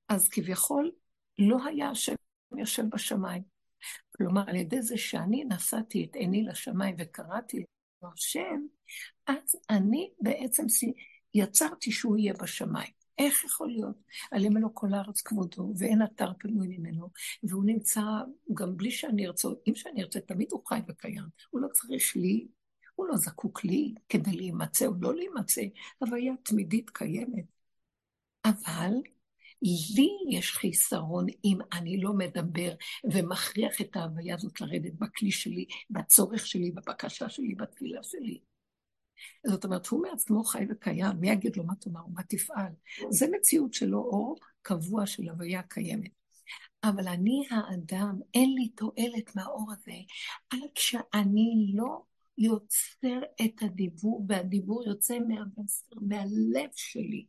אז 0.09 0.29
כביכול 0.29 0.91
לא 1.39 1.57
היה 1.65 1.89
השם 1.89 2.13
יושב 2.57 2.83
בשמיים. 2.89 3.43
כלומר, 4.17 4.43
על 4.47 4.55
ידי 4.55 4.81
זה 4.81 4.97
שאני 4.97 5.43
נשאתי 5.43 6.07
את 6.09 6.15
עיני 6.15 6.43
לשמיים 6.43 6.95
וקראתי 6.99 7.63
לו 8.01 8.09
השם, 8.13 8.61
אז 9.27 9.55
אני 9.69 10.09
בעצם 10.21 10.65
יצרתי 11.33 11.91
שהוא 11.91 12.17
יהיה 12.17 12.33
בשמיים. 12.33 12.91
איך 13.17 13.43
יכול 13.43 13.69
להיות? 13.71 13.95
על 14.31 14.45
ימינו 14.45 14.75
כל 14.75 14.93
הארץ 14.93 15.21
כבודו, 15.21 15.73
ואין 15.77 16.01
אתר 16.03 16.31
פנוי 16.39 16.67
ממנו, 16.67 17.09
והוא 17.43 17.65
נמצא 17.65 18.01
גם 18.53 18.77
בלי 18.77 18.91
שאני 18.91 19.27
ארצה, 19.27 19.47
אם 19.67 19.75
שאני 19.75 20.03
ארצה, 20.03 20.19
תמיד 20.19 20.47
הוא 20.51 20.61
חי 20.65 20.79
וקיים. 20.87 21.23
הוא 21.49 21.61
לא 21.61 21.67
צריך 21.67 22.15
לי, 22.15 22.47
הוא 22.97 23.07
לא 23.07 23.17
זקוק 23.17 23.63
לי 23.63 23.93
כדי 24.09 24.31
להימצא 24.31 24.85
או 24.85 24.91
לא 25.01 25.15
להימצא, 25.15 25.61
הוויה 25.99 26.33
תמידית 26.43 26.89
קיימת. 26.89 27.45
אבל 28.45 28.91
לי 29.95 30.09
יש 30.29 30.51
חיסרון 30.51 31.25
אם 31.45 31.57
אני 31.73 32.01
לא 32.01 32.13
מדבר 32.13 32.71
ומכריח 33.13 33.81
את 33.81 33.95
ההוויה 33.95 34.35
הזאת 34.35 34.61
לרדת 34.61 34.93
בכלי 34.93 35.31
שלי, 35.31 35.65
בצורך 35.89 36.47
שלי, 36.47 36.71
בבקשה 36.71 37.29
שלי, 37.29 37.55
בתפילה 37.55 38.03
שלי. 38.03 38.39
זאת 39.47 39.65
אומרת, 39.65 39.87
הוא 39.87 40.01
מעצמו 40.01 40.43
חי 40.43 40.65
וקיים, 40.69 41.19
מי 41.19 41.29
יגיד 41.29 41.55
לו 41.55 41.63
מה 41.63 41.75
תאמר 41.75 42.05
ומה 42.05 42.23
תפעל? 42.23 42.71
זה 43.09 43.25
מציאות 43.31 43.73
שלו 43.73 43.97
אור 43.97 44.35
קבוע 44.61 45.05
של 45.05 45.29
הוויה 45.29 45.63
קיימת. 45.63 46.11
אבל 46.83 47.07
אני 47.07 47.47
האדם, 47.51 48.19
אין 48.33 48.53
לי 48.53 48.69
תועלת 48.69 49.35
מהאור 49.35 49.71
הזה, 49.71 49.97
עד 50.49 50.69
שאני 50.75 51.71
לא 51.73 52.01
יוצר 52.37 53.19
את 53.45 53.61
הדיבור, 53.61 54.25
והדיבור 54.29 54.83
יוצא 54.87 55.19
מהבשר, 55.19 55.95
מהלב 56.01 56.69
שלי. 56.75 57.25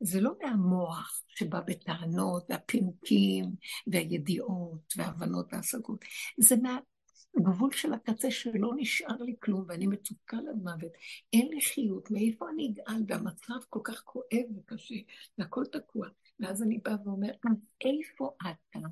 זה 0.00 0.20
לא 0.20 0.32
מהמוח 0.42 1.22
שבא 1.28 1.60
בטענות 1.60 2.46
והפינוקים 2.50 3.44
והידיעות 3.86 4.92
וההבנות 4.96 5.52
וההשגות, 5.52 6.04
זה 6.38 6.56
מהגבול 6.56 7.72
של 7.72 7.92
הקצה 7.92 8.30
שלא 8.30 8.72
נשאר 8.76 9.16
לי 9.16 9.34
כלום 9.42 9.64
ואני 9.68 9.86
מצוקה 9.86 10.36
למוות, 10.36 10.92
אין 11.32 11.48
לי 11.48 11.60
חיות, 11.60 12.10
מאיפה 12.10 12.50
אני 12.50 12.72
אגאל 12.72 13.02
והמצב 13.08 13.54
כל 13.68 13.80
כך 13.84 14.02
כואב 14.04 14.44
וקשה 14.56 14.94
והכל 15.38 15.64
תקוע. 15.72 16.08
ואז 16.40 16.62
אני 16.62 16.78
באה 16.78 16.96
ואומר, 17.04 17.30
איפה 17.80 18.30
אתה? 18.40 18.88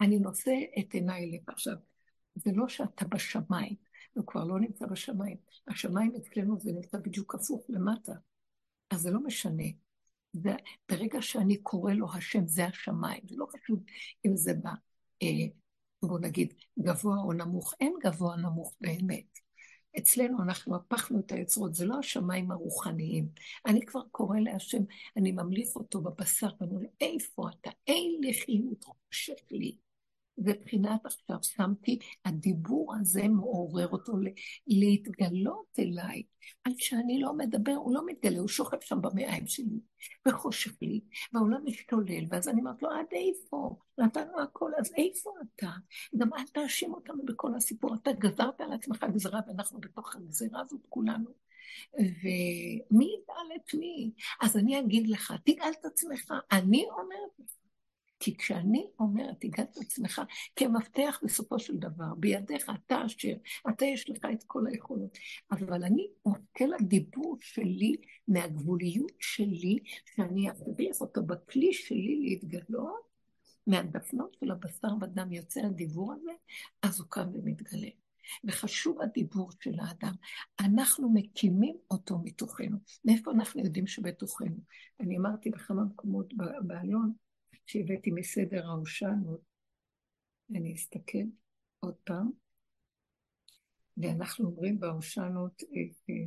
אני 0.00 0.18
נושא 0.18 0.54
את 0.78 0.94
עיניי 0.94 1.24
אליך. 1.24 1.42
עכשיו, 1.46 1.74
זה 2.34 2.50
לא 2.54 2.68
שאתה 2.68 3.04
בשמיים, 3.04 3.74
הוא 4.12 4.26
כבר 4.26 4.44
לא 4.44 4.60
נמצא 4.60 4.86
בשמיים. 4.86 5.36
השמיים 5.68 6.12
אצלנו 6.16 6.60
זה 6.60 6.72
נמצא 6.72 6.98
בדיוק 6.98 7.34
הפוך 7.34 7.66
למטה. 7.68 8.12
אז 8.90 9.00
זה 9.00 9.10
לא 9.10 9.20
משנה. 9.20 9.64
זה, 10.32 10.50
ברגע 10.88 11.22
שאני 11.22 11.56
קורא 11.56 11.92
לו 11.92 12.06
השם, 12.14 12.46
זה 12.46 12.66
השמיים. 12.66 13.20
זה 13.28 13.34
לא 13.38 13.46
חשוב 13.46 13.82
אם 14.26 14.36
זה 14.36 14.54
בא, 14.54 14.72
אה, 15.22 15.46
בוא 16.02 16.18
נגיד, 16.18 16.54
גבוה 16.78 17.16
או 17.16 17.32
נמוך. 17.32 17.74
אין 17.80 17.94
גבוה 18.04 18.36
נמוך 18.36 18.74
באמת. 18.80 19.38
אצלנו 19.98 20.42
אנחנו 20.42 20.76
הפכנו 20.76 21.20
את 21.20 21.32
היוצרות, 21.32 21.74
זה 21.74 21.86
לא 21.86 21.98
השמיים 21.98 22.50
הרוחניים. 22.50 23.28
אני 23.66 23.86
כבר 23.86 24.00
קורא 24.10 24.38
להשם, 24.38 24.82
אני 25.16 25.32
ממליך 25.32 25.76
אותו 25.76 26.00
בבשר, 26.00 26.48
ואני 26.60 26.74
אומר, 26.74 26.86
איפה 27.00 27.48
אתה? 27.48 27.70
אין 27.86 28.20
לי 28.20 28.34
חיות 28.34 28.84
חושך 28.84 29.42
לי. 29.50 29.76
ובחינת 30.44 31.06
עכשיו 31.06 31.36
שמתי, 31.42 31.98
הדיבור 32.24 32.94
הזה 33.00 33.28
מעורר 33.28 33.88
אותו 33.88 34.12
להתגלות 34.66 35.78
אליי. 35.78 36.22
עד 36.64 36.72
שאני 36.78 37.20
לא 37.20 37.32
מדבר, 37.36 37.72
הוא 37.72 37.94
לא 37.94 38.06
מתגלה, 38.06 38.38
הוא 38.38 38.48
שוכב 38.48 38.76
שם 38.80 39.00
במעיים 39.00 39.46
שלי, 39.46 39.80
וחושך 40.28 40.72
לי, 40.82 41.00
והעולם 41.32 41.60
משתולל, 41.64 42.24
ואז 42.30 42.48
אני 42.48 42.60
אומרת 42.60 42.82
לו, 42.82 42.90
עד 42.90 43.06
איפה? 43.12 43.76
נתנו 43.98 44.40
הכל, 44.40 44.72
אז 44.78 44.92
איפה 44.96 45.30
אתה? 45.42 45.70
גם 46.16 46.34
אל 46.34 46.46
תאשים 46.52 46.94
אותנו 46.94 47.24
בכל 47.24 47.54
הסיפור, 47.54 47.94
אתה 47.94 48.12
גזרת 48.12 48.60
על 48.60 48.72
עצמך 48.72 49.04
גזרה, 49.14 49.40
ואנחנו 49.46 49.80
בתוך 49.80 50.16
הגזרה 50.16 50.60
הזאת 50.60 50.86
כולנו. 50.88 51.30
ומי 51.94 53.04
יגאל 53.04 53.56
את 53.56 53.74
מי? 53.74 54.12
אז 54.40 54.56
אני 54.56 54.80
אגיד 54.80 55.08
לך, 55.08 55.34
תגאל 55.44 55.70
את 55.80 55.84
עצמך. 55.84 56.34
אני 56.52 56.84
אומרת 56.90 57.30
לך, 57.38 57.57
כי 58.20 58.36
כשאני 58.36 58.86
אומרת, 58.98 59.40
תיגע 59.40 59.62
את 59.62 59.76
עצמך 59.76 60.22
כמפתח 60.56 61.20
בסופו 61.24 61.58
של 61.58 61.76
דבר, 61.76 62.14
בידיך, 62.16 62.70
אתה 62.74 63.06
אשר, 63.06 63.34
אתה 63.68 63.84
יש 63.84 64.10
לך 64.10 64.24
את 64.32 64.44
כל 64.46 64.66
היכולות. 64.66 65.18
אבל 65.50 65.84
אני 65.84 66.08
מסתכל 66.26 66.64
על 66.64 66.86
דיבור 66.86 67.36
שלי, 67.40 67.96
מהגבוליות 68.28 69.12
שלי, 69.18 69.78
שאני 70.14 70.50
אכריח 70.50 71.00
אותו 71.00 71.22
בכלי 71.22 71.72
שלי 71.72 72.20
להתגלות, 72.22 73.08
מהדפנות 73.66 74.36
של 74.40 74.50
הבשר 74.50 74.88
ודם 75.00 75.32
יוצא 75.32 75.60
הדיבור 75.60 76.12
הזה, 76.12 76.30
אז 76.82 77.00
הוא 77.00 77.06
קם 77.10 77.28
ומתגלה. 77.34 77.88
וחשוב 78.44 79.00
הדיבור 79.02 79.50
של 79.60 79.74
האדם. 79.80 80.12
אנחנו 80.60 81.10
מקימים 81.14 81.76
אותו 81.90 82.18
מתוכנו. 82.24 82.78
מאיפה 83.04 83.30
אנחנו 83.30 83.60
יודעים 83.60 83.86
שבתוכנו? 83.86 84.56
אני 85.00 85.18
אמרתי 85.18 85.50
בכמה 85.50 85.84
מקומות 85.84 86.34
בעליון, 86.62 87.12
שהבאתי 87.68 88.10
מסדר 88.10 88.66
ההושענות, 88.66 89.40
אני 90.50 90.74
אסתכל 90.74 91.24
עוד 91.80 91.94
פעם, 91.94 92.30
ואנחנו 93.96 94.46
אומרים 94.46 94.80
בהושענות, 94.80 95.62
אה, 95.62 95.80
אה, 96.10 96.24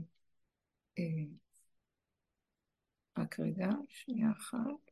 אה, 1.00 1.24
רק 3.18 3.40
רגע, 3.40 3.70
שנייה 3.90 4.32
אחת. 4.32 4.92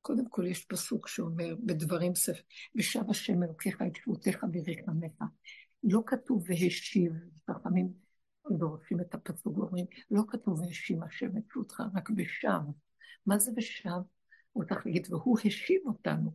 קודם 0.00 0.28
כל 0.28 0.46
יש 0.46 0.64
פסוק 0.64 1.08
שאומר 1.08 1.54
בדברים 1.66 2.14
ספר, 2.14 2.42
ושב 2.74 3.10
השם 3.10 3.42
אלוקיך 3.42 3.82
את 3.82 3.96
שבותיך 3.96 4.46
וריחמך. 4.52 5.22
לא 5.82 6.02
כתוב 6.06 6.44
והשיב, 6.48 7.12
חכמים 7.50 8.07
דורשים 8.56 9.00
את 9.00 9.14
הפסוק 9.14 9.58
ואומרים, 9.58 9.86
לא 10.10 10.22
כתוב 10.28 10.60
והשיב 10.60 11.02
השם 11.02 11.36
את 11.36 11.42
שבותך, 11.52 11.82
רק 11.94 12.10
ושב. 12.16 12.60
מה 13.26 13.38
זה 13.38 13.52
ושב? 13.56 13.90
הוא 14.52 14.64
צריך 14.64 14.86
להגיד, 14.86 15.06
והוא 15.10 15.38
השיב 15.44 15.80
אותנו, 15.86 16.34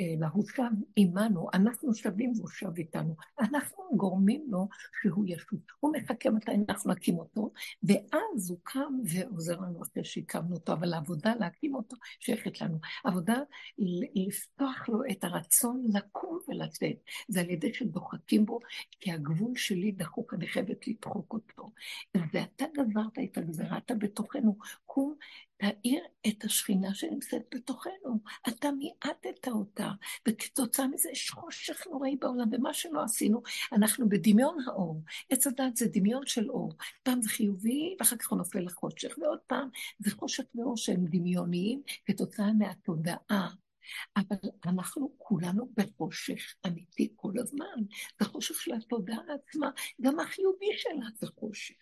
אלא 0.00 0.26
הוא 0.32 0.44
שב 0.56 0.62
עמנו, 0.96 1.48
אנחנו 1.54 1.94
שבים 1.94 2.32
והוא 2.36 2.48
שב 2.48 2.76
איתנו. 2.76 3.16
אנחנו 3.40 3.84
גורמים 3.96 4.44
לו 4.48 4.68
שהוא 5.02 5.24
ישוב. 5.28 5.60
הוא 5.80 5.92
מחכה 5.96 6.30
מתי 6.30 6.50
אנחנו 6.68 6.92
נקים 6.92 7.18
אותו, 7.18 7.50
ואז 7.82 8.50
הוא 8.50 8.58
קם 8.62 8.92
ועוזר 9.04 9.60
לנו 9.60 9.82
אחרי 9.82 10.04
שהקמנו 10.04 10.54
אותו, 10.54 10.72
אבל 10.72 10.94
העבודה 10.94 11.34
להקים 11.34 11.74
אותו 11.74 11.96
שייכת 12.20 12.60
לנו. 12.60 12.78
עבודה 13.04 13.40
לפתוח 14.14 14.88
לו 14.88 15.00
את 15.10 15.24
הרצון 15.24 15.84
לקום 15.94 16.38
ולצאת. 16.48 16.96
זה 17.28 17.40
על 17.40 17.50
ידי 17.50 17.74
שדוחקים 17.74 18.46
בו, 18.46 18.58
כי 19.00 19.12
הגבול 19.12 19.56
שלי 19.56 19.92
דחוק, 19.92 20.34
אני 20.34 20.48
חייבת 20.48 20.88
לדחוק 20.88 21.32
אותו. 21.32 21.70
ואתה 22.32 22.64
גזרת 22.76 23.18
את 23.24 23.38
הגזרה, 23.38 23.78
אתה 23.78 23.94
בתוכנו. 23.94 24.56
קום 24.86 25.14
תאיר 25.56 26.04
את 26.26 26.44
השכינה 26.44 26.94
שנמצאת 26.94 27.42
בתוכנו. 27.54 28.20
אתה 28.48 28.70
מיעטת 28.70 29.48
אותה, 29.58 29.90
וכתוצאה 30.28 30.88
מזה 30.88 31.10
יש 31.10 31.30
חושך 31.30 31.86
נוראי 31.90 32.16
בעולם, 32.16 32.48
ומה 32.52 32.74
שלא 32.74 33.02
עשינו, 33.02 33.42
אנחנו 33.72 34.08
בדמיון 34.08 34.56
האור. 34.66 35.02
עץ 35.30 35.46
הדת 35.46 35.76
זה 35.76 35.88
דמיון 35.88 36.26
של 36.26 36.50
אור. 36.50 36.72
פעם 37.02 37.22
זה 37.22 37.28
חיובי, 37.28 37.96
ואחר 38.00 38.16
כך 38.16 38.30
הוא 38.30 38.38
נופל 38.38 38.60
לחושך, 38.60 39.18
ועוד 39.22 39.38
פעם 39.46 39.68
זה 39.98 40.10
חושך 40.10 40.44
ואור 40.54 40.76
שהם 40.76 41.04
דמיוניים 41.06 41.82
כתוצאה 42.06 42.52
מהתודעה. 42.52 43.48
אבל 44.16 44.36
אנחנו 44.66 45.14
כולנו 45.18 45.72
בחושך 45.76 46.54
אמיתי 46.66 47.12
כל 47.16 47.32
הזמן. 47.38 47.82
זה 48.20 48.24
חושך 48.24 48.54
של 48.60 48.72
התודעה 48.74 49.18
עצמה, 49.34 49.70
גם 50.00 50.20
החיובי 50.20 50.66
שלה 50.76 51.06
זה 51.14 51.26
חושך. 51.26 51.74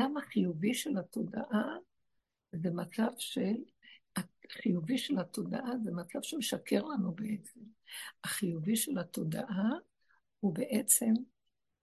גם 0.00 0.16
החיובי 0.16 0.74
של 0.74 0.98
התודעה 0.98 1.76
זה 2.52 2.70
מצב 2.70 3.10
של, 3.18 3.54
החיובי 4.50 4.98
של 4.98 5.18
התודעה 5.18 5.70
זה 5.84 5.90
מצב 5.90 6.18
שמשקר 6.22 6.82
לנו 6.82 7.14
בעצם. 7.14 7.60
החיובי 8.24 8.76
של 8.76 8.98
התודעה 8.98 9.70
הוא 10.40 10.54
בעצם 10.54 11.12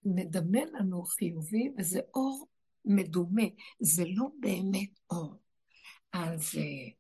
מדמה 0.06 0.66
לנו 0.66 1.04
חיובי, 1.04 1.72
וזה 1.78 2.00
אור 2.14 2.48
מדומה, 2.86 3.44
זה 3.80 4.04
לא 4.08 4.28
באמת 4.40 5.00
אור. 5.10 5.42
אז 6.14 6.42
uh, 6.42 6.94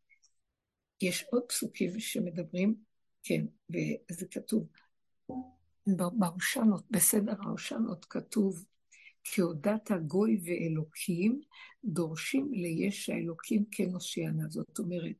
יש 1.01 1.25
עוד 1.31 1.43
פסוקים 1.47 1.99
שמדברים, 1.99 2.75
כן, 3.23 3.45
וזה 3.69 4.25
כתוב, 4.31 4.67
בהושענות, 6.13 6.83
בסדר 6.91 7.33
ההושענות 7.41 8.05
כתוב, 8.05 8.65
כי 9.23 9.41
הודעת 9.41 9.91
גוי 10.07 10.41
ואלוקים, 10.45 11.41
דורשים 11.83 12.53
ליש 12.53 13.09
האלוקים 13.09 13.65
הושיענה. 13.93 14.49
זאת 14.49 14.79
אומרת, 14.79 15.15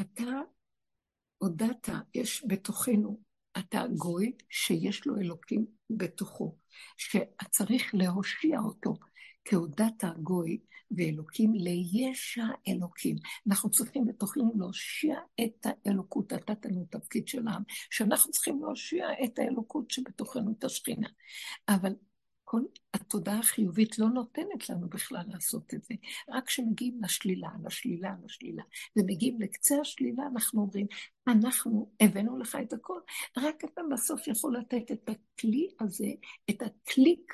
אתה 0.00 0.40
הודעת, 1.38 1.88
יש 2.14 2.44
בתוכנו 2.48 3.20
אתה 3.58 3.84
גוי 3.96 4.32
שיש 4.50 5.06
לו 5.06 5.16
אלוקים 5.16 5.66
בתוכו, 5.90 6.56
שצריך 6.96 7.94
להושיע 7.94 8.58
אותו. 8.60 8.94
כהודת 9.44 10.04
הגוי 10.04 10.58
ואלוקים 10.90 11.52
לישע 11.54 12.46
אלוקים. 12.68 13.16
אנחנו 13.48 13.70
צריכים 13.70 14.04
בתוכנו 14.04 14.52
להושיע 14.56 15.16
את 15.44 15.66
האלוקות, 15.66 16.32
נתת 16.32 16.66
לנו 16.66 16.86
תפקיד 16.90 17.28
של 17.28 17.48
העם, 17.48 17.62
שאנחנו 17.90 18.32
צריכים 18.32 18.60
להושיע 18.62 19.06
את 19.24 19.38
האלוקות 19.38 19.90
שבתוכנו, 19.90 20.54
את 20.58 20.64
השכינה. 20.64 21.08
אבל 21.68 21.92
כל 22.54 22.62
התודעה 22.94 23.38
החיובית 23.38 23.98
לא 23.98 24.08
נותנת 24.08 24.70
לנו 24.70 24.88
בכלל 24.88 25.22
לעשות 25.28 25.74
את 25.74 25.84
זה. 25.84 25.94
רק 26.28 26.46
כשמגיעים 26.46 27.00
לשלילה, 27.02 27.48
לשלילה, 27.64 28.14
לשלילה, 28.24 28.62
ומגיעים 28.96 29.40
לקצה 29.40 29.80
השלילה, 29.80 30.22
אנחנו 30.32 30.62
אומרים, 30.62 30.86
אנחנו 31.26 31.90
הבאנו 32.00 32.38
לך 32.38 32.58
את 32.62 32.72
הכל, 32.72 33.00
רק 33.36 33.64
אתה 33.64 33.80
בסוף 33.92 34.28
יכול 34.28 34.56
לתת 34.56 34.92
את 34.92 35.08
הכלי 35.08 35.68
הזה, 35.80 36.08
את 36.50 36.62
הקליק, 36.62 37.32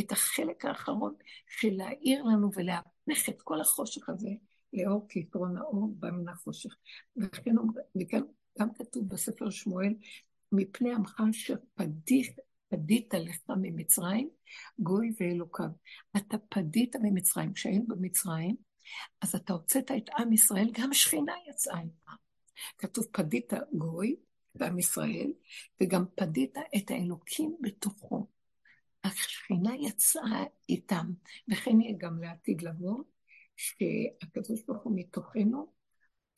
את 0.00 0.12
החלק 0.12 0.64
האחרון 0.64 1.14
של 1.48 1.70
להאיר 1.72 2.22
לנו 2.22 2.50
ולהפך 2.54 3.28
את 3.28 3.42
כל 3.42 3.60
החושך 3.60 4.08
הזה 4.08 4.30
לאור 4.72 5.06
כיתרון 5.08 5.56
האור 5.56 5.94
בא 5.98 6.10
מן 6.10 6.28
החושך. 6.28 6.76
וכן, 7.16 7.54
וכן 8.00 8.22
גם 8.60 8.74
כתוב 8.74 9.08
בספר 9.08 9.50
שמואל, 9.50 9.94
מפני 10.52 10.94
עמך 10.94 11.22
אשר 11.30 11.54
פדיך 11.74 12.28
פדית 12.70 13.14
לך 13.14 13.36
ממצרים, 13.48 14.30
גוי 14.78 15.12
ואלוקיו. 15.20 15.68
אתה 16.16 16.36
פדית 16.38 16.96
ממצרים. 17.02 17.52
כשהיינו 17.52 17.86
במצרים, 17.86 18.56
אז 19.20 19.34
אתה 19.34 19.52
הוצאת 19.52 19.90
את 19.90 20.10
עם 20.18 20.32
ישראל, 20.32 20.70
גם 20.72 20.92
שכינה 20.92 21.32
יצאה 21.50 21.78
עימה. 21.78 22.14
כתוב 22.78 23.04
פדית 23.12 23.52
גוי 23.72 24.16
ועם 24.54 24.78
ישראל, 24.78 25.32
וגם 25.82 26.04
פדית 26.14 26.54
את 26.76 26.90
האלוקים 26.90 27.56
בתוכו. 27.60 28.26
השכינה 29.04 29.70
יצאה 29.76 30.44
איתם, 30.68 31.06
וכן 31.52 31.80
יהיה 31.80 31.94
גם 31.98 32.22
לעתיד 32.22 32.62
לבוא, 32.62 33.04
שהקדוש 33.56 34.62
ברוך 34.62 34.82
הוא 34.82 34.92
מתוכנו 34.96 35.72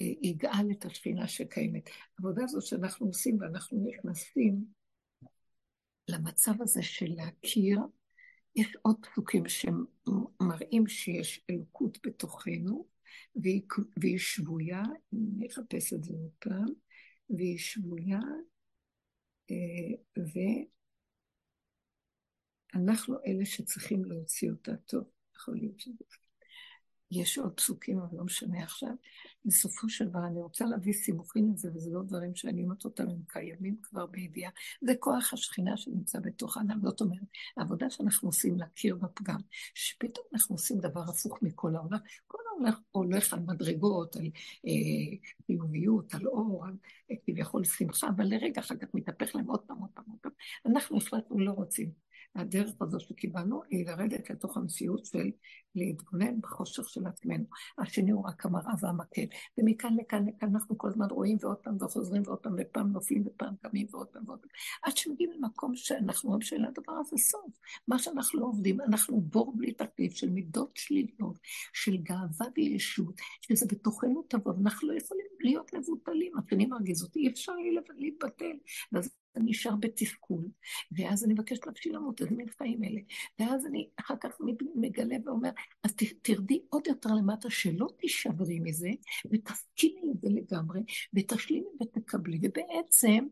אה, 0.01 0.07
יגאל 0.23 0.71
את 0.73 0.85
השכינה 0.85 1.29
שקיימת. 1.29 1.91
העבודה 2.19 2.45
הזאת 2.45 2.63
שאנחנו 2.63 3.07
עושים 3.07 3.39
ואנחנו 3.41 3.85
נכנסים, 3.91 4.65
למצב 6.09 6.53
הזה 6.63 6.83
של 6.83 7.07
להכיר, 7.17 7.79
יש 8.57 8.77
עוד 8.83 8.97
פסוקים 9.07 9.45
שמראים 9.49 10.89
שיש 10.89 11.41
אלוקות 11.51 11.99
בתוכנו, 12.07 12.89
והיא, 13.37 13.63
והיא 13.97 14.19
שבויה, 14.19 14.83
אני 15.13 15.47
אחפש 15.47 15.93
את 15.93 16.05
זה 16.05 16.15
עוד 16.15 16.33
פעם, 16.39 16.69
והיא 17.31 17.59
שבויה, 17.59 18.21
אה, 19.51 19.95
ואנחנו 22.75 23.17
אלה 23.27 23.45
שצריכים 23.45 24.05
להוציא 24.05 24.51
אותה 24.51 24.77
טוב. 24.77 25.05
יכול 25.37 25.57
להיות 25.57 25.81
שזה 25.81 26.05
יש 27.13 27.39
עוד 27.39 27.53
פסוקים, 27.53 27.99
אבל 27.99 28.19
לא 28.19 28.25
משנה 28.25 28.63
עכשיו. 28.63 28.93
בסופו 29.45 29.89
של 29.89 30.09
דבר, 30.09 30.27
אני 30.27 30.41
רוצה 30.41 30.65
להביא 30.65 30.93
סימוכים 30.93 31.53
לזה, 31.53 31.71
וזה 31.75 31.91
לא 31.91 32.03
דברים 32.03 32.35
שאני 32.35 32.65
אומרת 32.65 32.85
אותם, 32.85 33.09
הם 33.09 33.23
קיימים 33.29 33.77
כבר 33.83 34.07
בידיעה. 34.07 34.51
זה 34.83 34.93
כוח 35.01 35.33
השכינה 35.33 35.77
שנמצא 35.77 36.21
בתוך 36.21 36.57
האדם. 36.57 36.81
זאת 36.83 37.01
אומרת, 37.01 37.23
העבודה 37.57 37.91
שאנחנו 37.91 38.29
עושים 38.29 38.59
להכיר 38.59 38.97
בפגם, 38.97 39.41
שפתאום 39.75 40.27
אנחנו 40.33 40.55
עושים 40.55 40.79
דבר 40.79 41.03
הפוך 41.09 41.39
מכל 41.43 41.77
העולם. 41.77 41.99
כל 42.27 42.39
העולם 42.51 42.73
הולך 42.91 43.33
על 43.33 43.41
מדרגות, 43.41 44.17
על 44.17 44.31
אה, 44.67 45.17
חיוביות, 45.47 46.15
על 46.15 46.27
אור, 46.27 46.67
על 46.67 46.77
אה, 47.11 47.17
כביכול 47.27 47.65
שמחה, 47.65 48.09
אבל 48.09 48.25
לרגע 48.25 48.61
אחר 48.61 48.77
כך 48.77 48.87
מתהפך 48.95 49.35
להם 49.35 49.47
עוד 49.47 49.61
פעם, 49.61 49.79
עוד 49.79 49.91
פעם, 49.95 50.05
עוד 50.09 50.19
פעם. 50.21 50.33
אנחנו 50.67 50.97
החלטנו 50.97 51.39
לא 51.39 51.51
רוצים. 51.51 52.12
הדרך 52.35 52.71
הזו 52.81 53.01
שקיבלנו 53.01 53.63
היא 53.71 53.87
לרדת 53.87 54.31
לתוך 54.31 54.57
המציאות 54.57 55.07
של 55.07 55.31
להתבונן 55.75 56.41
בחושך 56.41 56.89
של 56.89 57.07
עצמנו. 57.07 57.45
השני 57.79 58.11
הוא 58.11 58.27
רק 58.27 58.47
המראה 58.47 58.73
והמקל. 58.81 59.25
ומכאן 59.59 59.97
לכאן 59.97 60.27
לכאן 60.29 60.49
אנחנו 60.49 60.79
כל 60.79 60.89
הזמן 60.89 61.07
רואים 61.11 61.37
ועוד 61.41 61.57
פעם 61.57 61.77
וחוזרים 61.81 62.23
ועוד 62.27 62.39
פעם 62.39 62.57
ופעם 62.59 62.93
נופלים 62.93 63.27
ופעם 63.27 63.55
קמים 63.63 63.87
ועוד 63.91 64.07
פעם 64.07 64.23
ועוד 64.27 64.39
פעם. 64.39 64.51
עד 64.83 64.97
שמגיעים 64.97 65.33
למקום 65.33 65.75
שאנחנו 65.75 66.29
רואים 66.29 66.43
שאין 66.43 66.63
לדבר 66.63 66.93
הזה 66.93 67.17
סוף. 67.17 67.53
מה 67.89 67.99
שאנחנו 67.99 68.41
לא 68.41 68.47
עובדים, 68.47 68.81
אנחנו 68.81 69.21
בור 69.21 69.57
בלי 69.57 69.73
תחליף 69.73 70.13
של 70.13 70.31
מידות 70.31 70.71
שליליות, 70.75 71.39
של 71.73 71.97
גאווה 71.97 72.47
וישות, 72.57 73.15
שזה 73.41 73.67
בתוכנו 73.67 74.23
תבוא, 74.29 74.53
ואנחנו 74.53 74.89
לא 74.89 74.99
יכולים 74.99 75.27
להיות 75.41 75.75
מבוטלים. 75.75 76.33
השני 76.39 76.67
מרגיז 76.67 77.03
אותי, 77.03 77.21
אי 77.21 77.29
אפשר 77.29 77.53
להתבטל. 77.99 78.57
ואז 78.93 79.11
אני 79.37 79.51
נשאר 79.51 79.77
בתפקול, 79.81 80.49
ואז 80.93 81.25
אני 81.25 81.35
מבקשת 81.35 81.67
נפשי 81.67 81.89
למות, 81.89 82.21
איזה 82.21 82.35
מין 82.35 82.49
חיים 82.59 82.85
אלה. 82.85 83.01
ואז 83.39 83.67
אני 83.67 83.89
אחר 84.01 84.15
כך 84.21 84.39
מגלה 84.75 85.17
ואומר, 85.25 85.51
אז 85.83 85.95
תרדי 86.23 86.63
עוד 86.69 86.87
יותר 86.87 87.11
למטה, 87.15 87.51
שלא 87.51 87.87
תישברי 87.99 88.61
מזה, 88.61 88.91
ותסכימי 89.31 90.01
לזה 90.15 90.29
לגמרי, 90.29 90.81
ותשלימי 91.15 91.69
ותקבלי, 91.83 92.39
ובעצם 92.43 93.27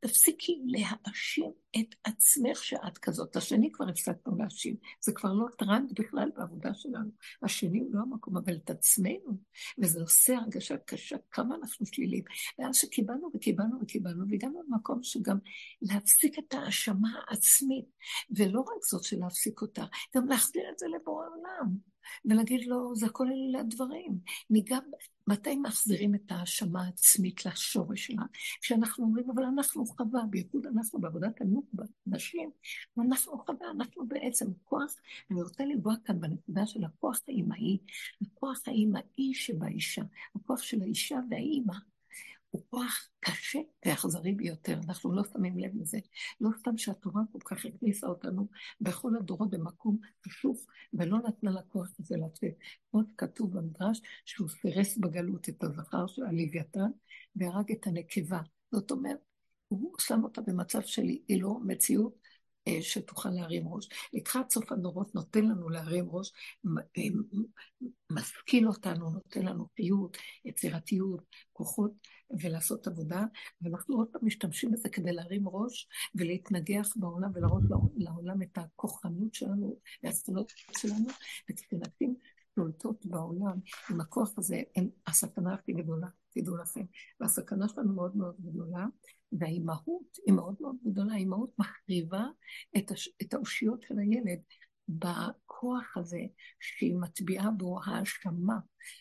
תפסיקי 0.00 0.62
להאשים 0.66 1.52
את 1.80 1.94
עצמך 2.04 2.64
שאת 2.64 2.98
כזאת. 2.98 3.36
השני 3.36 3.72
כבר 3.72 3.88
הפסקנו 3.88 4.36
להאשים, 4.36 4.76
זה 5.00 5.12
כבר 5.12 5.32
לא 5.32 5.46
טרנד 5.58 5.92
בכלל 6.00 6.30
בעבודה 6.36 6.74
שלנו. 6.74 7.10
השני 7.42 7.78
הוא 7.78 7.94
לא 7.94 8.00
המקום, 8.00 8.36
אבל 8.36 8.56
את 8.56 8.70
עצמנו, 8.70 9.38
וזה 9.78 10.00
עושה 10.00 10.38
הרגשה 10.38 10.76
קשה, 10.76 11.16
כמה 11.30 11.54
אנחנו 11.54 11.86
שלילים. 11.86 12.24
ואז 12.58 12.76
שקיבלנו 12.76 13.30
וקיבלנו 13.34 13.78
וקיבלנו, 13.82 14.24
והגענו 14.30 14.62
למקום 14.68 15.02
שגם 15.02 15.38
להפסיק 15.82 16.38
את 16.38 16.54
ההאשמה 16.54 17.08
העצמית, 17.28 17.86
ולא 18.30 18.60
רק 18.60 18.84
זאת 18.90 19.04
של 19.04 19.16
להפסיק 19.20 19.62
אותה, 19.62 19.84
גם 20.16 20.26
להחזיר 20.26 20.62
את 20.72 20.78
זה 20.78 20.86
לבורא 20.96 21.26
עולם. 21.26 21.97
ולהגיד 22.24 22.66
לו, 22.66 22.96
זה 22.96 23.06
הכל 23.06 23.26
אלה 23.28 23.60
הדברים. 23.60 24.18
ניגע, 24.50 24.78
מתי 25.26 25.56
מחזירים 25.56 26.14
את 26.14 26.22
האשמה 26.30 26.84
העצמית 26.84 27.46
לשורש 27.46 28.06
שלה? 28.06 28.22
כשאנחנו 28.60 29.04
אומרים, 29.04 29.30
אבל 29.30 29.44
אנחנו 29.44 29.86
חווה, 29.86 30.20
בייחוד 30.30 30.66
אנחנו 30.66 31.00
בעבודת 31.00 31.40
הנוקבה, 31.40 31.84
נשים, 32.06 32.50
ואנחנו 32.96 33.38
חווה, 33.38 33.70
אנחנו 33.70 34.06
בעצם 34.08 34.46
כוח, 34.64 34.94
אני 35.30 35.42
רוצה 35.42 35.64
לגוע 35.64 35.94
כאן 36.04 36.20
בנקודה 36.20 36.66
של 36.66 36.84
הכוח 36.84 37.20
האימהי, 37.28 37.78
הכוח 38.22 38.62
האימהי 38.66 39.34
שבאישה, 39.34 40.02
הכוח 40.34 40.62
של 40.62 40.82
האישה 40.82 41.18
והאימא. 41.30 41.74
הוא 42.50 42.62
כוח 42.70 43.08
קשה 43.20 43.58
ואכזרי 43.86 44.32
ביותר, 44.32 44.80
אנחנו 44.88 45.12
לא 45.12 45.22
שמים 45.32 45.58
לב 45.58 45.70
לזה. 45.80 45.98
לא 46.40 46.50
סתם 46.58 46.78
שהתורה 46.78 47.22
כל 47.32 47.38
כך 47.44 47.64
הכניסה 47.64 48.06
אותנו 48.06 48.48
בכל 48.80 49.16
הדורות 49.16 49.50
במקום 49.50 49.98
חשוב, 50.26 50.66
ולא 50.92 51.18
נתנה 51.18 51.50
לכוח 51.50 51.88
הזה 52.00 52.16
לצאת. 52.16 52.54
עוד 52.90 53.06
כתוב 53.16 53.58
במדרש 53.58 54.00
שהוא 54.24 54.48
סירס 54.48 54.96
בגלות 54.96 55.48
את 55.48 55.64
הזכר 55.64 56.06
של 56.06 56.22
הלוויתן 56.22 56.90
והרג 57.36 57.72
את 57.72 57.86
הנקבה. 57.86 58.40
זאת 58.72 58.90
אומרת, 58.90 59.18
הוא 59.68 59.94
שם 59.98 60.24
אותה 60.24 60.40
במצב 60.40 60.82
של 60.82 61.02
לא 61.30 61.58
מציאות 61.64 62.27
שתוכל 62.80 63.30
להרים 63.30 63.68
ראש. 63.68 63.88
לקראת 64.12 64.50
סוף 64.50 64.72
הדורות 64.72 65.14
נותן 65.14 65.44
לנו 65.44 65.68
להרים 65.68 66.08
ראש, 66.10 66.32
אה, 66.98 67.02
משכיל 68.12 68.68
אותנו, 68.68 69.10
נותן 69.10 69.42
לנו 69.42 69.66
חיות, 69.76 70.16
יצירתיות, 70.44 71.22
כוחות, 71.52 71.92
ולעשות 72.42 72.86
עבודה, 72.86 73.24
ואנחנו 73.62 73.96
עוד 73.96 74.08
פעם 74.12 74.20
משתמשים 74.24 74.70
בזה 74.70 74.88
כדי 74.88 75.12
להרים 75.12 75.48
ראש 75.48 75.88
ולהתנגח 76.14 76.92
בעולם 76.96 77.30
ולהראות 77.34 77.62
לעולם 77.96 78.42
את 78.42 78.58
הכוחנות 78.58 79.34
שלנו 79.34 79.78
והסטלות 80.02 80.52
שלנו, 80.78 81.08
וכשנשים 81.50 82.14
שולטות 82.54 83.06
בעולם, 83.06 83.58
עם 83.90 84.00
הכוח 84.00 84.38
הזה, 84.38 84.62
הסכנה 85.06 85.54
הכי 85.54 85.72
גדולה, 85.72 86.06
תדעו 86.30 86.56
לכם. 86.56 86.84
והסכנה 87.20 87.68
שלנו 87.68 87.94
מאוד 87.94 88.16
מאוד 88.16 88.36
גדולה, 88.40 88.86
והאימהות 89.32 90.18
היא 90.26 90.34
מאוד 90.34 90.54
מאוד 90.60 90.76
גדולה, 90.84 91.14
האימהות 91.14 91.50
מחריבה 91.58 92.24
את, 92.76 92.90
הש... 92.90 93.08
את 93.22 93.34
האושיות 93.34 93.82
של 93.82 93.98
הילד 93.98 94.40
בכוח 94.88 95.96
הזה 95.96 96.20
שהיא 96.60 96.96
מטביעה 96.96 97.50
בו 97.50 97.78
האשמה, 97.84 98.58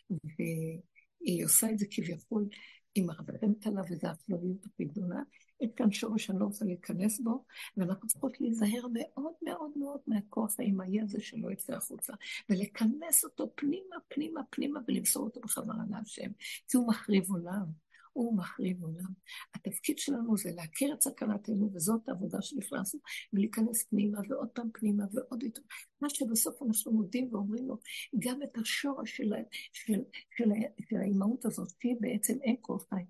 והיא 0.09 1.45
עושה 1.45 1.71
את 1.71 1.77
זה 1.77 1.85
כביכול 1.91 2.47
היא 2.95 3.05
מרחמת 3.05 3.67
עליו, 3.67 3.83
וזו 3.89 4.07
האכזריות 4.07 4.65
הכי 4.65 4.85
גדולה. 4.85 5.21
יש 5.61 5.69
כאן 5.75 5.91
שורש 5.91 6.25
שאני 6.25 6.39
לא 6.39 6.45
רוצה 6.45 6.65
להיכנס 6.65 7.19
בו, 7.19 7.45
ואנחנו 7.77 8.07
צריכות 8.07 8.41
להיזהר 8.41 8.87
מאוד 8.93 9.33
מאוד 9.41 9.71
מאוד 9.75 9.99
מהכוח 10.07 10.59
האימהי 10.59 11.01
הזה 11.01 11.21
שלא 11.21 11.51
יצא 11.51 11.75
החוצה, 11.75 12.13
ולכנס 12.49 13.23
אותו 13.23 13.51
פנימה, 13.55 13.95
פנימה, 14.07 14.41
פנימה, 14.49 14.79
ולמסור 14.87 15.23
אותו 15.23 15.41
בחזרה 15.41 15.83
להשם, 15.89 16.31
כי 16.67 16.77
הוא 16.77 16.87
מחריב 16.87 17.31
עולם. 17.31 17.86
הוא 18.17 18.37
מחריב 18.37 18.83
עולם. 18.83 19.13
התפקיד 19.55 19.97
שלנו 19.97 20.37
זה 20.37 20.51
להכיר 20.55 20.93
את 20.93 21.01
סכנתנו, 21.01 21.69
וזאת 21.73 22.09
העבודה 22.09 22.41
שנכנסנו, 22.41 22.99
ולהיכנס 23.33 23.83
פנימה 23.83 24.19
ועוד 24.29 24.47
פעם 24.47 24.69
פנימה 24.73 25.03
ועוד 25.13 25.43
יותר. 25.43 25.61
מה 26.01 26.09
שבסוף 26.09 26.63
אנחנו 26.63 26.91
מודים 26.91 27.29
ואומרים 27.31 27.67
לו, 27.67 27.77
גם 28.19 28.43
את 28.43 28.57
השורש 28.57 29.17
של, 29.17 29.33
של, 29.73 30.01
של, 30.37 30.49
של 30.89 30.95
האימהות 30.95 31.45
הזאת, 31.45 31.69
שהיא 31.81 31.95
בעצם 31.99 32.37
אין 32.41 32.55
כל 32.61 32.77
חי, 32.89 33.03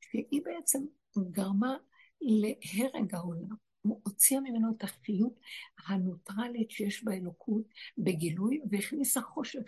שהיא 0.00 0.42
בעצם 0.44 0.84
גרמה 1.30 1.76
להרג 2.20 3.14
העולם. 3.14 3.56
הוא 3.82 4.00
הוציאה 4.04 4.40
ממנו 4.40 4.72
את 4.76 4.84
החיות 4.84 5.40
הנוטרלית 5.86 6.70
שיש 6.70 7.04
באלוקות 7.04 7.64
בגילוי 7.98 8.60
והכניסה 8.70 9.20
חושך. 9.20 9.62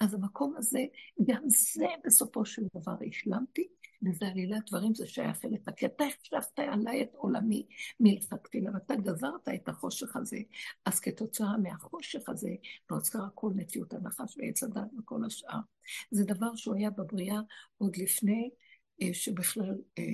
אז 0.00 0.14
המקום 0.14 0.54
הזה, 0.56 0.84
גם 1.26 1.42
זה 1.46 1.86
בסופו 2.04 2.44
של 2.44 2.62
דבר 2.74 2.94
השלמתי, 3.08 3.68
וזה 4.04 4.26
עלילת 4.26 4.70
דברים, 4.70 4.94
זה 4.94 5.06
שייך 5.06 5.44
אליך, 5.44 5.70
כי 5.76 5.86
אתה 5.86 6.04
החשבת 6.04 6.58
עליי 6.58 7.02
את 7.02 7.14
עולמי 7.14 7.66
מלכתחילה, 8.00 8.70
ואתה 8.74 8.94
גזרת 8.96 9.48
את 9.54 9.68
החושך 9.68 10.16
הזה. 10.16 10.38
אז 10.84 11.00
כתוצאה 11.00 11.56
מהחושך 11.56 12.28
הזה, 12.28 12.50
נוצר 12.90 13.24
כל 13.34 13.50
מציאות 13.56 13.92
הנחש 13.92 14.36
ועץ 14.38 14.62
הדת 14.62 14.90
וכל 14.98 15.24
השאר. 15.24 15.60
זה 16.10 16.24
דבר 16.24 16.54
שהוא 16.54 16.74
היה 16.74 16.90
בבריאה 16.90 17.40
עוד 17.78 17.96
לפני 17.96 18.50
אה, 19.02 19.14
שבכלל 19.14 19.74
אה, 19.98 20.04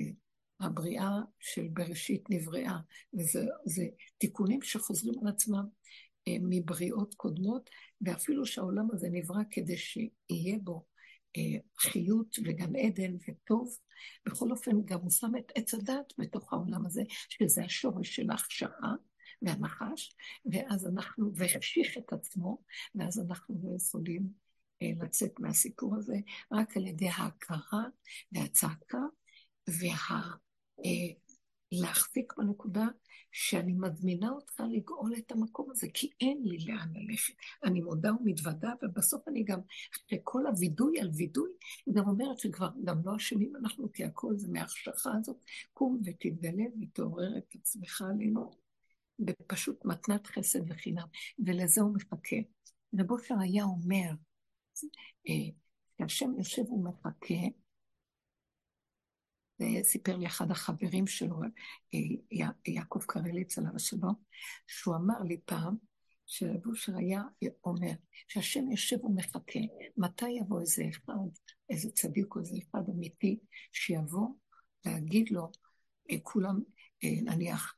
הבריאה 0.59 1.19
של 1.39 1.67
בראשית 1.73 2.29
נבראה, 2.29 2.77
וזה 3.13 3.85
תיקונים 4.17 4.61
שחוזרים 4.61 5.19
על 5.21 5.27
עצמם 5.27 5.65
אה, 6.27 6.37
מבריאות 6.41 7.13
קודמות, 7.13 7.69
ואפילו 8.01 8.45
שהעולם 8.45 8.87
הזה 8.93 9.09
נברא 9.11 9.41
כדי 9.51 9.77
שיהיה 9.77 10.57
בו 10.63 10.85
חיות 11.79 12.35
וגן 12.45 12.75
עדן 12.75 13.15
וטוב. 13.27 13.77
בכל 14.25 14.51
אופן, 14.51 14.71
גם 14.85 14.99
הוא 14.99 15.09
שם 15.09 15.31
את 15.39 15.51
עץ 15.55 15.73
הדת 15.73 16.13
בתוך 16.17 16.53
העולם 16.53 16.85
הזה, 16.85 17.03
שזה 17.29 17.63
השורש 17.63 18.15
של 18.15 18.31
ההכשרה 18.31 18.93
והנחש, 19.41 20.15
ואז 20.51 20.87
אנחנו, 20.87 21.31
והחשיך 21.35 21.97
את 21.97 22.13
עצמו, 22.13 22.57
ואז 22.95 23.19
אנחנו 23.19 23.55
לא 23.63 23.77
יכולים 23.87 24.29
אה, 24.81 25.05
לצאת 25.05 25.39
מהסיפור 25.39 25.95
הזה, 25.95 26.15
רק 26.51 26.77
על 26.77 26.87
ידי 26.87 27.09
ההכרה 27.09 27.83
והצעקה 28.31 29.01
וה... 29.67 30.21
להחזיק 31.71 32.33
בנקודה 32.37 32.85
שאני 33.31 33.73
מזמינה 33.73 34.29
אותך 34.29 34.63
לגאול 34.71 35.13
את 35.17 35.31
המקום 35.31 35.71
הזה, 35.71 35.87
כי 35.93 36.09
אין 36.21 36.41
לי 36.45 36.57
לאן 36.65 36.93
ללכת. 36.93 37.33
אני 37.63 37.81
מודה 37.81 38.13
ומתוודה, 38.13 38.73
ובסוף 38.83 39.27
אני 39.27 39.43
גם, 39.43 39.59
אחרי 39.95 40.19
כל 40.23 40.47
הווידוי 40.47 40.99
על 40.99 41.09
וידוי, 41.15 41.49
גם 41.93 42.07
אומרת 42.07 42.39
שכבר 42.39 42.69
גם 42.83 43.01
לא 43.05 43.15
אשמים 43.15 43.55
אנחנו, 43.55 43.91
כי 43.91 44.03
הכל 44.03 44.37
זה 44.37 44.47
מההחשכה 44.51 45.11
הזאת. 45.19 45.37
קום 45.73 46.01
ותתגלה 46.05 46.63
ותעורר 46.81 47.37
את 47.37 47.55
עצמך 47.55 48.01
עלינו, 48.01 48.51
בפשוט 49.19 49.85
מתנת 49.85 50.27
חסד 50.27 50.71
וחינם, 50.71 51.07
ולזה 51.45 51.81
הוא 51.81 51.95
מחכה. 51.95 52.35
רב 52.99 53.39
היה 53.41 53.63
אומר, 53.63 54.11
אה, 55.29 55.49
כשהשם 55.95 56.31
יושב 56.37 56.71
ומחכה, 56.71 57.60
סיפר 59.83 60.17
לי 60.17 60.25
אחד 60.25 60.51
החברים 60.51 61.07
שלו, 61.07 61.41
אה, 61.93 61.99
יעקב 62.67 62.99
קרליץ 63.07 63.57
עליו 63.57 63.75
השלום, 63.75 64.13
שהוא 64.67 64.95
אמר 64.95 65.19
לי 65.23 65.37
פעם, 65.45 65.75
שרב 66.25 66.61
היה 66.95 67.21
אומר, 67.63 67.91
שהשם 68.27 68.71
יושב 68.71 69.05
ומחכה, 69.05 69.59
מתי 69.97 70.29
יבוא 70.29 70.61
איזה 70.61 70.83
אחד, 70.89 71.13
איזה 71.69 71.91
צדיק 71.91 72.35
או 72.35 72.39
איזה 72.39 72.57
אחד 72.69 72.89
אמיתי, 72.89 73.39
שיבוא 73.71 74.27
להגיד 74.85 75.31
לו, 75.31 75.51
אה, 76.11 76.17
כולם, 76.23 76.59
אה, 77.03 77.21
נניח, 77.21 77.75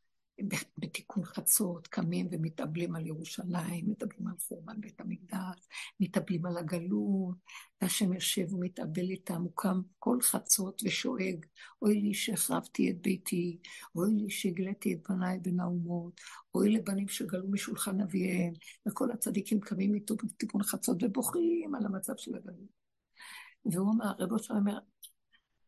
בתיקון 0.78 1.26
חצות 1.26 1.88
קמים 1.88 2.28
ומתאבלים 2.32 2.96
על 2.96 3.08
ירושלים, 3.08 3.90
מתאבלים 3.90 4.28
על 4.28 4.34
חורבן 4.48 4.82
בית 4.82 5.02
המקדש, 5.02 5.68
מתאבלים 6.00 6.46
על 6.46 6.58
הגלות, 6.58 7.36
והשם 7.82 8.14
יושב 8.14 8.54
ומתאבל 8.54 9.10
איתם, 9.10 9.42
הוא 9.42 9.52
קם 9.56 9.82
כל 10.00 10.22
חצות 10.22 10.82
ושואג, 10.86 11.46
אוי 11.82 12.02
לי 12.02 12.14
שהחרבתי 12.14 12.92
את 12.92 13.02
ביתי, 13.02 13.60
אוי 13.96 14.12
לי 14.14 14.30
שהגליתי 14.30 14.94
את 14.94 15.10
בניי 15.10 15.40
בין 15.40 15.60
האומות, 15.60 16.22
אוי 16.56 16.70
לבנים 16.70 17.08
שגלו 17.08 17.52
משולחן 17.52 18.02
אביהם, 18.02 18.54
וכל 18.88 19.12
הצדיקים 19.12 19.60
קמים 19.60 19.96
איתו 19.96 20.16
בתיקון 20.16 20.64
חצות 20.64 20.98
ובוכים 21.04 21.76
על 21.76 21.86
המצב 21.86 22.14
של 22.18 22.36
הגלות. 22.36 22.84
והוא 23.66 23.94
אמר, 23.94 24.12
רב 24.20 24.32
אושר 24.32 24.54
אומר, 24.54 24.80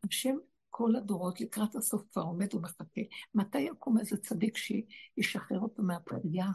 השם 0.04 0.36
כל 0.78 0.96
הדורות 0.96 1.40
לקראת 1.40 1.76
הסוף 1.76 2.02
כבר 2.12 2.22
עומד 2.22 2.54
ומחכה. 2.54 3.00
מתי 3.34 3.58
יקום 3.58 3.98
איזה 3.98 4.16
צדיק 4.16 4.56
שישחרר 4.56 5.60
אותו 5.60 5.82
מהפגיעה? 5.82 6.50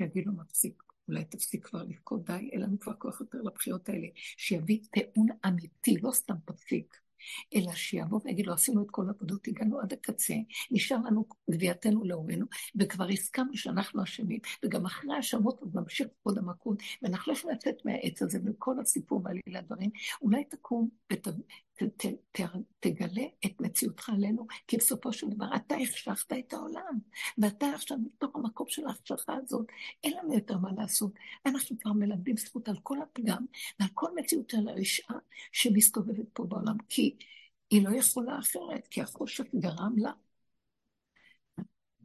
יגיד 0.00 0.26
לו, 0.26 0.32
מפסיק, 0.32 0.82
אולי 1.08 1.24
תפסיק 1.24 1.66
כבר 1.66 1.82
לבכות, 1.82 2.24
די, 2.24 2.50
אין 2.52 2.60
לנו 2.60 2.80
כבר 2.80 2.94
כוח 2.94 3.20
יותר 3.20 3.38
לבחירות 3.42 3.88
האלה. 3.88 4.06
שיביא 4.16 4.78
טיעון 4.90 5.26
אמיתי, 5.46 5.96
לא 6.02 6.12
סתם 6.12 6.34
תפסיק. 6.44 6.96
אלא 7.54 7.72
שיבוא 7.72 8.20
ויגיד 8.24 8.46
לו, 8.46 8.52
עשינו 8.52 8.82
את 8.82 8.90
כל 8.90 9.06
העבודות, 9.08 9.48
הגענו 9.48 9.80
עד 9.80 9.92
הקצה, 9.92 10.34
נשאר 10.70 10.96
לנו 10.96 11.24
גבייתנו 11.50 12.04
להורינו, 12.04 12.46
וכבר 12.80 13.08
הסכמנו 13.08 13.56
שאנחנו 13.56 14.02
אשמים, 14.02 14.40
וגם 14.64 14.86
אחרי 14.86 15.14
האשמות 15.14 15.60
עוד 15.60 15.76
נמשיך 15.76 16.08
עוד 16.22 16.38
המכות, 16.38 16.82
ונחלף 17.02 17.44
לצאת 17.44 17.76
מהעץ 17.84 18.22
הזה, 18.22 18.38
וכל 18.44 18.80
הסיפור 18.80 19.22
ועלילה 19.24 19.60
דברים, 19.60 19.90
אולי 20.22 20.44
תקום 20.44 20.88
ות, 21.12 21.28
ת, 21.76 21.82
ת, 21.82 22.06
ת, 22.32 22.40
תגלה 22.80 23.22
את 23.46 23.60
מציאותך 23.60 24.08
עלינו, 24.08 24.46
כי 24.68 24.76
בסופו 24.76 25.12
של 25.12 25.28
דבר 25.28 25.46
אתה 25.56 25.74
החשכת 25.74 26.32
את 26.32 26.52
העולם, 26.52 26.98
ואתה 27.38 27.66
עכשיו 27.74 27.98
בתוך 28.06 28.36
המקום 28.36 28.68
של 28.68 28.86
ההחשכה 28.86 29.34
הזאת, 29.34 29.66
אין 30.04 30.16
לנו 30.16 30.34
יותר 30.34 30.58
מה 30.58 30.72
לעשות. 30.76 31.12
אנחנו 31.46 31.78
כבר 31.78 31.92
מלמדים 31.92 32.36
זכות 32.36 32.68
על 32.68 32.76
כל 32.82 33.02
הפגם 33.02 33.46
ועל 33.80 33.88
כל 33.94 34.10
מציאות 34.16 34.50
של 34.50 34.68
הרשעה 34.68 35.16
שמסתובבת 35.52 36.28
פה 36.32 36.44
בעולם, 36.44 36.76
כי 36.88 37.16
היא 37.70 37.84
לא 37.84 37.96
יכולה 37.96 38.38
אחרת, 38.38 38.88
כי 38.90 39.02
החושך 39.02 39.44
גרם 39.54 39.98
לה. 39.98 40.12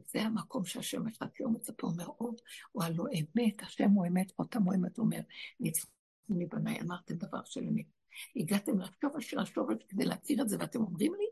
זה 0.07 0.21
המקום 0.21 0.65
שהשם 0.65 1.05
מחכה 1.05 1.43
ומצפה, 1.43 1.87
אומר, 1.87 2.07
או, 2.07 2.31
הוא 2.71 2.83
הלא 2.83 3.05
אמת, 3.13 3.61
השם 3.63 3.89
הוא 3.89 4.07
אמת, 4.07 4.31
אותם 4.39 4.63
הוא 4.63 4.73
אמת, 4.73 4.97
הוא 4.97 5.05
אומר, 5.05 5.19
ניצחו 5.59 5.91
מבניי, 6.29 6.81
אמרתם 6.81 7.15
דבר 7.15 7.43
של 7.45 7.67
אמת. 7.67 8.00
הגעתם 8.35 8.71
לשורש 8.79 9.29
של 9.29 9.39
השורש 9.39 9.77
כדי 9.89 10.05
להכיר 10.05 10.41
את 10.41 10.49
זה, 10.49 10.57
ואתם 10.59 10.81
אומרים 10.81 11.13
לי, 11.13 11.25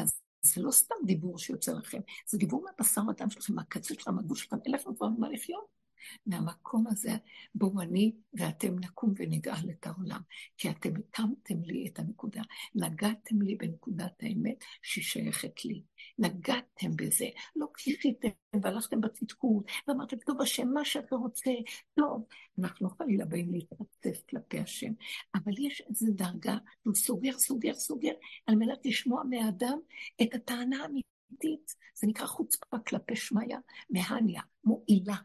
אז 0.00 0.12
זה 0.42 0.62
לא 0.62 0.70
סתם 0.70 0.94
דיבור 1.06 1.38
שיוצא 1.38 1.72
לכם, 1.72 2.00
זה 2.26 2.38
דיבור 2.38 2.64
מהבשר 2.64 3.00
ודם 3.08 3.30
שלכם, 3.30 3.54
מהקצה 3.54 3.94
שלכם, 3.94 4.14
מהגוש 4.14 4.42
שלכם, 4.42 4.56
אין 4.64 4.74
לכם 4.74 4.94
כבר 4.94 5.08
מה 5.08 5.28
לחיות. 5.28 5.79
מהמקום 6.26 6.86
הזה, 6.86 7.12
בואו 7.54 7.80
אני 7.80 8.12
ואתם 8.34 8.78
נקום 8.78 9.12
ונגאל 9.16 9.70
את 9.70 9.86
העולם. 9.86 10.20
כי 10.56 10.70
אתם 10.70 10.90
הקמתם 10.96 11.62
לי 11.62 11.88
את 11.92 11.98
הנקודה, 11.98 12.42
נגעתם 12.74 13.42
לי 13.42 13.54
בנקודת 13.54 14.22
האמת 14.22 14.64
שהיא 14.82 15.04
שייכת 15.04 15.64
לי. 15.64 15.82
נגעתם 16.18 16.96
בזה, 16.96 17.26
לא 17.56 17.66
כיחיתם 17.76 18.28
והלכתם 18.62 19.00
בצדקות, 19.00 19.64
ואמרתם, 19.88 20.16
טוב 20.26 20.40
השם, 20.40 20.68
מה 20.68 20.84
שאתה 20.84 21.16
רוצה, 21.16 21.50
טוב. 21.94 22.24
אנחנו 22.58 22.90
חלילה 22.90 23.24
באים 23.24 23.52
להתרצף 23.52 24.22
כלפי 24.30 24.58
השם, 24.58 24.92
אבל 25.34 25.52
יש 25.58 25.82
איזו 25.88 26.06
דרגה 26.12 26.56
שהוא 26.82 26.94
סוגר, 26.94 27.32
סוגר, 27.38 27.74
סוגר, 27.74 28.12
על 28.46 28.54
מנת 28.54 28.86
לשמוע 28.86 29.22
מהאדם 29.30 29.78
את 30.22 30.34
הטענה 30.34 30.82
האמיתית. 30.82 31.74
זה 31.94 32.06
נקרא 32.06 32.26
חוצפה 32.26 32.78
כלפי 32.86 33.16
שמיא, 33.16 33.56
מהניה, 33.90 34.42
מועילה. 34.64 35.16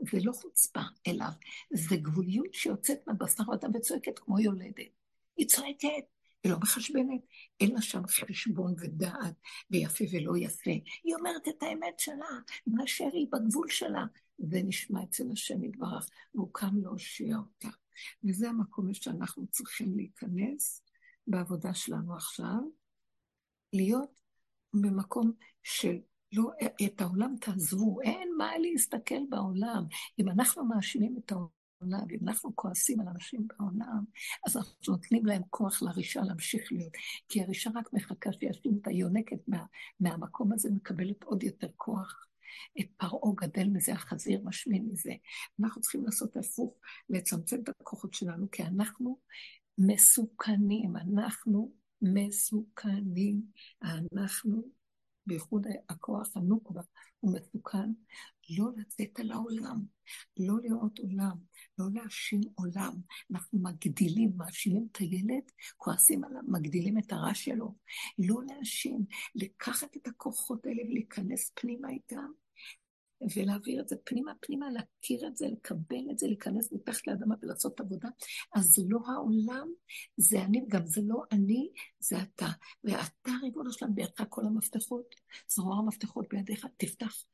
זה 0.00 0.18
לא 0.22 0.32
חוצפה 0.32 0.80
אליו, 1.06 1.30
זה 1.72 1.96
גבוליות 1.96 2.54
שיוצאת 2.54 2.98
מהבשר 3.06 3.50
ודם 3.50 3.70
וצועקת 3.74 4.18
כמו 4.18 4.40
יולדת. 4.40 4.90
היא 5.36 5.46
צועקת, 5.46 6.04
היא 6.44 6.52
לא 6.52 6.58
מחשבנת, 6.58 7.20
אין 7.60 7.74
לה 7.74 7.82
שם 7.82 8.06
חשבון 8.06 8.74
ודעת 8.78 9.34
ויפה 9.70 10.04
ולא 10.12 10.36
יפה. 10.36 10.70
היא 11.04 11.14
אומרת 11.14 11.48
את 11.48 11.62
האמת 11.62 11.98
שלה, 11.98 12.28
באשר 12.66 13.08
היא 13.12 13.26
בגבול 13.32 13.70
שלה. 13.70 14.04
זה 14.38 14.62
נשמע 14.64 15.02
אצל 15.02 15.24
השם 15.32 15.64
יתברך, 15.64 16.10
והוא 16.34 16.50
קם 16.52 16.76
להושיע 16.82 17.36
אותה. 17.36 17.68
וזה 18.24 18.48
המקום 18.48 18.94
שאנחנו 18.94 19.46
צריכים 19.46 19.96
להיכנס 19.96 20.82
בעבודה 21.26 21.74
שלנו 21.74 22.14
עכשיו, 22.14 22.60
להיות 23.72 24.20
במקום 24.74 25.32
של 25.62 25.98
לא, 26.34 26.50
את 26.86 27.00
העולם 27.00 27.34
תעזבו, 27.40 28.00
אין 28.00 28.28
מה 28.38 28.58
להסתכל 28.58 29.20
בעולם. 29.28 29.84
אם 30.18 30.28
אנחנו 30.28 30.64
מאשימים 30.64 31.16
את 31.24 31.32
העולם, 31.32 32.06
אם 32.10 32.28
אנחנו 32.28 32.56
כועסים 32.56 33.00
על 33.00 33.08
אנשים 33.08 33.46
בעולם, 33.46 34.04
אז 34.46 34.56
אנחנו 34.56 34.74
נותנים 34.88 35.26
להם 35.26 35.42
כוח 35.50 35.82
לרישה 35.82 36.22
להמשיך 36.22 36.72
להיות. 36.72 36.92
כי 37.28 37.42
הרישה 37.42 37.70
רק 37.74 37.92
מחכה 37.92 38.30
שישימו 38.32 38.78
את 38.82 38.86
היונקת 38.86 39.48
מה, 39.48 39.64
מהמקום 40.00 40.52
הזה, 40.52 40.70
מקבלת 40.70 41.22
עוד 41.24 41.42
יותר 41.42 41.68
כוח. 41.76 42.26
את 42.80 42.86
פרעה 42.96 43.34
גדל 43.36 43.68
מזה, 43.68 43.92
החזיר 43.92 44.40
משמין 44.44 44.88
מזה. 44.92 45.12
אנחנו 45.60 45.80
צריכים 45.80 46.04
לעשות 46.04 46.36
הפוך, 46.36 46.74
לצמצם 47.10 47.60
את 47.60 47.68
הכוחות 47.68 48.14
שלנו, 48.14 48.50
כי 48.50 48.62
אנחנו 48.62 49.18
מסוכנים, 49.78 50.96
אנחנו 50.96 51.72
מסוכנים, 52.02 53.42
אנחנו, 53.82 54.62
בייחוד 55.26 55.66
הכוח 55.88 56.36
הנוקבה, 56.36 56.82
הוא 57.20 57.34
מסוכן, 57.34 57.90
לא 58.58 58.70
לצאת 58.76 59.20
על 59.20 59.32
העולם, 59.32 59.82
לא 60.38 60.54
לראות 60.62 60.98
עולם, 60.98 61.36
לא 61.78 61.86
להאשים 61.92 62.40
עולם. 62.54 62.92
אנחנו 63.30 63.58
מגדילים, 63.58 64.32
מאשימים 64.36 64.86
את 64.92 64.96
הילד, 64.96 65.50
כועסים 65.76 66.24
עליו, 66.24 66.42
מגדילים 66.48 66.98
את 66.98 67.12
הרע 67.12 67.34
שלו. 67.34 67.74
לא 68.18 68.36
להאשים, 68.46 69.04
לקחת 69.34 69.96
את 69.96 70.06
הכוחות 70.06 70.66
האלה 70.66 70.82
ולהיכנס 70.82 71.50
פנימה 71.54 71.90
איתם, 71.90 72.30
ולהעביר 73.36 73.80
את 73.80 73.88
זה 73.88 73.96
פנימה 74.04 74.32
פנימה, 74.40 74.70
להכיר 74.70 75.26
את 75.26 75.36
זה, 75.36 75.46
לקבל 75.46 76.10
את 76.10 76.18
זה, 76.18 76.26
להיכנס 76.26 76.72
מתחת 76.72 77.06
לאדמה 77.06 77.34
ולעשות 77.42 77.80
עבודה. 77.80 78.08
אז 78.54 78.64
זה 78.64 78.82
לא 78.88 78.98
העולם, 79.06 79.68
זה 80.16 80.42
אני, 80.42 80.64
גם 80.68 80.86
זה 80.86 81.00
לא 81.04 81.22
אני, 81.32 81.70
זה 81.98 82.16
אתה. 82.22 82.46
ואתה, 82.84 83.30
ריבונו 83.42 83.72
שלנו, 83.72 83.94
בידך 83.94 84.24
כל 84.28 84.46
המפתחות, 84.46 85.14
זרוע 85.48 85.76
המפתחות 85.76 86.26
בידיך, 86.30 86.66
תפתח, 86.76 87.24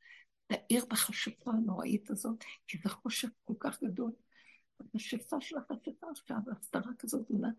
תאיר 0.47 0.85
בחשיפה 0.89 1.51
הנוראית 1.51 2.09
הזאת, 2.11 2.43
כי 2.67 2.77
זה 2.83 2.89
חושך 2.89 3.29
כל 3.43 3.53
כך 3.59 3.83
גדול. 3.83 4.11
השפע 4.95 5.37
של 5.41 5.57
החשיפה 5.57 6.07
עכשיו, 6.11 6.37
הסתרה 6.51 6.91
כזאת 6.99 7.25
גדולה, 7.29 7.49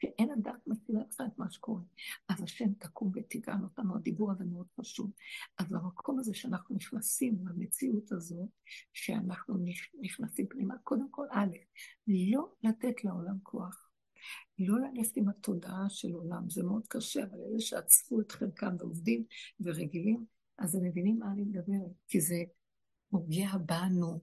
שאין 0.00 0.30
הדעת 0.30 0.66
מצילה 0.66 1.00
לך 1.08 1.20
את 1.26 1.38
מה 1.38 1.50
שקורה. 1.50 1.82
אז 2.28 2.42
השם 2.42 2.72
תקום 2.74 3.12
ותגאל 3.14 3.62
אותנו, 3.62 3.96
הדיבור 3.96 4.32
הזה 4.32 4.44
מאוד 4.44 4.66
חשוב. 4.80 5.10
אז 5.58 5.72
במקום 5.72 6.18
הזה 6.18 6.34
שאנחנו 6.34 6.76
נכנסים 6.76 7.38
למציאות 7.46 8.12
הזאת, 8.12 8.48
שאנחנו 8.92 9.54
נכנסים 10.00 10.46
פנימה, 10.46 10.78
קודם 10.78 11.10
כל, 11.10 11.26
א', 11.30 11.56
לא 12.06 12.52
לתת 12.62 13.04
לעולם 13.04 13.36
כוח. 13.42 13.90
לא 14.58 14.78
ללכת 14.80 15.16
עם 15.16 15.28
התודעה 15.28 15.84
של 15.88 16.12
עולם, 16.12 16.50
זה 16.50 16.62
מאוד 16.62 16.86
קשה, 16.88 17.24
אבל 17.24 17.38
אלה 17.50 17.60
שעצפו 17.60 18.20
את 18.20 18.32
חלקם 18.32 18.76
ועובדים 18.78 19.24
ורגילים, 19.60 20.24
אז 20.58 20.74
הם 20.74 20.84
מבינים 20.84 21.18
מה 21.18 21.32
אני 21.32 21.42
מדברת, 21.42 21.92
כי 22.08 22.20
זה 22.20 22.36
פוגע 23.10 23.50
בנו, 23.66 24.20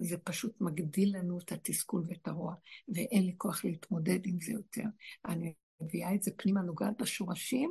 זה 0.00 0.18
פשוט 0.18 0.60
מגדיל 0.60 1.16
לנו 1.18 1.38
את 1.38 1.52
התסכול 1.52 2.04
ואת 2.08 2.28
הרוע, 2.28 2.54
ואין 2.94 3.26
לי 3.26 3.34
כוח 3.36 3.64
להתמודד 3.64 4.26
עם 4.26 4.40
זה 4.40 4.52
יותר. 4.52 4.84
אני 5.28 5.54
מביאה 5.80 6.14
את 6.14 6.22
זה 6.22 6.30
פנימה, 6.36 6.62
נוגעת 6.62 7.02
בשורשים, 7.02 7.70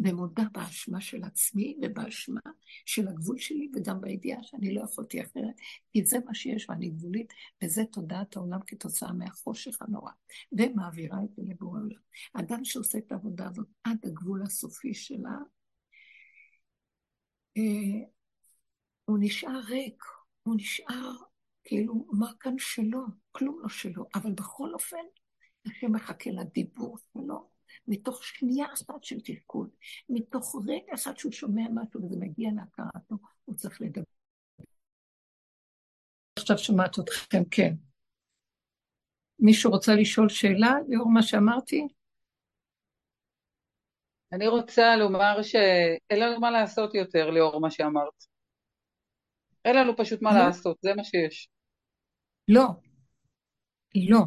ומודה 0.00 0.42
באשמה 0.52 1.00
של 1.00 1.24
עצמי 1.24 1.78
ובאשמה 1.82 2.40
של 2.86 3.08
הגבול 3.08 3.38
שלי, 3.38 3.70
וגם 3.74 4.00
בידיעה 4.00 4.42
שאני 4.42 4.74
לא 4.74 4.82
יכולתי 4.82 5.22
אחרת, 5.22 5.54
כי 5.92 6.04
זה 6.04 6.18
מה 6.26 6.34
שיש 6.34 6.70
ואני 6.70 6.88
גבולית, 6.88 7.32
וזה 7.64 7.84
תודעת 7.92 8.36
העולם 8.36 8.58
כתוצאה 8.66 9.12
מהחושך 9.12 9.82
הנורא, 9.82 10.12
ומעבירה 10.52 11.18
את 11.24 11.34
זה 11.36 11.42
לבורא 11.46 11.80
עולם. 11.80 12.00
אדם 12.34 12.64
שעושה 12.64 12.98
את 12.98 13.12
העבודה 13.12 13.48
הזאת 13.48 13.66
עד 13.84 13.98
הגבול 14.04 14.42
הסופי 14.42 14.94
שלה, 14.94 15.36
אה, 17.56 18.06
הוא 19.04 19.18
נשאר 19.20 19.60
ריק, 19.68 20.04
הוא 20.42 20.54
נשאר 20.56 21.12
כאילו, 21.64 22.06
מה 22.12 22.32
כאן 22.40 22.54
שלו? 22.58 23.00
כלום 23.32 23.58
לא 23.62 23.68
שלו. 23.68 24.04
אבל 24.14 24.32
בכל 24.32 24.74
אופן, 24.74 25.04
השם 25.66 25.92
מחכה 25.92 26.30
לדיבור 26.30 26.98
שלו, 27.12 27.50
מתוך 27.88 28.24
שנייה 28.24 28.66
אחת 28.74 29.04
של 29.04 29.20
תפקוד, 29.20 29.70
מתוך 30.08 30.56
רגע 30.68 30.94
אחד 30.94 31.16
שהוא 31.16 31.32
שומע 31.32 31.62
משהו 31.74 32.04
וזה 32.04 32.16
מגיע 32.20 32.50
להכרתו, 32.56 33.14
הוא 33.44 33.56
צריך 33.56 33.80
לדבר. 33.80 34.02
עכשיו 36.38 36.58
שומעת 36.58 36.98
אתכם, 36.98 37.42
כן. 37.50 37.74
מישהו 39.38 39.70
רוצה 39.70 39.94
לשאול 39.94 40.28
שאלה 40.28 40.74
לאור 40.88 41.10
מה 41.10 41.22
שאמרתי? 41.22 41.86
אני 44.32 44.48
רוצה 44.48 44.96
לומר 44.96 45.42
שאין 45.42 46.20
לנו 46.20 46.40
מה 46.40 46.50
לעשות 46.50 46.94
יותר 46.94 47.30
לאור 47.30 47.60
מה 47.60 47.70
שאמרת. 47.70 48.29
אין 49.64 49.76
לנו 49.76 49.96
פשוט 49.96 50.22
מה 50.22 50.34
לא. 50.34 50.46
לעשות, 50.46 50.76
זה 50.82 50.94
מה 50.94 51.04
שיש. 51.04 51.48
לא, 52.48 52.66
לא. 53.94 54.20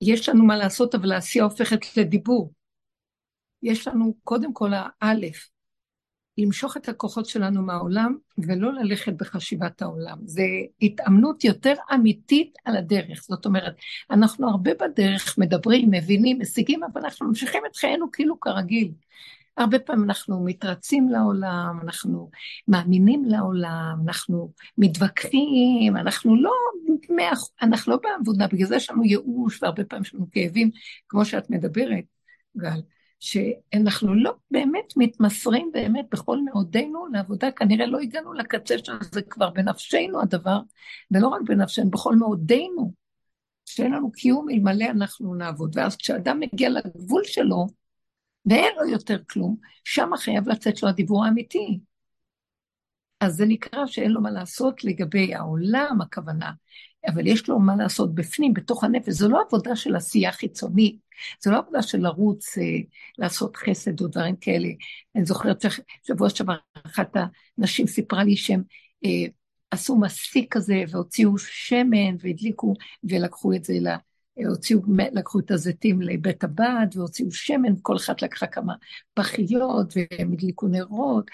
יש 0.00 0.28
לנו 0.28 0.44
מה 0.44 0.56
לעשות, 0.56 0.94
אבל 0.94 1.12
העשייה 1.12 1.44
הופכת 1.44 1.96
לדיבור. 1.96 2.52
יש 3.62 3.88
לנו 3.88 4.14
קודם 4.24 4.52
כל 4.52 4.70
האלף, 4.74 5.48
למשוך 6.38 6.76
את 6.76 6.88
הכוחות 6.88 7.26
שלנו 7.26 7.62
מהעולם 7.62 8.16
ולא 8.38 8.72
ללכת 8.72 9.12
בחשיבת 9.12 9.82
העולם. 9.82 10.18
זה 10.24 10.42
התאמנות 10.82 11.44
יותר 11.44 11.74
אמיתית 11.94 12.54
על 12.64 12.76
הדרך. 12.76 13.22
זאת 13.28 13.46
אומרת, 13.46 13.76
אנחנו 14.10 14.48
הרבה 14.48 14.70
בדרך 14.74 15.38
מדברים, 15.38 15.90
מבינים, 15.90 16.38
משיגים, 16.40 16.80
אבל 16.84 17.00
אנחנו 17.04 17.28
ממשיכים 17.28 17.62
את 17.66 17.76
חיינו 17.76 18.12
כאילו 18.12 18.40
כרגיל. 18.40 18.92
הרבה 19.56 19.78
פעמים 19.78 20.04
אנחנו 20.04 20.44
מתרצים 20.44 21.08
לעולם, 21.08 21.78
אנחנו 21.82 22.30
מאמינים 22.68 23.24
לעולם, 23.24 23.96
אנחנו 24.06 24.52
מתווכחים, 24.78 25.96
אנחנו 25.96 26.36
לא, 26.36 26.52
אנחנו 27.62 27.92
לא 27.92 27.98
בעבודה, 28.02 28.46
בגלל 28.46 28.66
זה 28.66 28.76
יש 28.76 28.90
לנו 28.90 29.04
ייאוש 29.04 29.62
והרבה 29.62 29.84
פעמים 29.84 30.02
יש 30.02 30.14
לנו 30.14 30.26
כאבים, 30.32 30.70
כמו 31.08 31.24
שאת 31.24 31.50
מדברת, 31.50 32.04
גל, 32.56 32.80
שאנחנו 33.20 34.14
לא 34.14 34.34
באמת 34.50 34.92
מתמסרים 34.96 35.70
באמת 35.72 36.04
בכל 36.12 36.38
מאודנו 36.44 37.06
לעבודה, 37.12 37.50
כנראה 37.50 37.86
לא 37.86 37.98
הגענו 37.98 38.32
לקצה 38.32 38.74
שזה 38.78 39.22
כבר 39.22 39.50
בנפשנו 39.50 40.20
הדבר, 40.20 40.60
ולא 41.10 41.28
רק 41.28 41.40
בנפשנו, 41.46 41.90
בכל 41.90 42.16
מאודנו, 42.16 42.92
שאין 43.64 43.92
לנו 43.92 44.12
קיום 44.12 44.50
אלמלא 44.50 44.84
אנחנו 44.84 45.34
נעבוד. 45.34 45.76
ואז 45.76 45.96
כשאדם 45.96 46.40
מגיע 46.40 46.68
לגבול 46.68 47.24
שלו, 47.24 47.66
ואין 48.46 48.74
לו 48.76 48.88
יותר 48.88 49.18
כלום, 49.30 49.56
שם 49.84 50.10
חייב 50.16 50.48
לצאת 50.48 50.82
לו 50.82 50.88
הדיבור 50.88 51.24
האמיתי. 51.24 51.80
אז 53.20 53.34
זה 53.34 53.46
נקרא 53.46 53.86
שאין 53.86 54.10
לו 54.10 54.20
מה 54.20 54.30
לעשות 54.30 54.84
לגבי 54.84 55.34
העולם, 55.34 55.98
הכוונה, 56.00 56.52
אבל 57.06 57.26
יש 57.26 57.48
לו 57.48 57.58
מה 57.58 57.76
לעשות 57.76 58.14
בפנים, 58.14 58.54
בתוך 58.54 58.84
הנפש. 58.84 59.12
זו 59.12 59.28
לא 59.28 59.42
עבודה 59.46 59.76
של 59.76 59.96
עשייה 59.96 60.32
חיצונית, 60.32 60.96
זו 61.44 61.50
לא 61.50 61.58
עבודה 61.58 61.82
של 61.82 61.98
לרוץ, 61.98 62.58
אה, 62.58 62.64
לעשות 63.18 63.56
חסד 63.56 64.00
או 64.00 64.08
דברים 64.08 64.36
כאלה. 64.36 64.68
אני 65.16 65.24
זוכרת 65.24 65.64
ששבוע 66.02 66.30
שעבר 66.30 66.56
אחת 66.86 67.16
הנשים 67.58 67.86
סיפרה 67.86 68.24
לי 68.24 68.36
שהם 68.36 68.62
אה, 69.04 69.10
עשו 69.70 69.96
מסיק 69.96 70.54
כזה 70.54 70.82
והוציאו 70.88 71.38
שמן 71.38 72.16
והדליקו 72.20 72.74
ולקחו 73.04 73.52
את 73.54 73.64
זה 73.64 73.74
ל... 73.80 73.88
הוציאו, 74.34 74.80
לקחו 75.12 75.38
את 75.38 75.50
הזיתים 75.50 76.02
לבית 76.02 76.44
הבד 76.44 76.86
והוציאו 76.94 77.32
שמן, 77.32 77.74
כל 77.82 77.96
אחת 77.96 78.22
לקחה 78.22 78.46
כמה 78.46 78.74
פחיות 79.14 79.94
והם 79.96 80.32
הדליקו 80.32 80.68
נרות. 80.68 81.30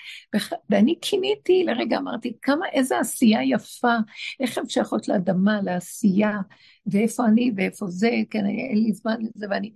ואני 0.71 0.95
כיניתי, 1.01 1.65
לרגע 1.65 1.99
אמרתי, 1.99 2.33
כמה, 2.43 2.67
איזה 2.73 2.99
עשייה 2.99 3.41
יפה, 3.45 3.97
איך 4.41 4.59
הן 4.59 4.69
שייכות 4.69 5.09
לאדמה, 5.09 5.61
לעשייה, 5.63 6.37
ואיפה 6.87 7.27
אני 7.27 7.53
ואיפה 7.57 7.87
זה, 7.87 8.11
כן, 8.31 8.47
אין 8.47 8.79
לי 8.83 8.93
זמן 8.93 9.17
לזה, 9.21 9.47
ואני... 9.51 9.73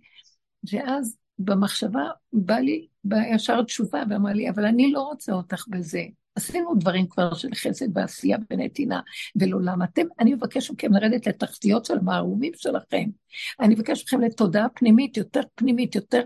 ואז 0.72 1.16
במחשבה 1.38 2.08
בא 2.32 2.58
לי, 2.58 2.88
בא 3.04 3.16
ישר 3.34 3.62
תשובה 3.62 4.02
ואמר 4.10 4.32
לי, 4.32 4.50
אבל 4.50 4.64
אני 4.64 4.92
לא 4.92 5.00
רוצה 5.00 5.32
אותך 5.32 5.64
בזה. 5.68 6.02
עשינו 6.34 6.74
דברים 6.74 7.06
כבר 7.06 7.34
של 7.34 7.48
חסד 7.54 7.96
ועשייה 7.96 8.38
ונתינה 8.50 9.00
ולעולם. 9.36 9.82
אתם, 9.82 10.06
אני 10.20 10.34
מבקש 10.34 10.70
מכם 10.70 10.92
לרדת 10.92 11.26
לתחתיות 11.26 11.84
של 11.84 11.98
המערומים 11.98 12.52
שלכם. 12.56 13.08
אני 13.60 13.74
מבקש 13.74 14.04
מכם 14.04 14.20
לתודעה 14.20 14.68
פנימית, 14.68 15.16
יותר 15.16 15.40
פנימית, 15.54 15.94
יותר, 15.94 16.22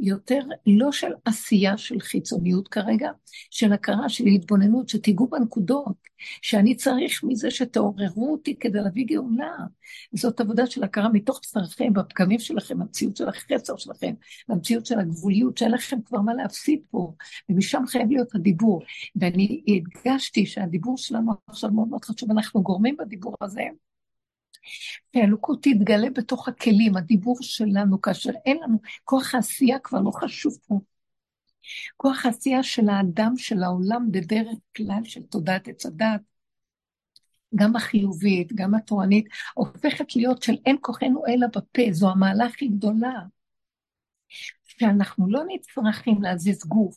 יותר 0.00 0.40
לא 0.66 0.92
של 0.92 1.12
עשייה 1.24 1.76
של 1.76 2.00
חיצוניות 2.00 2.68
כרגע, 2.68 3.10
של 3.50 3.72
הכרה, 3.72 4.08
של 4.08 4.24
התבוננות, 4.26 4.88
שתיגעו 4.88 5.28
בנקודות, 5.28 6.07
שאני 6.42 6.74
צריך 6.74 7.24
מזה 7.24 7.50
שתעוררו 7.50 8.32
אותי 8.32 8.56
כדי 8.60 8.80
להביא 8.80 9.06
גאולה. 9.06 9.56
זאת 10.12 10.40
עבודה 10.40 10.66
של 10.66 10.84
הכרה 10.84 11.08
מתוך 11.08 11.40
בשרכם, 11.44 11.92
בפגמים 11.92 12.38
שלכם, 12.38 12.82
המציאות 12.82 13.16
של 13.16 13.28
החסר 13.28 13.76
שלכם, 13.76 14.14
המציאות 14.48 14.86
של 14.86 14.98
הגבוליות, 14.98 15.58
שאין 15.58 15.72
לכם 15.72 15.96
כבר 16.04 16.20
מה 16.20 16.34
להפסיד 16.34 16.80
פה, 16.90 17.12
ומשם 17.48 17.82
חייב 17.86 18.10
להיות 18.10 18.34
הדיבור. 18.34 18.82
ואני 19.16 19.62
הדגשתי 19.68 20.46
שהדיבור 20.46 20.98
שלנו 20.98 21.32
עכשיו 21.46 21.70
מאוד 21.70 21.88
מאוד 21.88 22.04
חשוב, 22.04 22.30
אנחנו 22.30 22.62
גורמים 22.62 22.96
בדיבור 22.98 23.34
הזה 23.40 23.62
שהאלוקות 25.16 25.62
תתגלה 25.62 26.10
בתוך 26.10 26.48
הכלים, 26.48 26.96
הדיבור 26.96 27.38
שלנו, 27.40 28.00
כאשר 28.00 28.32
אין 28.46 28.56
לנו, 28.62 28.78
כוח 29.04 29.34
העשייה 29.34 29.78
כבר 29.78 30.00
לא 30.00 30.10
חשוב 30.10 30.58
פה. 30.66 30.80
כוח 31.96 32.26
העשייה 32.26 32.62
של 32.62 32.88
האדם, 32.88 33.32
של 33.36 33.62
העולם, 33.62 34.06
בדרך 34.10 34.58
כלל 34.76 35.04
של 35.04 35.22
תודעת 35.22 35.68
עץ 35.68 35.86
הדת, 35.86 36.20
גם 37.54 37.76
החיובית, 37.76 38.52
גם 38.52 38.74
התורנית, 38.74 39.26
הופכת 39.54 40.16
להיות 40.16 40.42
של 40.42 40.54
אין 40.66 40.76
כוחנו 40.80 41.26
אלא 41.26 41.46
בפה, 41.46 41.82
זו 41.92 42.10
המעלה 42.10 42.44
הכי 42.44 42.68
גדולה. 42.68 43.20
שאנחנו 44.64 45.30
לא 45.30 45.42
נצרכים 45.48 46.22
להזיז 46.22 46.64
גוף, 46.64 46.96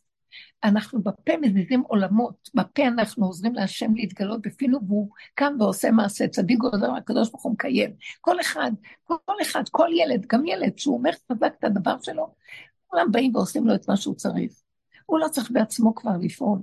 אנחנו 0.64 1.02
בפה 1.04 1.34
מזיזים 1.42 1.82
עולמות, 1.88 2.50
בפה 2.54 2.88
אנחנו 2.88 3.26
עוזרים 3.26 3.54
להשם 3.54 3.96
להתגלות 3.96 4.42
בפינו, 4.42 4.80
והוא 4.88 5.10
קם 5.34 5.54
ועושה 5.60 5.92
מעשה, 5.92 6.28
צדיק 6.28 6.58
גודל, 6.58 6.90
הקדוש 6.98 7.30
ברוך 7.30 7.44
הוא 7.44 7.54
מקיים. 7.54 7.94
כל 8.22 8.42
אחד, 8.42 8.72
כל 9.04 9.34
אחד, 9.42 9.64
כל 9.72 9.88
ילד, 9.94 10.26
גם 10.26 10.46
ילד, 10.46 10.78
שהוא 10.78 10.98
אומר 10.98 11.12
חזק 11.32 11.54
את 11.60 11.64
הדבר 11.64 11.96
שלו, 12.02 12.34
כולם 12.92 13.12
באים 13.12 13.36
ועושים 13.36 13.68
לו 13.68 13.76
את 13.76 13.90
מה 13.90 13.98
שהוא 13.98 14.16
צריך. 14.16 14.52
הוא 15.06 15.20
לא 15.20 15.28
צריך 15.28 15.52
בעצמו 15.52 15.96
כבר 15.96 16.18
לפעול. 16.22 16.60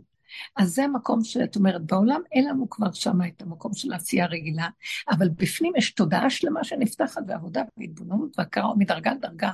אז 0.56 0.74
זה 0.74 0.84
המקום 0.84 1.24
שאת 1.24 1.56
אומרת, 1.56 1.82
בעולם 1.82 2.20
אין 2.32 2.44
לנו 2.48 2.70
כבר 2.70 2.92
שם 2.92 3.18
את 3.28 3.42
המקום 3.42 3.74
של 3.74 3.92
העשייה 3.92 4.24
הרגילה, 4.24 4.68
אבל 5.10 5.28
בפנים 5.28 5.72
יש 5.76 5.90
תודעה 5.90 6.30
שלמה 6.30 6.64
שנפתחת 6.64 7.22
ועבודה 7.28 7.62
והתבוננות 7.76 8.38
והכרה 8.38 8.74
מדרגה 8.76 9.12
לדרגה. 9.12 9.50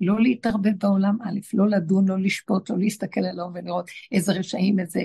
לא 0.00 0.20
להתערבב 0.20 0.72
בעולם, 0.78 1.18
א', 1.22 1.38
לא 1.54 1.68
לדון, 1.68 2.08
לא 2.08 2.18
לשפוט, 2.18 2.70
לא 2.70 2.78
להסתכל 2.78 3.24
עליו 3.24 3.46
ולראות 3.54 3.90
איזה 4.12 4.32
רשעים, 4.32 4.78
איזה... 4.78 5.00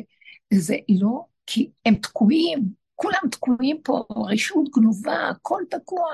זה 0.53 0.75
לא, 0.89 1.25
כי 1.45 1.69
הם 1.85 1.95
תקועים, 1.95 2.69
כולם 2.95 3.29
תקועים 3.31 3.77
פה, 3.83 4.03
רשות 4.15 4.69
גנובה, 4.75 5.29
הכל 5.29 5.61
תקוע. 5.69 6.05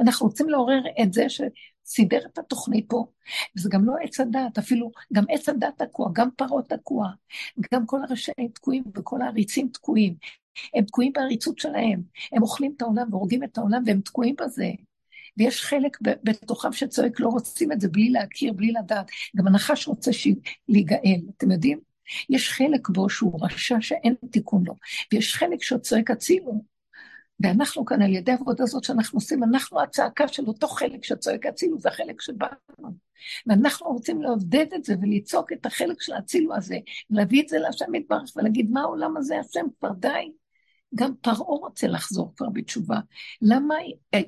אנחנו 0.00 0.26
רוצים 0.26 0.48
לעורר 0.48 0.80
את 1.02 1.12
זה 1.12 1.28
ש... 1.28 1.40
סידר 1.84 2.20
את 2.32 2.38
התוכנית 2.38 2.84
פה, 2.88 3.06
וזה 3.56 3.68
גם 3.72 3.84
לא 3.84 3.94
עץ 4.02 4.20
הדת, 4.20 4.58
אפילו 4.58 4.90
גם 5.12 5.24
עץ 5.28 5.48
הדת 5.48 5.82
תקוע, 5.82 6.08
גם 6.12 6.28
פרות 6.36 6.68
תקוע, 6.68 7.08
גם 7.72 7.86
כל 7.86 7.98
הרשעים 8.02 8.48
תקועים 8.54 8.84
וכל 8.94 9.22
העריצים 9.22 9.68
תקועים. 9.68 10.14
הם 10.74 10.84
תקועים 10.84 11.12
בעריצות 11.12 11.58
שלהם, 11.58 12.02
הם 12.32 12.42
אוכלים 12.42 12.72
את 12.76 12.82
העולם 12.82 13.06
והורגים 13.10 13.44
את 13.44 13.58
העולם 13.58 13.82
והם 13.86 14.00
תקועים 14.00 14.34
בזה. 14.40 14.70
ויש 15.36 15.64
חלק 15.64 15.98
בתוכם 16.00 16.72
שצועק, 16.72 17.20
לא 17.20 17.28
רוצים 17.28 17.72
את 17.72 17.80
זה 17.80 17.88
בלי 17.88 18.10
להכיר, 18.10 18.52
בלי 18.52 18.72
לדעת. 18.72 19.10
גם 19.36 19.46
הנחש 19.46 19.88
רוצה 19.88 20.10
להיגאל, 20.68 21.20
אתם 21.36 21.50
יודעים? 21.50 21.80
יש 22.30 22.52
חלק 22.52 22.88
בו 22.88 23.10
שהוא 23.10 23.40
רשע 23.42 23.76
שאין 23.80 24.14
תיקון 24.30 24.64
לו, 24.66 24.74
ויש 25.12 25.34
חלק 25.34 25.62
שצועק 25.62 26.10
הצילו, 26.10 26.64
ואנחנו 27.40 27.84
כאן, 27.84 28.02
על 28.02 28.12
ידי 28.12 28.32
העבודה 28.32 28.64
הזאת 28.64 28.84
שאנחנו 28.84 29.16
עושים, 29.16 29.44
אנחנו 29.44 29.80
הצעקה 29.80 30.28
של 30.28 30.46
אותו 30.46 30.68
חלק 30.68 31.04
שצועק 31.04 31.46
הצילו, 31.46 31.78
זה 31.78 31.88
החלק 31.88 32.20
שבאנו. 32.20 32.96
ואנחנו 33.46 33.86
רוצים 33.86 34.22
לעודד 34.22 34.66
את 34.74 34.84
זה 34.84 34.94
ולצעוק 35.02 35.52
את 35.52 35.66
החלק 35.66 36.02
של 36.02 36.12
הצילו 36.12 36.54
הזה, 36.54 36.76
להביא 37.10 37.42
את 37.42 37.48
זה 37.48 37.58
להשם 37.58 37.94
יתברך 37.94 38.32
ולהגיד, 38.36 38.70
מה 38.70 38.80
העולם 38.80 39.16
הזה, 39.16 39.38
השם, 39.38 39.66
כבר 39.80 39.92
די. 39.92 40.32
גם 40.94 41.14
פרעה 41.20 41.38
רוצה 41.38 41.86
לחזור 41.86 42.32
כבר 42.36 42.48
בתשובה. 42.52 42.98
למה 43.42 43.74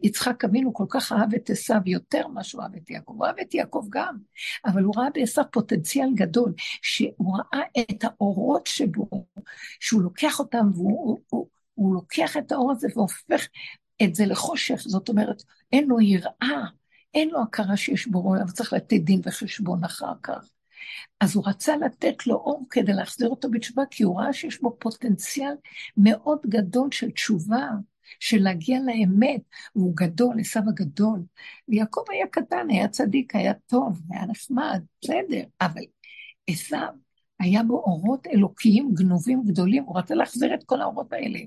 יצחק 0.02 0.44
אבינו 0.44 0.74
כל 0.74 0.84
כך 0.88 1.12
אהב 1.12 1.34
את 1.34 1.50
עשיו 1.50 1.80
יותר 1.86 2.28
ממה 2.28 2.44
שהוא 2.44 2.62
אהב 2.62 2.74
את 2.76 2.90
יעקב? 2.90 3.12
הוא 3.12 3.26
אהב 3.26 3.38
את 3.40 3.54
יעקב 3.54 3.84
גם, 3.90 4.16
אבל 4.64 4.82
הוא 4.82 4.94
ראה 4.96 5.10
בעשיו 5.14 5.44
פוטנציאל 5.52 6.08
גדול, 6.14 6.54
שהוא 6.82 7.36
ראה 7.36 7.62
את 7.80 8.04
האורות 8.04 8.66
שבו, 8.66 9.26
שהוא 9.80 10.02
לוקח 10.02 10.38
אותם 10.38 10.70
והוא 10.74 11.00
הוא, 11.06 11.18
הוא 11.28 11.48
לוקח 11.78 12.36
את 12.36 12.52
האור 12.52 12.72
הזה 12.72 12.88
והופך 12.94 13.46
את 14.02 14.14
זה 14.14 14.26
לחושך, 14.26 14.76
זאת 14.78 15.08
אומרת, 15.08 15.42
אין 15.72 15.88
לו 15.88 16.00
יראה, 16.00 16.64
אין 17.14 17.28
לו 17.28 17.42
הכרה 17.42 17.76
שיש 17.76 18.06
בו 18.06 18.20
רוע, 18.20 18.38
אבל 18.42 18.50
צריך 18.50 18.72
לתת 18.72 19.00
דין 19.00 19.20
וחשבון 19.24 19.84
אחר 19.84 20.12
כך. 20.22 20.50
אז 21.20 21.36
הוא 21.36 21.44
רצה 21.46 21.76
לתת 21.76 22.26
לו 22.26 22.34
אור 22.34 22.66
כדי 22.70 22.92
להחזיר 22.92 23.28
אותו 23.28 23.50
בתשובה, 23.50 23.82
כי 23.90 24.02
הוא 24.02 24.20
ראה 24.20 24.32
שיש 24.32 24.60
בו 24.60 24.76
פוטנציאל 24.80 25.54
מאוד 25.96 26.38
גדול 26.46 26.88
של 26.92 27.10
תשובה, 27.10 27.68
של 28.20 28.42
להגיע 28.42 28.78
לאמת, 28.80 29.40
והוא 29.76 29.96
גדול, 29.96 30.40
עשיו 30.40 30.62
הגדול. 30.68 31.22
ויעקב 31.68 32.04
היה 32.10 32.26
קטן, 32.26 32.66
היה 32.70 32.88
צדיק, 32.88 33.36
היה 33.36 33.54
טוב, 33.54 34.00
היה 34.10 34.26
נחמד, 34.26 34.82
בסדר, 35.02 35.42
אבל 35.60 35.82
עשיו, 36.46 36.88
היה 37.40 37.62
בו 37.62 37.74
אורות 37.74 38.26
אלוקיים 38.26 38.94
גנובים 38.94 39.42
גדולים, 39.46 39.84
הוא 39.84 39.98
רצה 39.98 40.14
להחזיר 40.14 40.54
את 40.54 40.64
כל 40.64 40.80
האורות 40.80 41.12
האלה. 41.12 41.38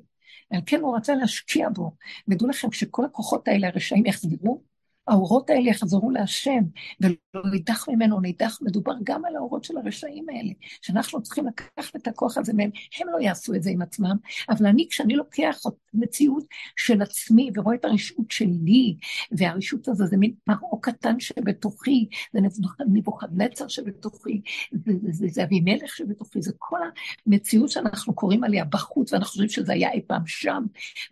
על 0.52 0.62
כן 0.66 0.82
הוא 0.82 0.98
רצה 0.98 1.16
להשקיע 1.16 1.70
בו. 1.70 1.92
ודעו 2.28 2.48
לכם, 2.48 2.70
כשכל 2.70 3.06
הכוחות 3.06 3.48
האלה 3.48 3.68
הרשעים 3.68 4.06
יחזרו, 4.06 4.64
האורות 5.10 5.50
האלה 5.50 5.70
יחזרו 5.70 6.12
להשם, 6.12 6.64
ולא 7.02 7.44
נידח 7.52 7.90
ממנו 7.90 8.20
נידח, 8.20 8.60
מדובר 8.62 8.94
גם 9.04 9.26
על 9.26 9.36
האורות 9.36 9.64
של 9.64 9.78
הרשעים 9.78 10.26
האלה, 10.30 10.52
שאנחנו 10.82 11.24
צריכים 11.24 11.48
לקחת 11.48 11.96
את 11.96 12.08
הכוח 12.08 12.38
הזה 12.38 12.54
מהם, 12.54 12.70
הם 13.00 13.08
לא 13.10 13.18
יעשו 13.20 13.56
את 13.56 13.64
זה 13.64 13.70
עם 13.70 13.82
עצמם, 13.82 14.16
אבל 14.50 14.66
אני, 14.66 14.88
כשאני 14.90 15.16
לוקח 15.16 15.58
את 15.68 15.74
המציאות 15.94 16.44
של 16.78 17.02
עצמי 17.02 17.52
ורואה 17.56 17.76
את 17.76 17.86
הרשעות 17.86 18.32
שלי, 18.32 18.98
והרשעות 19.32 19.88
הזו 19.88 20.06
זה 20.06 20.18
מין 20.18 20.34
פרעה 20.44 20.80
קטן 20.82 21.20
שבתוכי, 21.20 22.10
זה 22.34 22.40
נבוכדנצר 22.88 23.68
שבתוכי, 23.68 24.42
זה, 24.72 24.94
זה, 25.02 25.12
זה, 25.12 25.28
זה 25.30 25.44
אבימלך 25.44 25.96
שבתוכי, 25.96 26.42
זה 26.42 26.52
כל 26.58 26.80
המציאות 27.28 27.70
שאנחנו 27.70 28.14
קוראים 28.14 28.44
עליה 28.44 28.66
בחוץ, 28.66 29.14
ואנחנו 29.14 29.30
חושבים 29.30 29.50
שזה 29.50 29.74
היה 29.74 29.92
אי 29.92 30.02
פעם 30.08 30.28
שם, 30.28 30.64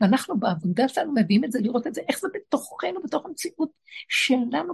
ואנחנו 0.01 0.39
בעבודה 0.39 0.87
שלנו 0.87 1.13
מביאים 1.15 1.43
את 1.43 1.51
זה, 1.51 1.59
לראות 1.61 1.87
את 1.87 1.93
זה, 1.93 2.01
איך 2.09 2.19
זה 2.19 2.27
בתוכנו, 2.33 3.01
בתוך 3.03 3.25
המציאות 3.25 3.71
שלנו 4.09 4.73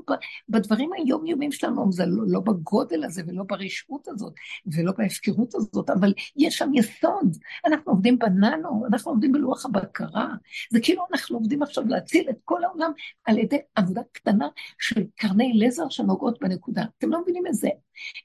בדברים 0.49 0.89
היומיומיים 0.93 1.51
שלנו, 1.51 1.91
זה 1.91 2.05
לא, 2.05 2.23
לא 2.27 2.39
בגודל 2.39 3.03
הזה 3.03 3.21
ולא 3.27 3.43
ברשעות 3.43 4.07
הזאת 4.07 4.33
ולא 4.65 4.91
בהפקרות 4.97 5.55
הזאת, 5.55 5.89
אבל 5.89 6.13
יש 6.35 6.55
שם 6.57 6.71
יסוד. 6.73 7.37
אנחנו 7.65 7.91
עובדים 7.91 8.19
בננו, 8.19 8.85
אנחנו 8.87 9.11
עובדים 9.11 9.31
בלוח 9.31 9.65
הבקרה. 9.65 10.27
זה 10.71 10.79
כאילו 10.81 11.05
אנחנו 11.11 11.37
עובדים 11.37 11.63
עכשיו 11.63 11.83
להציל 11.87 12.29
את 12.29 12.37
כל 12.45 12.63
העולם 12.63 12.91
על 13.25 13.37
ידי 13.37 13.57
עבודה 13.75 14.01
קטנה 14.11 14.47
של 14.79 15.03
קרני 15.15 15.53
לזר 15.55 15.89
שנוגעות 15.89 16.39
בנקודה. 16.41 16.83
אתם 16.97 17.09
לא 17.09 17.21
מבינים 17.21 17.47
איזה, 17.47 17.69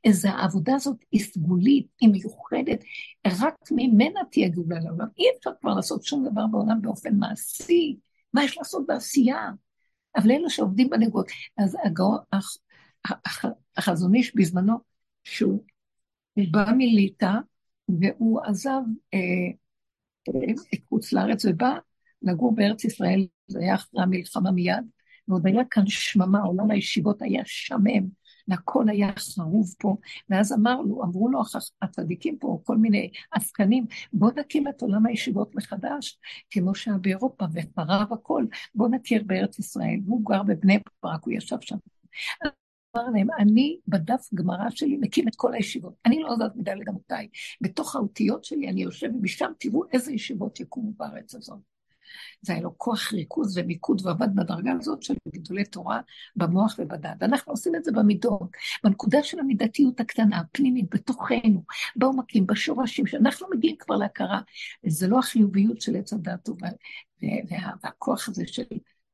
איזה 0.04 0.30
העבודה 0.30 0.74
הזאת 0.74 0.96
היא 1.12 1.24
סגולית, 1.24 1.86
היא 2.00 2.08
מיוחדת, 2.08 2.84
רק 3.26 3.54
ממנה 3.70 4.20
תהיה 4.30 4.48
גאולה 4.48 4.76
לעולם. 4.80 5.06
אי 5.18 5.24
אפשר 5.38 5.50
כבר 5.60 5.74
לעשות 5.74 6.04
שום 6.04 6.28
דבר 6.28 6.46
בעולם 6.46 6.82
באופן 6.82 7.16
מעשי. 7.16 7.96
מה 8.34 8.44
יש 8.44 8.58
לעשות 8.58 8.86
בעשייה? 8.86 9.50
אבל 10.18 10.30
אלו 10.30 10.50
שעובדים 10.50 10.90
בנגות. 10.90 11.26
אז 11.56 11.76
החזון 13.76 14.14
איש 14.14 14.36
בזמנו, 14.36 14.78
שהוא 15.24 15.64
בא 16.50 16.72
מליטא, 16.76 17.32
והוא 17.88 18.40
עזב 18.44 18.80
אה, 19.14 19.18
אה, 20.28 20.52
את 20.74 20.78
חוץ 20.88 21.12
לארץ 21.12 21.44
ובא 21.44 21.76
לגור 22.22 22.54
בארץ 22.54 22.84
ישראל, 22.84 23.26
זה 23.48 23.58
היה 23.60 23.74
אחרי 23.74 24.02
המלחמה 24.02 24.50
מיד, 24.50 24.84
ועוד 25.28 25.46
היה 25.46 25.62
כאן 25.70 25.82
שממה, 25.86 26.40
עולם 26.40 26.70
הישיבות 26.70 27.22
היה 27.22 27.42
שמם, 27.44 28.08
והכל 28.48 28.88
היה 28.88 29.10
חרוב 29.18 29.74
פה, 29.78 29.96
ואז 30.28 30.52
אמרנו, 30.52 31.02
אמרו 31.02 31.28
לו 31.28 31.42
הצדיקים 31.82 32.38
פה, 32.38 32.60
כל 32.64 32.76
מיני 32.76 33.10
עסקנים, 33.32 33.86
בוא 34.12 34.30
נקים 34.36 34.68
את 34.68 34.82
עולם 34.82 35.06
הישיבות 35.06 35.54
מחדש, 35.54 36.18
כמו 36.50 36.74
שהיה 36.74 36.98
באירופה, 36.98 37.44
וחרב 37.52 38.12
הכל, 38.12 38.44
בוא 38.74 38.88
נכיר 38.88 39.22
בארץ 39.26 39.58
ישראל. 39.58 39.98
והוא 40.06 40.22
גר 40.24 40.42
בבני 40.42 40.78
ברק, 41.02 41.24
הוא 41.24 41.32
ישב 41.32 41.56
שם. 41.60 41.76
אמר 42.96 43.10
להם, 43.10 43.28
אני 43.38 43.78
בדף 43.88 44.28
גמרא 44.34 44.70
שלי 44.70 44.96
מקים 44.96 45.28
את 45.28 45.36
כל 45.36 45.54
הישיבות. 45.54 45.94
אני 46.06 46.22
לא 46.22 46.28
יודעת 46.30 46.56
מדי 46.56 46.74
לגמותיי. 46.74 47.28
בתוך 47.60 47.96
האותיות 47.96 48.44
שלי 48.44 48.68
אני 48.68 48.82
יושב, 48.82 49.08
ומשם 49.14 49.52
תראו 49.58 49.82
איזה 49.92 50.12
ישיבות 50.12 50.60
יקומו 50.60 50.92
בארץ 50.96 51.34
הזאת. 51.34 51.77
זה 52.42 52.52
היה 52.52 52.62
לו 52.62 52.78
כוח 52.78 53.12
ריכוז 53.12 53.58
ומיקוד 53.58 54.00
ועבד 54.04 54.34
בדרגה 54.34 54.72
הזאת 54.80 55.02
של 55.02 55.14
גדולי 55.28 55.64
תורה 55.64 56.00
במוח 56.36 56.76
ובדעת. 56.78 57.22
אנחנו 57.22 57.52
עושים 57.52 57.74
את 57.74 57.84
זה 57.84 57.92
במידות, 57.92 58.50
בנקודה 58.84 59.22
של 59.22 59.38
המידתיות 59.38 60.00
הקטנה, 60.00 60.38
הפנימית, 60.38 60.94
בתוכנו, 60.94 61.64
בעומקים, 61.96 62.46
בשורשים, 62.46 63.06
שאנחנו 63.06 63.46
מגיעים 63.50 63.76
כבר 63.78 63.96
להכרה. 63.96 64.40
זה 64.86 65.08
לא 65.08 65.18
החיוביות 65.18 65.80
של 65.80 65.96
עץ 65.96 66.12
הדת 66.12 66.48
וה, 66.48 66.68
והכוח 67.82 68.28
הזה 68.28 68.46
של 68.46 68.62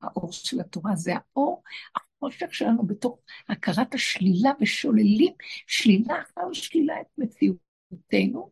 האור 0.02 0.32
של 0.32 0.60
התורה, 0.60 0.96
זה 0.96 1.12
האור, 1.14 1.62
החושך 1.96 2.54
שלנו 2.54 2.86
בתוך 2.86 3.18
הכרת 3.48 3.94
השלילה 3.94 4.50
ושוללים 4.60 5.32
שלילה 5.66 6.14
אחר 6.22 6.52
שלילה 6.52 7.00
את 7.00 7.06
מציאותנו, 7.18 8.50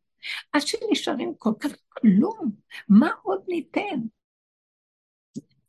עד 0.53 0.61
שנשארים 0.61 1.34
כל 1.38 1.53
כך 1.61 1.70
כלום, 1.88 2.51
מה 2.88 3.11
עוד 3.22 3.40
ניתן? 3.49 4.01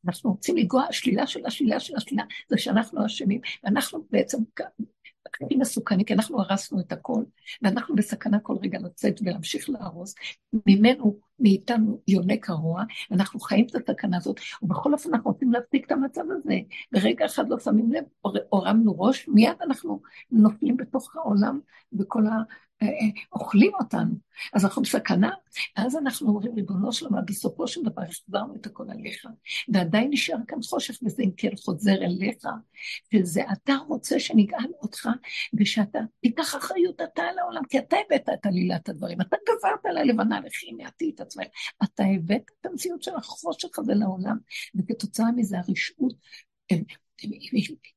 אנחנו 0.06 0.32
רוצים 0.32 0.58
לגוע, 0.58 0.84
השלילה 0.89 1.28
של 1.28 1.45
השלילה 1.45 1.80
של 1.80 1.95
השלילה, 1.95 2.24
זה 2.49 2.58
שאנחנו 2.58 3.06
אשמים, 3.06 3.41
ואנחנו 3.64 4.06
בעצם 4.12 4.38
הכי 5.41 5.56
מסוכנים, 5.56 6.06
כי 6.06 6.14
אנחנו 6.14 6.41
הרסנו 6.41 6.80
את 6.80 6.91
הכל, 6.91 7.24
ואנחנו 7.62 7.95
בסכנה 7.95 8.39
כל 8.39 8.56
רגע 8.64 8.80
לצאת 8.80 9.20
ולהמשיך 9.22 9.70
להרוס. 9.70 10.16
ממנו 10.68 11.20
מאיתנו 11.39 12.01
יונק 12.08 12.49
הרוע, 12.49 12.84
אנחנו 13.12 13.39
חיים 13.39 13.68
את 13.70 13.89
הסכנה 13.89 14.18
הזאת, 14.18 14.39
ובכל 14.62 14.93
אופן 14.93 15.10
אנחנו 15.14 15.32
רוצים 15.32 15.51
להפסיק 15.51 15.86
את 15.86 15.91
המצב 15.91 16.22
הזה. 16.32 16.56
ברגע 16.91 17.26
אחד 17.26 17.49
לא 17.49 17.60
שמים 17.60 17.91
לב, 17.91 18.04
הורמנו 18.49 18.99
ראש, 18.99 19.28
מיד 19.28 19.56
אנחנו 19.62 20.01
נופלים 20.32 20.78
בתוך 20.78 21.16
העולם, 21.16 21.60
וכל 21.99 22.24
אוכלים 23.34 23.71
אותנו, 23.79 24.15
אז 24.53 24.65
אנחנו 24.65 24.81
בסכנה. 24.81 25.29
אז 25.75 25.95
אנחנו 25.95 26.27
אומרים, 26.27 26.55
ריבונו 26.55 26.91
של 26.91 27.05
עולם, 27.05 27.25
בסופו 27.25 27.67
של 27.67 27.84
דבר 27.84 28.01
החזרנו 28.01 28.55
את 28.55 28.65
הכל 28.65 28.86
עליך, 28.89 29.25
ועדיין 29.73 30.09
נשאר 30.11 30.38
כאן 30.47 30.57
חושך, 30.61 30.97
וזה 31.05 31.23
אם 31.23 31.31
כן 31.38 31.49
חוזר 31.65 31.95
אליך, 31.95 32.45
וזה 33.13 33.41
אתה 33.53 33.73
רוצה 33.88 34.19
שנגאל 34.19 34.71
אותך, 34.81 35.09
ושאתה 35.59 35.99
תיקח 36.21 36.55
אחריות 36.55 37.01
אתה 37.01 37.23
על 37.23 37.39
העולם, 37.39 37.61
כי 37.69 37.79
אתה 37.79 37.97
הבאת 38.05 38.29
את 38.34 38.45
עלילת 38.45 38.89
הדברים, 38.89 39.21
אתה 39.21 39.38
גברת 39.43 39.86
על 39.86 39.97
הלבנה 39.97 40.39
לכי 40.39 40.71
מעטי 40.71 41.11
את 41.15 41.21
עצמך, 41.21 41.47
אתה 41.84 42.03
הבאת 42.15 42.51
את 42.61 42.65
המציאות 42.65 43.03
של 43.03 43.15
החושך 43.15 43.79
הזה 43.79 43.93
לעולם, 43.93 44.38
וכתוצאה 44.75 45.31
מזה 45.31 45.57
הרשעות 45.57 46.13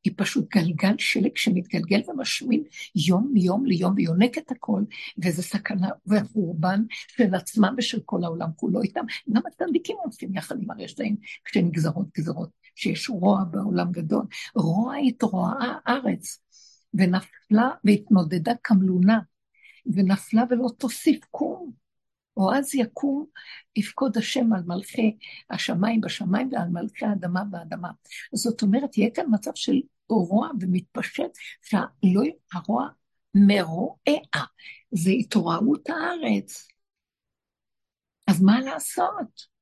היא 0.05 0.13
פשוט 0.17 0.49
גלגל 0.55 0.95
שלג 0.99 1.37
שמתגלגל 1.37 2.01
ומשמין 2.09 2.65
יום 3.09 3.31
מיום 3.33 3.67
ליום 3.67 3.95
ויונק 3.97 4.39
את 4.39 4.51
הכל, 4.51 4.83
וזה 5.25 5.43
סכנה 5.43 5.89
וחורבן 6.07 6.83
של 7.09 7.35
עצמם 7.35 7.75
ושל 7.79 8.01
כל 8.05 8.25
העולם 8.25 8.49
כולו 8.57 8.83
איתם. 8.83 9.05
גם 9.33 9.43
הצדיקים 9.47 9.97
הולכים 10.03 10.37
יחד 10.37 10.57
עם 10.63 10.71
הרשעים 10.71 11.17
כשנגזרות 11.45 12.07
גזרות, 12.17 12.51
שיש 12.75 13.11
רוע 13.11 13.45
בעולם 13.51 13.93
גדול. 13.93 14.25
רוע 14.55 14.95
התרועעה 14.97 15.79
הארץ, 15.87 16.39
ונפלה 16.95 17.71
והתנודדה 17.85 18.53
כמלונה, 18.63 19.19
ונפלה 19.87 20.45
ולא 20.51 20.69
תוסיף 20.79 21.25
קום. 21.31 21.86
או 22.37 22.55
אז 22.55 22.75
יקום, 22.75 23.27
יפקוד 23.77 24.19
השם 24.19 24.53
על 24.53 24.63
מלכי 24.67 25.17
השמיים 25.51 26.01
בשמיים 26.01 26.49
ועל 26.53 26.69
מלכי 26.69 27.05
האדמה 27.07 27.45
באדמה. 27.45 27.91
זאת 28.35 28.63
אומרת, 28.63 28.99
יהיה 28.99 29.11
כאן 29.11 29.25
מצב 29.31 29.51
של 29.55 29.81
רוע 30.09 30.49
ומתפשט, 30.61 31.31
שהרוע 31.63 32.89
מרועע, 33.35 34.45
זה 34.93 35.11
התעוררות 35.11 35.89
הארץ. 35.91 36.69
אז 38.27 38.43
מה 38.43 38.61
לעשות? 38.61 39.57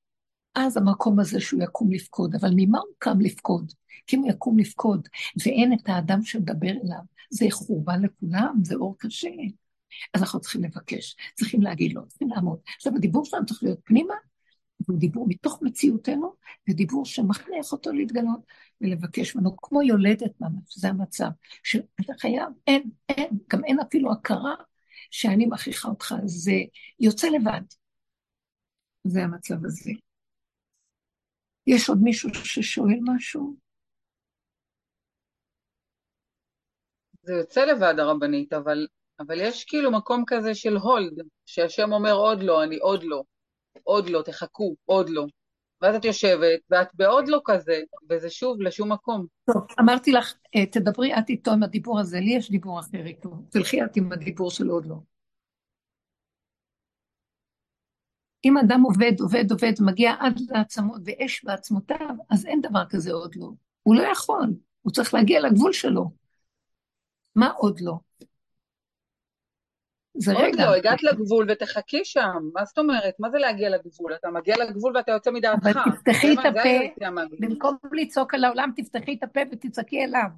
אז 0.54 0.76
המקום 0.76 1.20
הזה 1.20 1.40
שהוא 1.40 1.62
יקום 1.62 1.92
לפקוד, 1.92 2.34
אבל 2.34 2.50
ממה 2.56 2.78
הוא 2.78 2.94
קם 2.98 3.20
לפקוד? 3.20 3.72
כי 4.06 4.16
אם 4.16 4.20
הוא 4.20 4.30
יקום 4.30 4.58
לפקוד 4.58 5.08
ואין 5.44 5.72
את 5.72 5.88
האדם 5.88 6.22
שמדבר 6.22 6.70
אליו, 6.70 7.00
זה 7.30 7.46
חורבן 7.50 8.02
לכולם, 8.02 8.54
זה 8.64 8.74
אור 8.74 8.96
קשה. 8.98 9.28
אז 10.14 10.22
אנחנו 10.22 10.40
צריכים 10.40 10.64
לבקש, 10.64 11.16
צריכים 11.34 11.62
להגיד 11.62 11.92
לו, 11.92 12.08
צריכים 12.08 12.28
לעמוד. 12.28 12.58
עכשיו, 12.76 12.92
הדיבור 12.96 13.24
שלנו 13.24 13.46
צריך 13.46 13.62
להיות 13.62 13.80
פנימה, 13.84 14.14
והוא 14.88 14.98
דיבור 14.98 15.26
מתוך 15.28 15.58
מציאותנו, 15.62 16.34
ודיבור 16.68 17.04
שמכריח 17.04 17.72
אותו 17.72 17.92
להתגלות 17.92 18.40
ולבקש 18.80 19.36
ממנו, 19.36 19.56
כמו 19.56 19.82
יולדת 19.82 20.40
ממש, 20.40 20.78
זה 20.78 20.88
המצב, 20.88 21.28
שאתה 21.62 22.12
חייב, 22.20 22.48
אין, 22.66 22.90
אין, 23.08 23.38
גם 23.52 23.64
אין 23.64 23.80
אפילו 23.80 24.12
הכרה 24.12 24.54
שאני 25.10 25.46
מכריחה 25.46 25.88
אותך, 25.88 26.14
זה 26.24 26.52
יוצא 27.00 27.28
לבד. 27.28 27.62
זה 29.04 29.22
המצב 29.22 29.64
הזה. 29.64 29.90
יש 31.66 31.88
עוד 31.88 31.98
מישהו 32.02 32.34
ששואל 32.34 32.98
משהו? 33.02 33.56
זה 37.22 37.32
יוצא 37.32 37.64
לבד 37.64 37.94
הרבנית, 37.98 38.52
אבל 38.52 38.86
אבל 39.20 39.40
יש 39.40 39.64
כאילו 39.64 39.90
מקום 39.90 40.24
כזה 40.26 40.54
של 40.54 40.76
הולד, 40.76 41.12
שהשם 41.46 41.92
אומר 41.92 42.12
עוד 42.12 42.42
לא, 42.42 42.64
אני 42.64 42.76
עוד 42.76 43.02
לא, 43.02 43.22
עוד 43.82 44.10
לא, 44.10 44.22
תחכו, 44.22 44.74
עוד 44.84 45.08
לא. 45.08 45.26
ואז 45.80 45.94
את 45.94 46.04
יושבת, 46.04 46.60
ואת 46.70 46.88
בעוד 46.94 47.28
לא 47.28 47.40
כזה, 47.44 47.80
וזה 48.10 48.30
שוב 48.30 48.60
לשום 48.60 48.92
מקום. 48.92 49.26
טוב, 49.46 49.66
אמרתי 49.80 50.12
לך, 50.12 50.34
אה, 50.56 50.66
תדברי 50.66 51.18
את 51.18 51.28
איתו 51.28 51.50
עם 51.50 51.62
הדיבור 51.62 52.00
הזה, 52.00 52.20
לי 52.20 52.34
יש 52.36 52.50
דיבור 52.50 52.80
אחר 52.80 53.06
איתו. 53.06 53.30
תלכי 53.50 53.84
את 53.84 53.96
עם 53.96 54.12
הדיבור 54.12 54.50
של 54.50 54.68
עוד 54.68 54.86
לא. 54.86 54.96
אם 58.44 58.58
אדם 58.58 58.82
עובד, 58.82 59.20
עובד, 59.20 59.50
עובד, 59.50 59.72
מגיע 59.80 60.14
עד 60.20 60.40
לעצמות 60.50 61.00
ואש 61.04 61.44
בעצמותיו, 61.44 62.16
אז 62.30 62.46
אין 62.46 62.60
דבר 62.60 62.84
כזה 62.90 63.12
עוד 63.12 63.34
לא. 63.36 63.50
הוא 63.82 63.94
לא 63.96 64.02
יכול, 64.02 64.54
הוא 64.82 64.92
צריך 64.92 65.14
להגיע 65.14 65.40
לגבול 65.40 65.72
שלו. 65.72 66.10
מה 67.34 67.50
עוד 67.50 67.80
לא? 67.80 67.94
זה 70.16 70.32
רגע. 70.32 70.44
עוד 70.46 70.54
לא, 70.60 70.76
הגעת 70.76 71.02
לגבול 71.02 71.46
ותחכי 71.50 72.04
שם, 72.04 72.38
מה 72.54 72.64
זאת 72.64 72.78
אומרת? 72.78 73.14
מה 73.18 73.30
זה 73.30 73.38
להגיע 73.38 73.70
לגבול? 73.70 74.14
אתה 74.14 74.30
מגיע 74.30 74.56
לגבול 74.56 74.96
ואתה 74.96 75.12
יוצא 75.12 75.30
מדעתך. 75.30 75.66
אבל 75.66 75.72
תפתחי 75.90 76.32
את 76.32 76.38
הפה, 76.38 77.04
במקום 77.40 77.76
לצעוק 77.92 78.34
על 78.34 78.44
העולם, 78.44 78.70
תפתחי 78.76 79.14
את 79.18 79.22
הפה 79.22 79.40
ותצעקי 79.52 80.04
אליו. 80.04 80.28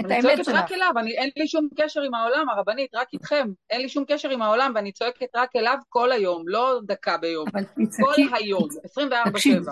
את 0.00 0.04
האמת 0.10 0.22
שלך. 0.22 0.30
אני 0.30 0.44
צועקת 0.44 0.62
רק 0.62 0.72
אליו, 0.72 0.92
אני, 0.98 1.18
אין 1.18 1.30
לי 1.36 1.48
שום 1.48 1.68
קשר 1.76 2.02
עם 2.02 2.14
העולם, 2.14 2.48
הרבנית, 2.48 2.94
רק 2.94 3.08
איתכם. 3.12 3.48
אין 3.70 3.80
לי 3.80 3.88
שום 3.88 4.04
קשר 4.08 4.30
עם 4.30 4.42
העולם, 4.42 4.72
ואני 4.74 4.92
צועקת 4.92 5.36
רק 5.36 5.56
אליו 5.56 5.76
כל 5.88 6.12
היום, 6.12 6.48
לא 6.48 6.80
דקה 6.86 7.18
ביום. 7.18 7.48
אבל 7.52 7.64
תצעקי. 7.64 8.28
כל 8.28 8.36
היום, 8.36 8.68
24-7. 9.68 9.70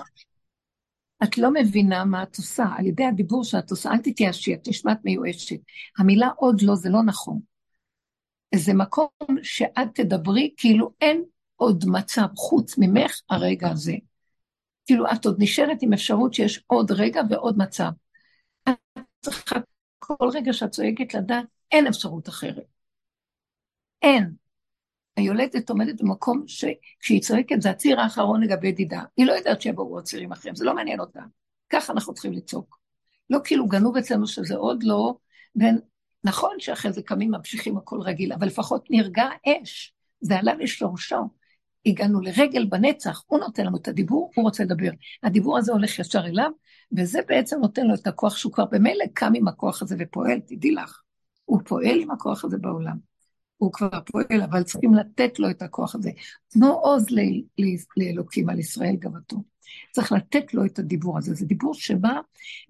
את 1.24 1.38
לא 1.38 1.50
מבינה 1.50 2.04
מה 2.04 2.22
את 2.22 2.36
עושה, 2.36 2.64
על 2.78 2.86
ידי 2.86 3.04
הדיבור 3.04 3.44
שאת 3.44 3.70
עושה, 3.70 3.90
אל 3.90 3.98
תתייאשי, 3.98 4.54
את 4.54 4.68
נשמעת 4.68 4.98
מיואשת. 5.04 5.56
המילה 5.98 6.28
עוד 6.36 6.62
לא, 6.62 6.74
זה 6.74 6.88
לא 6.90 7.02
נכון. 7.02 7.40
זה 8.56 8.74
מקום 8.74 9.08
שאת 9.42 9.88
תדברי 9.94 10.54
כאילו 10.56 10.92
אין 11.00 11.24
עוד 11.56 11.84
מצב 11.88 12.26
חוץ 12.36 12.78
ממך 12.78 13.20
הרגע 13.30 13.68
הזה. 13.70 13.94
כאילו 14.86 15.04
את 15.12 15.26
עוד 15.26 15.36
נשארת 15.38 15.78
עם 15.82 15.92
אפשרות 15.92 16.34
שיש 16.34 16.64
עוד 16.66 16.92
רגע 16.92 17.20
ועוד 17.30 17.58
מצב. 17.58 17.90
את 18.68 18.74
צריכה 19.20 19.56
כל 19.98 20.28
רגע 20.34 20.52
שאת 20.52 20.70
צועקת 20.70 21.14
לדעת, 21.14 21.44
אין 21.72 21.86
אפשרות 21.86 22.28
אחרת. 22.28 22.66
אין. 24.02 24.32
היולדת 25.16 25.70
עומדת 25.70 26.00
במקום 26.02 26.44
שכשהיא 26.46 27.22
צועקת 27.22 27.62
זה 27.62 27.70
הציר 27.70 28.00
האחרון 28.00 28.42
לגבי 28.42 28.72
דידה. 28.72 29.02
היא 29.16 29.26
לא 29.26 29.32
יודעת 29.32 29.60
שיבואו 29.60 29.94
עוד 29.94 30.04
צירים 30.04 30.32
אחרים, 30.32 30.54
זה 30.54 30.64
לא 30.64 30.74
מעניין 30.74 31.00
אותה. 31.00 31.20
ככה 31.70 31.92
אנחנו 31.92 32.14
צריכים 32.14 32.32
לצעוק. 32.32 32.78
לא 33.30 33.38
כאילו 33.44 33.68
גנוב 33.68 33.96
אצלנו 33.96 34.26
שזה 34.26 34.56
עוד 34.56 34.82
לא, 34.82 35.14
בין 35.54 35.78
נכון 36.24 36.56
שאחרי 36.58 36.92
זה 36.92 37.02
קמים, 37.02 37.30
ממשיכים 37.30 37.76
הכל 37.76 38.00
רגיל, 38.00 38.32
אבל 38.32 38.46
לפחות 38.46 38.90
נרגע 38.90 39.24
אש, 39.46 39.94
זה 40.20 40.38
עלה 40.38 40.54
לשורשו. 40.54 41.28
הגענו 41.86 42.20
לרגל 42.20 42.64
בנצח, 42.64 43.22
הוא 43.26 43.38
נותן 43.38 43.66
לנו 43.66 43.76
את 43.76 43.88
הדיבור, 43.88 44.30
הוא 44.36 44.42
רוצה 44.44 44.64
לדבר. 44.64 44.90
הדיבור 45.22 45.58
הזה 45.58 45.72
הולך 45.72 45.98
ישר 45.98 46.26
אליו, 46.26 46.50
וזה 46.96 47.18
בעצם 47.28 47.60
נותן 47.60 47.86
לו 47.86 47.94
את 47.94 48.06
הכוח 48.06 48.36
שהוא 48.36 48.52
כבר 48.52 48.64
במילא 48.64 49.04
קם 49.14 49.32
עם 49.34 49.48
הכוח 49.48 49.82
הזה 49.82 49.96
ופועל, 49.98 50.40
תדעי 50.40 50.70
לך. 50.70 51.00
הוא 51.44 51.60
פועל 51.64 52.00
עם 52.00 52.10
הכוח 52.10 52.44
הזה 52.44 52.58
בעולם. 52.58 52.96
הוא 53.56 53.72
כבר 53.72 54.00
פועל, 54.06 54.42
אבל 54.42 54.62
צריכים 54.62 54.94
לתת 54.94 55.38
לו 55.38 55.50
את 55.50 55.62
הכוח 55.62 55.94
הזה. 55.94 56.10
תנו 56.48 56.72
עוז 56.72 57.06
לאלוקים 57.96 58.48
על 58.48 58.58
ישראל 58.58 58.96
גבתו. 58.96 59.36
צריך 59.92 60.12
לתת 60.12 60.54
לו 60.54 60.64
את 60.64 60.78
הדיבור 60.78 61.18
הזה. 61.18 61.34
זה 61.34 61.46
דיבור 61.46 61.74
שבא 61.74 62.20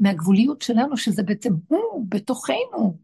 מהגבוליות 0.00 0.62
שלנו, 0.62 0.96
שזה 0.96 1.22
בעצם 1.22 1.52
הוא 1.68 2.06
בתוכנו. 2.08 2.98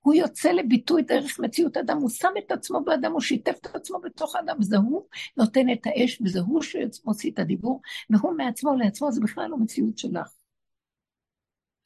הוא 0.00 0.14
יוצא 0.14 0.52
לביטוי 0.52 1.02
דרך 1.02 1.40
מציאות 1.40 1.76
אדם, 1.76 1.96
הוא 1.96 2.10
שם 2.10 2.32
את 2.38 2.52
עצמו 2.52 2.84
באדם, 2.84 3.12
הוא 3.12 3.20
שיתף 3.20 3.58
את 3.60 3.76
עצמו 3.76 4.00
בתוך 4.00 4.36
האדם, 4.36 4.62
זה 4.62 4.76
הוא 4.76 5.06
נותן 5.36 5.72
את 5.72 5.86
האש, 5.86 6.20
וזה 6.24 6.40
הוא 6.40 6.62
שמוציא 6.62 7.30
את 7.30 7.38
הדיבור, 7.38 7.80
והוא 8.10 8.36
מעצמו 8.36 8.74
לעצמו, 8.76 9.12
זה 9.12 9.20
בכלל 9.20 9.48
לא 9.48 9.56
מציאות 9.58 9.98
שלך. 9.98 10.28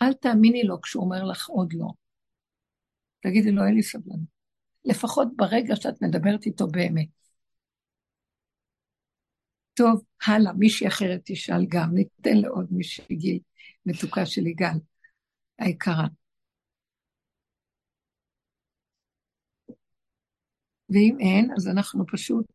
אל 0.02 0.12
תאמיני 0.12 0.62
לו 0.62 0.80
כשהוא 0.80 1.04
אומר 1.04 1.24
לך 1.24 1.48
עוד 1.48 1.72
לא. 1.72 1.86
תגידי 3.20 3.50
לו, 3.50 3.66
אין 3.66 3.74
לי 3.74 3.82
סבלנות. 3.82 4.32
לפחות 4.84 5.28
ברגע 5.36 5.76
שאת 5.76 6.02
מדברת 6.02 6.46
איתו 6.46 6.66
באמת. 6.66 7.08
טוב, 9.74 10.02
הלאה, 10.26 10.52
מישהי 10.52 10.88
אחרת 10.88 11.20
תשאל 11.24 11.66
גם, 11.68 11.94
ניתן 11.94 12.36
לעוד 12.36 12.66
מישהי 12.70 13.16
גיל, 13.16 13.38
מתוקה 13.86 14.26
של 14.26 14.46
יגאל, 14.46 14.78
היקרה. 15.58 16.06
ואם 20.92 21.16
אין, 21.20 21.50
אז 21.56 21.68
אנחנו 21.68 22.04
פשוט 22.06 22.46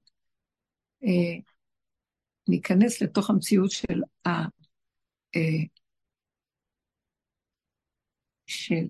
אה, 1.04 1.40
ניכנס 2.48 3.02
לתוך 3.02 3.30
המציאות 3.30 3.72
של, 3.72 4.02
ה, 4.26 4.30
אה, 5.36 5.64
של 8.46 8.88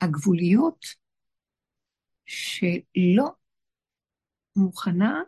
הגבוליות 0.00 0.86
שלא 2.26 3.30
מוכנה 4.56 5.22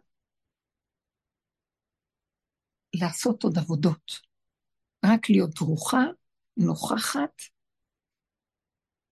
לעשות 2.95 3.43
עוד 3.43 3.59
עבודות, 3.59 4.21
רק 5.05 5.31
להיות 5.31 5.51
דרוכה, 5.55 6.05
נוכחת, 6.57 7.43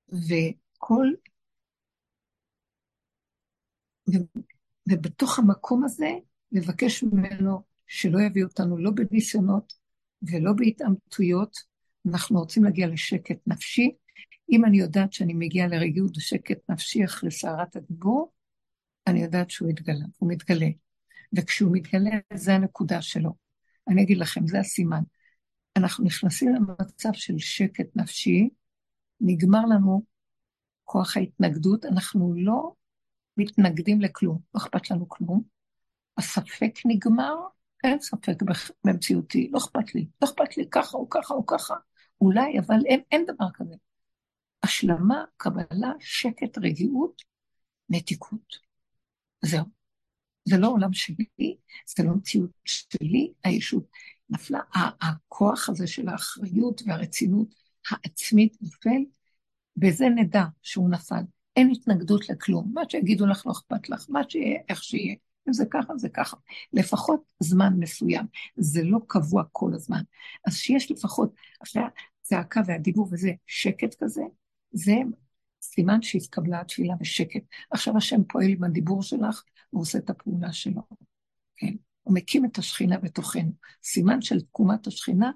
וכל 0.08 1.06
ובתוך 4.88 5.38
המקום 5.38 5.84
הזה 5.84 6.10
לבקש 6.52 7.02
ממנו 7.02 7.62
שלא 7.86 8.20
יביא 8.20 8.44
אותנו 8.44 8.78
לא 8.78 8.90
בניסיונות 8.90 9.72
ולא 10.22 10.52
בהתעמתויות. 10.52 11.56
אנחנו 12.08 12.38
רוצים 12.38 12.64
להגיע 12.64 12.86
לשקט 12.86 13.38
נפשי. 13.46 13.90
אם 14.50 14.64
אני 14.64 14.78
יודעת 14.78 15.12
שאני 15.12 15.34
מגיעה 15.34 15.68
לרגיעות 15.68 16.16
ושקט 16.16 16.58
נפשי 16.70 17.04
אחרי 17.04 17.30
סערת 17.30 17.76
הדיבור, 17.76 18.32
אני 19.06 19.22
יודעת 19.22 19.50
שהוא 19.50 19.70
יתגלה, 19.70 20.04
הוא 20.18 20.30
מתגלה. 20.30 20.68
וכשהוא 21.36 21.70
מתגלה, 21.72 22.10
זה 22.34 22.54
הנקודה 22.54 23.02
שלו. 23.02 23.34
אני 23.88 24.02
אגיד 24.02 24.18
לכם, 24.18 24.46
זה 24.46 24.60
הסימן. 24.60 25.02
אנחנו 25.76 26.04
נכנסים 26.04 26.54
למצב 26.54 27.08
של 27.12 27.38
שקט 27.38 27.96
נפשי, 27.96 28.48
נגמר 29.20 29.64
לנו 29.66 30.02
כוח 30.84 31.16
ההתנגדות, 31.16 31.84
אנחנו 31.84 32.34
לא 32.36 32.72
מתנגדים 33.40 34.00
לכלום, 34.00 34.38
לא 34.54 34.60
אכפת 34.60 34.90
לנו 34.90 35.08
כלום. 35.08 35.42
הספק 36.18 36.72
נגמר, 36.84 37.34
אין 37.84 38.00
ספק 38.00 38.42
במציאותי, 38.84 39.48
לא 39.52 39.58
אכפת 39.58 39.94
לי, 39.94 40.06
לא 40.22 40.28
אכפת 40.28 40.56
לי 40.56 40.64
ככה 40.70 40.96
או 40.96 41.08
ככה 41.08 41.34
או 41.34 41.46
ככה, 41.46 41.74
אולי, 42.20 42.58
אבל 42.58 42.78
אין, 42.86 43.00
אין 43.12 43.24
דבר 43.26 43.46
כזה. 43.54 43.74
השלמה, 44.62 45.24
קבלה, 45.36 45.92
שקט, 46.00 46.58
רגיעות, 46.58 47.22
מתיקות. 47.88 48.56
זהו. 49.44 49.64
זה 50.44 50.58
לא 50.58 50.68
עולם 50.68 50.92
שלי, 50.92 51.56
זה 51.86 52.02
לא 52.02 52.14
מציאות 52.14 52.50
שלי, 52.64 53.32
הישות 53.44 53.86
נפלה. 54.30 54.60
הכוח 55.00 55.68
הזה 55.68 55.86
של 55.86 56.08
האחריות 56.08 56.82
והרצינות 56.86 57.54
העצמית 57.90 58.56
נופל, 58.62 59.04
בזה 59.76 60.06
נדע 60.08 60.44
שהוא 60.62 60.90
נפל. 60.90 61.22
אין 61.60 61.70
התנגדות 61.70 62.28
לכלום. 62.28 62.70
מה 62.74 62.82
שיגידו 62.88 63.26
לך 63.26 63.46
לא 63.46 63.52
אכפת 63.52 63.88
לך, 63.88 64.06
מה 64.08 64.20
שיהיה, 64.28 64.60
איך 64.68 64.82
שיהיה. 64.82 65.14
אם 65.48 65.52
זה 65.52 65.64
ככה, 65.70 65.96
זה 65.96 66.08
ככה. 66.08 66.36
לפחות 66.72 67.22
זמן 67.40 67.72
מסוים. 67.78 68.26
זה 68.56 68.82
לא 68.82 68.98
קבוע 69.06 69.42
כל 69.52 69.74
הזמן. 69.74 70.02
אז 70.46 70.56
שיש 70.56 70.90
לפחות, 70.90 71.34
אחרי 71.62 71.82
הצעקה 72.20 72.60
והדיבור 72.66 73.08
וזה, 73.10 73.30
שקט 73.46 73.94
כזה, 74.04 74.22
זה 74.72 74.94
סימן 75.62 76.02
שהתקבלה 76.02 76.60
התפילה 76.60 76.94
בשקט. 77.00 77.42
עכשיו 77.70 77.96
השם 77.96 78.24
פועל 78.28 78.48
עם 78.48 78.64
הדיבור 78.64 79.02
שלך, 79.02 79.42
הוא 79.70 79.82
עושה 79.82 79.98
את 79.98 80.10
הפעולה 80.10 80.52
שלו. 80.52 80.82
כן? 81.56 81.74
הוא 82.02 82.14
מקים 82.14 82.44
את 82.44 82.58
השכינה 82.58 82.98
בתוכנו. 82.98 83.52
סימן 83.82 84.22
של 84.22 84.40
תקומת 84.40 84.86
השכינה 84.86 85.30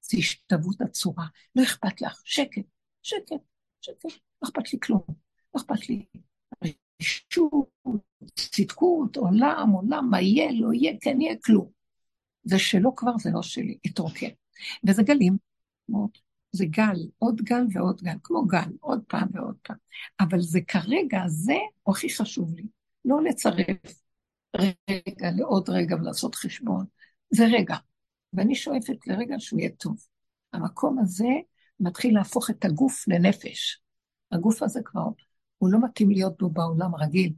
זה 0.00 0.18
השתוות 0.18 0.80
הצורה. 0.80 1.26
לא 1.56 1.62
אכפת 1.62 2.00
לך, 2.00 2.22
שקט, 2.24 2.64
שקט, 3.02 3.40
שקט, 3.80 4.04
לא 4.04 4.48
אכפת 4.48 4.72
לי 4.72 4.78
כלום. 4.82 5.27
לא 5.54 5.60
אכפת 5.60 5.88
לי 5.88 6.04
רשות, 7.00 7.68
צדקות, 8.34 9.16
עולם, 9.16 9.70
עולם, 9.70 10.10
מה 10.10 10.20
יהיה, 10.20 10.52
לא 10.52 10.72
יהיה, 10.72 10.92
כן 11.00 11.20
יהיה, 11.20 11.34
כלום. 11.44 11.70
זה 12.44 12.58
שלו 12.58 12.96
כבר, 12.96 13.18
זה 13.18 13.30
לא 13.30 13.42
שלי, 13.42 13.78
התרוקן. 13.84 14.30
וזה 14.88 15.02
גלים, 15.02 15.36
זה 16.52 16.64
גל, 16.66 17.08
עוד 17.18 17.40
גל 17.40 17.64
ועוד 17.72 18.00
גל, 18.02 18.16
כמו 18.22 18.46
גל, 18.46 18.70
עוד 18.80 19.02
פעם 19.08 19.28
ועוד 19.32 19.56
פעם. 19.62 19.76
אבל 20.20 20.40
זה 20.40 20.60
כרגע, 20.60 21.22
זה 21.26 21.56
הכי 21.86 22.14
חשוב 22.14 22.54
לי. 22.54 22.66
לא 23.04 23.22
לצרף 23.22 24.02
רגע 24.56 25.30
לעוד 25.36 25.70
רגע 25.70 25.96
ולעשות 25.96 26.34
חשבון. 26.34 26.86
זה 27.30 27.44
רגע. 27.52 27.76
ואני 28.32 28.54
שואפת 28.54 29.06
לרגע 29.06 29.34
שהוא 29.38 29.60
יהיה 29.60 29.70
טוב. 29.70 29.96
המקום 30.52 30.98
הזה 30.98 31.28
מתחיל 31.80 32.14
להפוך 32.14 32.50
את 32.50 32.64
הגוף 32.64 33.08
לנפש. 33.08 33.80
הגוף 34.32 34.62
הזה 34.62 34.80
כבר, 34.84 35.08
הוא 35.58 35.72
לא 35.72 35.78
מתאים 35.84 36.10
להיות 36.10 36.38
בו 36.38 36.50
בעולם 36.50 36.94
רגיל. 36.94 37.32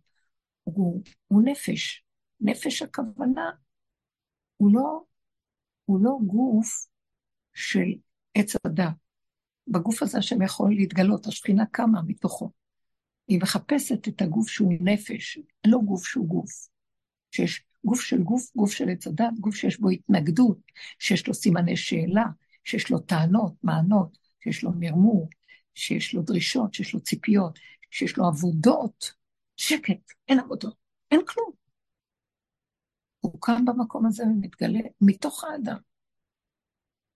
הוא, 0.65 1.03
הוא 1.29 1.43
נפש. 1.45 2.05
נפש 2.41 2.83
הכוונה, 2.83 3.51
הוא 4.57 4.75
לא, 4.75 5.03
הוא 5.85 6.01
לא 6.05 6.19
גוף 6.27 6.87
של 7.55 7.93
עץ 8.35 8.57
הדת. 8.65 8.95
בגוף 9.69 10.03
הזה 10.03 10.19
השם 10.19 10.43
יכול 10.43 10.75
להתגלות, 10.75 11.27
השכינה 11.27 11.67
קמה 11.67 12.03
מתוכו. 12.07 12.51
היא 13.29 13.41
מחפשת 13.43 14.09
את 14.09 14.23
הגוף 14.23 14.49
שהוא 14.49 14.73
נפש, 14.81 15.39
לא 15.67 15.79
גוף 15.85 16.07
שהוא 16.07 16.29
גוף. 16.29 16.69
שיש 17.31 17.65
גוף 17.85 18.01
של 18.01 18.23
גוף, 18.23 18.51
גוף 18.57 18.73
של 18.73 18.89
עץ 18.89 19.07
הדת, 19.07 19.39
גוף 19.41 19.55
שיש 19.55 19.81
בו 19.81 19.91
התנגדות, 19.91 20.59
שיש 20.99 21.29
לו 21.29 21.35
סימני 21.35 21.77
שאלה, 21.77 22.25
שיש 22.65 22.91
לו 22.91 22.99
טענות, 22.99 23.55
מענות, 23.63 24.19
שיש 24.41 24.65
לו 24.65 24.71
מרמור, 24.79 25.29
שיש 25.75 26.15
לו 26.15 26.23
דרישות, 26.23 26.75
שיש 26.75 26.95
לו 26.95 27.01
ציפיות, 27.01 27.59
שיש 27.91 28.17
לו 28.17 28.27
עבודות. 28.27 29.21
שקט, 29.57 30.13
אין 30.29 30.41
עבודות, 30.41 30.75
אין 31.11 31.21
כלום. 31.27 31.51
הוא 33.21 33.41
קם 33.41 33.65
במקום 33.65 34.07
הזה 34.07 34.23
ומתגלה 34.23 34.81
מתוך 35.01 35.45
האדם. 35.45 35.79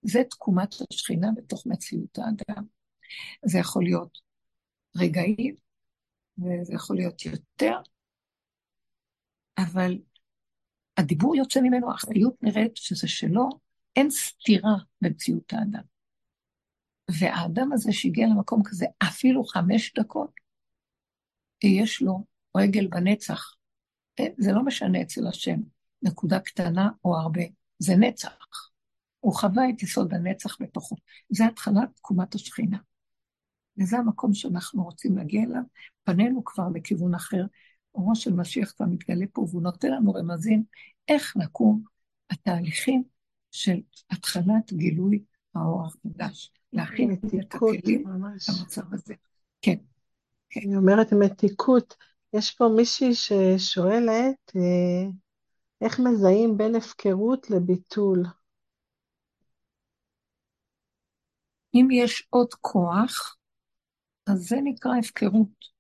זה 0.03 0.23
תקומת 0.31 0.75
השכינה 0.91 1.29
בתוך 1.37 1.67
מציאות 1.67 2.19
האדם. 2.19 2.65
זה 3.45 3.59
יכול 3.59 3.85
להיות 3.85 4.19
רגעים, 4.97 5.57
וזה 6.39 6.75
יכול 6.75 6.97
להיות 6.97 7.25
יותר, 7.25 7.77
אבל 9.59 9.99
הדיבור 10.97 11.37
יוצא 11.37 11.61
ממנו, 11.61 11.91
האחריות 11.91 12.43
נראית 12.43 12.77
שזה 12.77 13.09
שלו, 13.09 13.49
אין 13.97 14.11
סתירה 14.11 14.77
במציאות 15.01 15.53
האדם. 15.53 15.83
והאדם 17.21 17.73
הזה 17.73 17.93
שהגיע 17.93 18.27
למקום 18.27 18.63
כזה, 18.65 18.87
אפילו 19.03 19.45
חמש 19.45 19.93
דקות, 19.99 20.44
יש 21.67 22.03
לו 22.03 22.25
רגל 22.57 22.87
בנצח. 22.87 23.55
זה 24.39 24.53
לא 24.53 24.65
משנה 24.65 25.03
אצל 25.03 25.27
השם, 25.27 25.61
נקודה 26.03 26.41
קטנה 26.41 26.89
או 27.05 27.17
הרבה, 27.17 27.43
זה 27.79 27.97
נצח. 27.97 28.37
הוא 29.21 29.35
חווה 29.35 29.71
את 29.71 29.83
יסוד 29.83 30.15
הנצח 30.15 30.57
בתוכו. 30.61 30.97
זה 31.31 31.47
התחלת 31.47 31.89
תקומת 31.97 32.35
השכינה. 32.35 32.79
וזה 33.79 33.99
המקום 33.99 34.35
שאנחנו 34.35 34.85
רוצים 34.85 35.17
להגיע 35.17 35.43
אליו, 35.43 35.63
פנינו 36.05 36.45
כבר 36.45 36.69
לכיוון 36.75 37.15
אחר, 37.15 37.45
אורו 37.95 38.15
של 38.15 38.33
משיח 38.33 38.73
כבר 38.77 38.87
מתגלה 38.87 39.27
פה, 39.33 39.47
והוא 39.51 39.63
נותן 39.63 39.93
לנו 39.93 40.13
רמזים 40.13 40.65
איך 41.09 41.37
נקום 41.37 41.83
התהליכים 42.31 43.03
של 43.51 43.81
התחלת 44.11 44.73
גילוי 44.73 45.23
האור 45.55 45.87
החדש, 45.87 46.53
להכין 46.73 47.13
את 47.13 47.55
הכלים 47.55 48.05
למצב 48.49 48.95
הזה. 48.95 49.15
כן. 49.63 49.77
אני 50.57 50.77
אומרת 50.77 51.13
מתיקות. 51.13 51.97
יש 52.33 52.51
פה 52.51 52.69
מישהי 52.77 53.15
ששואלת, 53.15 54.53
אה, 54.57 55.11
איך 55.81 56.01
מזהים 56.01 56.57
בין 56.57 56.75
הפקרות 56.75 57.51
לביטול? 57.51 58.25
אם 61.75 61.89
יש 61.91 62.27
עוד 62.31 62.55
כוח, 62.55 63.37
אז 64.27 64.39
זה 64.39 64.57
נקרא 64.65 64.93
הפקרות. 64.99 65.75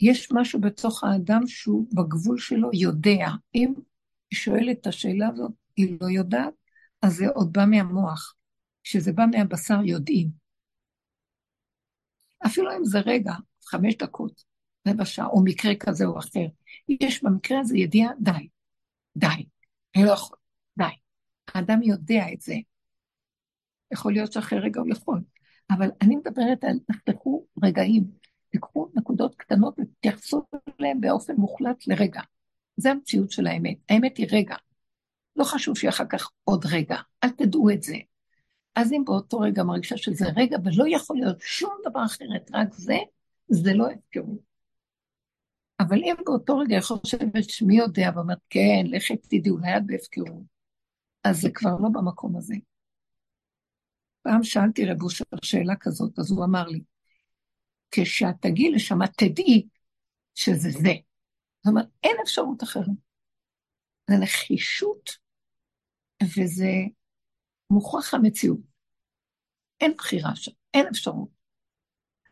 יש 0.00 0.32
משהו 0.32 0.60
בתוך 0.60 1.04
האדם 1.04 1.46
שהוא 1.46 1.86
בגבול 1.94 2.38
שלו 2.38 2.70
יודע. 2.72 3.26
אם 3.54 3.74
היא 4.30 4.38
שואלת 4.38 4.78
את 4.80 4.86
השאלה 4.86 5.28
הזאת, 5.28 5.52
היא 5.76 5.98
לא 6.00 6.06
יודעת, 6.06 6.54
אז 7.02 7.16
זה 7.16 7.28
עוד 7.28 7.52
בא 7.52 7.64
מהמוח. 7.70 8.34
כשזה 8.82 9.12
בא 9.12 9.24
מהבשר 9.32 9.80
יודעים. 9.84 10.39
אפילו 12.46 12.76
אם 12.76 12.84
זה 12.84 12.98
רגע, 12.98 13.32
חמש 13.64 13.94
דקות, 13.96 14.44
רבע 14.88 15.04
שעה, 15.04 15.26
או 15.26 15.44
מקרה 15.44 15.72
כזה 15.74 16.04
או 16.04 16.18
אחר, 16.18 16.46
יש 16.88 17.24
במקרה 17.24 17.60
הזה 17.60 17.78
ידיעה, 17.78 18.10
די, 18.20 18.48
די, 19.16 19.46
אני 19.96 20.04
לא 20.04 20.10
יכול, 20.10 20.36
די. 20.78 20.84
האדם 21.54 21.82
יודע 21.82 22.24
את 22.32 22.40
זה. 22.40 22.54
יכול 23.92 24.12
להיות 24.12 24.32
שאחרי 24.32 24.58
רגע 24.58 24.80
הוא 24.80 24.88
יכול. 24.90 25.20
אבל 25.70 25.90
אני 26.02 26.16
מדברת 26.16 26.64
על, 26.64 26.78
תחתכו 26.86 27.46
רגעים, 27.64 28.04
תיקחו 28.50 28.88
נקודות 28.94 29.34
קטנות 29.34 29.78
ותתייחסו 29.78 30.42
אליהן 30.80 31.00
באופן 31.00 31.34
מוחלט 31.36 31.86
לרגע. 31.86 32.20
זה 32.76 32.90
המציאות 32.90 33.30
של 33.30 33.46
האמת. 33.46 33.76
האמת 33.88 34.16
היא 34.16 34.26
רגע. 34.32 34.56
לא 35.36 35.44
חשוב 35.44 35.78
שיהיה 35.78 35.90
אחר 35.90 36.04
כך 36.06 36.30
עוד 36.44 36.66
רגע, 36.66 36.96
אל 37.24 37.30
תדעו 37.30 37.70
את 37.70 37.82
זה. 37.82 37.96
אז 38.80 38.92
אם 38.92 39.02
באותו 39.06 39.38
רגע 39.38 39.62
מרגישה 39.62 39.96
שזה 39.96 40.24
רגע 40.36 40.56
ולא 40.64 40.84
יכול 40.88 41.16
להיות 41.16 41.40
שום 41.40 41.76
דבר 41.84 42.04
אחרת, 42.04 42.50
רק 42.52 42.74
זה, 42.74 42.96
זה 43.48 43.74
לא 43.74 43.90
הפקרות. 43.90 44.50
אבל 45.80 45.98
אם 45.98 46.14
באותו 46.26 46.58
רגע 46.58 46.74
היא 46.74 46.82
חושבת 46.82 47.50
שמי 47.50 47.76
יודע, 47.76 48.10
ואומרת, 48.14 48.38
כן, 48.50 48.84
לכי 48.84 49.16
תדעי, 49.16 49.50
אולי 49.50 49.76
את 49.76 49.86
בהפקרות, 49.86 50.42
אז 51.24 51.40
זה 51.40 51.48
כבר 51.54 51.70
לא 51.70 51.88
במקום 51.92 52.36
הזה. 52.36 52.54
פעם 54.22 54.42
שאלתי 54.42 54.86
רב 54.86 55.02
אושר 55.02 55.24
שאלה 55.42 55.74
כזאת, 55.80 56.18
אז 56.18 56.30
הוא 56.30 56.44
אמר 56.44 56.66
לי, 56.66 56.80
כשאת 57.90 58.34
תגיעי 58.40 58.70
לשם, 58.70 59.06
תדעי 59.06 59.68
שזה 60.34 60.70
זה. 60.70 60.92
זאת 61.58 61.66
אומרת, 61.66 61.86
אין 62.02 62.16
אפשרות 62.22 62.62
אחרת. 62.62 62.84
זה 64.10 64.16
נחישות, 64.16 65.10
וזה 66.22 66.72
מוכרח 67.70 68.14
המציאות. 68.14 68.69
אין 69.80 69.92
בחירה 69.98 70.36
שם, 70.36 70.52
אין 70.74 70.86
אפשרות. 70.86 71.28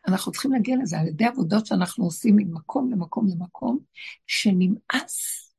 אנחנו 0.07 0.31
צריכים 0.31 0.51
להגיע 0.51 0.75
לזה 0.81 0.99
על 0.99 1.07
ידי 1.07 1.25
עבודות 1.25 1.65
שאנחנו 1.65 2.05
עושים 2.05 2.35
ממקום 2.35 2.91
למקום 2.91 3.27
למקום, 3.27 3.79
שנמאס 4.27 5.49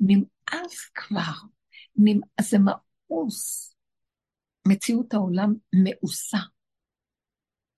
נמאס 0.00 0.90
כבר, 0.94 1.32
נמאס, 1.96 2.50
זה 2.50 2.56
מאוס. 2.58 3.74
מציאות 4.68 5.14
העולם 5.14 5.54
מאוסה. 5.84 6.38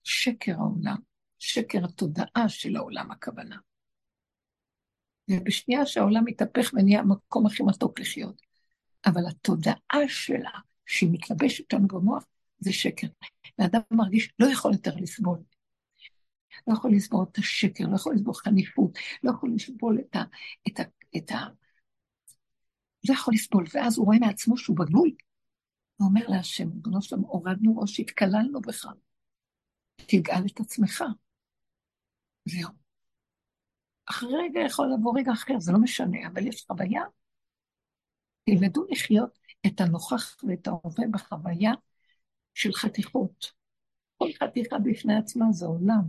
שקר 0.04 0.52
העולם, 0.52 0.96
שקר 1.38 1.84
התודעה 1.84 2.48
של 2.48 2.76
העולם 2.76 3.10
הכוונה. 3.10 3.56
ובשנייה 5.30 5.86
שהעולם 5.86 6.24
מתהפך 6.26 6.70
ונהיה 6.74 7.00
המקום 7.00 7.46
הכי 7.46 7.62
מתוק 7.62 8.00
לחיות. 8.00 8.42
אבל 9.06 9.22
התודעה 9.28 10.08
שלה, 10.08 10.58
שהיא 10.86 11.10
מתלבשת 11.12 11.72
לנו 11.72 11.88
במוח, 11.88 12.24
זה 12.62 12.72
שקר. 12.72 13.06
ואדם 13.58 13.80
מרגיש, 13.90 14.32
לא 14.38 14.46
יכול 14.46 14.72
יותר 14.72 14.96
לסבול. 14.96 15.38
לא 16.66 16.72
יכול 16.72 16.94
לסבול 16.94 17.26
את 17.32 17.38
השקר, 17.38 17.84
לא 17.84 17.94
יכול 17.94 18.14
לסבול 18.14 18.34
חניפות, 18.34 18.98
לא 19.22 19.30
יכול 19.30 19.52
לסבול 19.54 19.98
את 20.00 20.16
ה... 20.16 20.22
את 20.68 20.80
ה, 20.80 20.82
את 21.16 21.30
ה 21.30 21.46
לא 23.08 23.14
יכול 23.14 23.34
לסבול, 23.34 23.64
ואז 23.74 23.98
הוא 23.98 24.06
רואה 24.06 24.18
מעצמו 24.18 24.56
שהוא 24.56 24.76
בגבול. 24.76 25.10
הוא 25.96 26.08
אומר 26.08 26.26
להשם, 26.28 26.68
ריבונו 26.72 27.02
שלום, 27.02 27.22
הורדנו 27.22 27.78
ראש, 27.78 28.00
התקללנו 28.00 28.60
בך. 28.60 28.86
תגאל 29.96 30.42
את 30.46 30.60
עצמך. 30.60 31.04
זהו. 32.44 32.70
אחרי 34.06 34.32
רגע 34.34 34.60
יכול 34.66 34.92
לבוא 34.94 35.18
רגע 35.18 35.32
אחר, 35.32 35.54
זה 35.58 35.72
לא 35.72 35.78
משנה, 35.78 36.18
אבל 36.32 36.46
יש 36.46 36.64
חוויה. 36.66 37.02
תלמדו 38.44 38.86
לחיות 38.90 39.38
את 39.66 39.80
הנוכח 39.80 40.36
ואת 40.48 40.66
ההווה 40.66 41.04
בחוויה 41.10 41.72
של 42.54 42.72
חתיכות. 42.72 43.52
כל 44.16 44.28
חתיכה 44.42 44.78
בפני 44.78 45.16
עצמה 45.16 45.46
זה 45.50 45.66
עולם. 45.66 46.02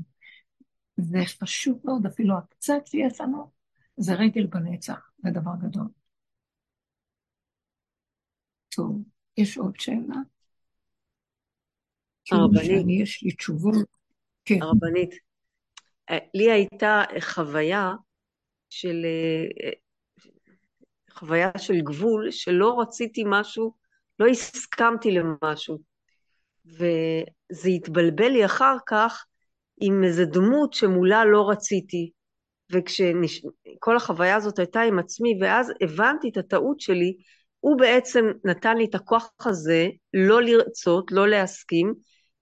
זה 0.98 1.20
פשוט 1.40 1.86
מאוד, 1.86 2.06
אפילו 2.06 2.38
הקצת 2.38 2.86
שיש 2.86 3.22
לנו, 3.22 3.52
זה 3.98 4.14
רגל 4.14 4.45
בנצח, 4.45 5.11
זה 5.18 5.30
דבר 5.30 5.52
גדול. 5.61 5.88
טוב, 8.76 9.03
יש 9.38 9.57
עוד 9.57 9.80
שאלה? 9.80 10.15
הרבנית. 12.32 13.02
יש 13.02 13.24
לי 13.24 13.32
תשובות. 13.32 13.88
כן. 14.45 14.61
הרבנית, 14.61 15.15
אה, 16.10 16.18
לי 16.34 16.52
הייתה 16.52 17.03
חוויה 17.20 17.91
של, 18.70 19.06
אה, 19.06 19.72
חוויה 21.11 21.52
של 21.57 21.82
גבול, 21.82 22.32
שלא 22.32 22.80
רציתי 22.80 23.24
משהו, 23.26 23.74
לא 24.20 24.28
הסכמתי 24.28 25.11
למשהו. 25.11 25.93
וזה 26.65 27.69
התבלבל 27.69 28.30
לי 28.30 28.45
אחר 28.45 28.76
כך 28.88 29.26
עם 29.81 30.03
איזו 30.03 30.26
דמות 30.26 30.73
שמולה 30.73 31.26
לא 31.26 31.49
רציתי. 31.49 32.11
וכשכל 32.72 33.95
החוויה 33.95 34.35
הזאת 34.35 34.60
הייתה 34.60 34.81
עם 34.81 34.99
עצמי, 34.99 35.40
ואז 35.41 35.72
הבנתי 35.81 36.30
את 36.30 36.38
הטעות 36.38 36.80
שלי, 36.80 37.14
הוא 37.60 37.77
בעצם 37.77 38.26
נתן 38.45 38.77
לי 38.77 38.85
את 38.85 38.95
הכוח 38.95 39.30
הזה 39.45 39.88
לא 40.14 40.41
לרצות, 40.41 41.11
לא 41.11 41.27
להסכים, 41.27 41.94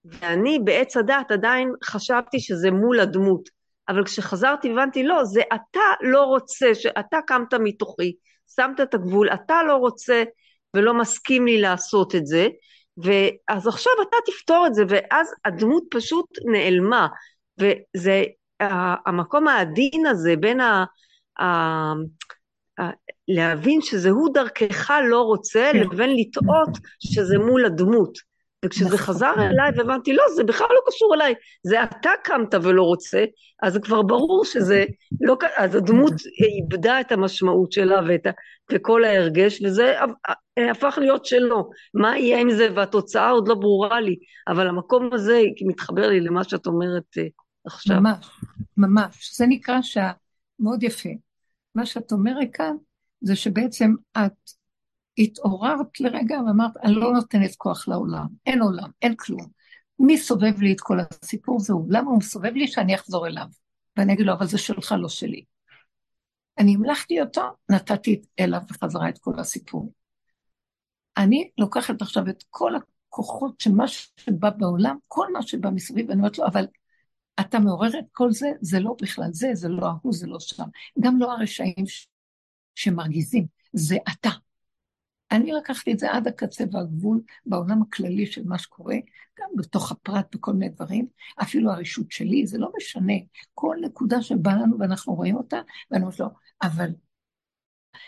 ואני 0.05 0.59
בעץ 0.63 0.97
הדעת 0.97 1.31
עדיין 1.31 1.71
חשבתי 1.83 2.39
שזה 2.39 2.71
מול 2.71 2.99
הדמות. 2.99 3.49
אבל 3.89 4.05
כשחזרתי 4.05 4.71
הבנתי, 4.71 5.03
לא, 5.03 5.23
זה 5.23 5.41
אתה 5.53 5.79
לא 6.01 6.23
רוצה, 6.23 6.75
שאתה 6.75 7.17
קמת 7.27 7.53
מתוכי, 7.53 8.13
שמת 8.55 8.81
את 8.81 8.93
הגבול, 8.93 9.29
אתה 9.29 9.63
לא 9.67 9.75
רוצה 9.75 10.23
ולא 10.75 10.93
מסכים 10.93 11.45
לי 11.45 11.61
לעשות 11.61 12.15
את 12.15 12.25
זה, 12.25 12.47
ואז 12.97 13.67
עכשיו 13.67 13.93
אתה 14.01 14.17
תפתור 14.25 14.67
את 14.67 14.73
זה, 14.73 14.83
ואז 14.89 15.33
הדמות 15.45 15.83
פשוט 15.91 16.27
נעלמה, 16.51 17.07
וזה 17.59 18.23
המקום 19.05 19.47
העדין 19.47 20.05
הזה 20.05 20.35
בין 20.35 20.59
ה... 20.59 20.85
ה, 21.39 21.45
ה 22.79 22.89
להבין 23.27 23.81
שזה 23.81 24.09
הוא 24.09 24.33
דרכך 24.33 24.91
לא 25.09 25.21
רוצה, 25.21 25.69
כן. 25.73 25.79
לבין 25.79 26.09
לטעות 26.15 26.69
שזה 26.99 27.37
מול 27.37 27.65
הדמות. 27.65 28.30
וכשזה 28.65 28.85
נכון. 28.85 28.97
חזר 28.97 29.33
אליי 29.37 29.71
והבנתי, 29.77 30.13
לא, 30.13 30.23
זה 30.35 30.43
בכלל 30.43 30.67
לא 30.69 30.81
קשור 30.87 31.15
אליי, 31.15 31.33
זה 31.63 31.83
אתה 31.83 32.11
קמת 32.23 32.53
ולא 32.63 32.83
רוצה, 32.83 33.25
אז 33.63 33.73
זה 33.73 33.79
כבר 33.79 34.01
ברור 34.01 34.45
שזה 34.45 34.85
לא, 35.21 35.37
אז 35.57 35.75
הדמות 35.75 36.13
איבדה 36.41 37.01
את 37.01 37.11
המשמעות 37.11 37.71
שלה 37.71 38.01
ואת, 38.07 38.27
וכל 38.71 39.03
ההרגש, 39.03 39.61
וזה 39.65 39.95
הפך 40.71 40.97
להיות 41.01 41.25
שלו. 41.25 41.69
מה 41.93 42.17
יהיה 42.17 42.39
עם 42.39 42.51
זה, 42.51 42.67
והתוצאה 42.75 43.29
עוד 43.29 43.47
לא 43.47 43.55
ברורה 43.55 44.01
לי, 44.01 44.15
אבל 44.47 44.67
המקום 44.67 45.09
הזה 45.13 45.41
מתחבר 45.67 46.09
לי 46.09 46.19
למה 46.19 46.43
שאת 46.43 46.67
אומרת 46.67 47.17
אה, 47.17 47.23
עכשיו. 47.65 47.99
ממש, 47.99 48.29
ממש. 48.77 49.31
זה 49.37 49.45
נקרא 49.47 49.81
שעה 49.81 50.11
מאוד 50.59 50.83
יפה. 50.83 51.09
מה 51.75 51.85
שאת 51.85 52.11
אומרת 52.11 52.47
כאן, 52.53 52.75
זה 53.21 53.35
שבעצם 53.35 53.93
את 54.17 54.31
התעוררת 55.17 55.99
לרגע 55.99 56.39
ואמרת, 56.47 56.77
אני 56.83 56.93
לא 56.93 57.13
נותנת 57.13 57.55
כוח 57.55 57.87
לעולם, 57.87 58.27
אין 58.45 58.61
עולם, 58.61 58.89
אין 59.01 59.15
כלום. 59.15 59.47
מי 59.99 60.17
סובב 60.17 60.61
לי 60.61 60.73
את 60.73 60.81
כל 60.81 60.97
הסיפור 60.99 61.59
זהו? 61.59 61.87
למה 61.89 62.09
הוא 62.09 62.17
מסובב 62.17 62.53
לי 62.53 62.67
שאני 62.67 62.95
אחזור 62.95 63.27
אליו? 63.27 63.45
ואני 63.97 64.13
אגיד 64.13 64.25
לו, 64.25 64.33
אבל 64.33 64.45
זה 64.45 64.57
שלך, 64.57 64.95
לא 64.99 65.09
שלי. 65.09 65.43
אני 66.57 66.75
המלכתי 66.75 67.21
אותו, 67.21 67.41
נתתי 67.69 68.21
אליו 68.39 68.61
בחזרה 68.69 69.09
את 69.09 69.17
כל 69.17 69.39
הסיפור. 69.39 69.93
אני 71.17 71.49
לוקחת 71.57 72.01
עכשיו 72.01 72.29
את 72.29 72.43
כל 72.49 72.71
הכוחות 72.75 73.59
של 73.59 73.71
מה 73.71 73.87
שבא 73.87 74.49
בעולם, 74.49 74.97
כל 75.07 75.27
מה 75.33 75.41
שבא 75.41 75.69
מסביב, 75.69 76.09
ואני 76.09 76.19
אומרת 76.19 76.37
לו, 76.37 76.45
אבל 76.45 76.65
אתה 77.39 77.59
מעורר 77.59 77.99
את 77.99 78.05
כל 78.11 78.31
זה, 78.31 78.51
זה 78.61 78.79
לא 78.79 78.95
בכלל 79.01 79.29
זה, 79.31 79.49
זה 79.53 79.69
לא 79.69 79.85
ההוא, 79.85 80.13
זה 80.13 80.27
לא 80.27 80.39
שם. 80.39 80.63
גם 80.99 81.19
לא 81.19 81.31
הרשעים 81.31 81.85
שמרגיזים, 82.75 83.45
זה 83.73 83.97
אתה. 84.11 84.29
אני 85.31 85.51
לקחתי 85.51 85.91
את 85.93 85.99
זה 85.99 86.11
עד 86.11 86.27
הקצה 86.27 86.63
והגבול 86.71 87.21
בעולם 87.45 87.81
הכללי 87.81 88.25
של 88.25 88.43
מה 88.45 88.57
שקורה, 88.57 88.95
גם 89.39 89.49
בתוך 89.55 89.91
הפרט 89.91 90.35
בכל 90.35 90.53
מיני 90.53 90.69
דברים, 90.69 91.07
אפילו 91.41 91.71
הרשות 91.71 92.11
שלי, 92.11 92.47
זה 92.47 92.57
לא 92.57 92.71
משנה. 92.77 93.13
כל 93.53 93.77
נקודה 93.81 94.21
שבאה 94.21 94.55
לנו 94.55 94.79
ואנחנו 94.79 95.13
רואים 95.13 95.35
אותה, 95.35 95.61
ואני 95.91 96.03
אומרת 96.03 96.19
לו, 96.19 96.27
אבל 96.61 96.89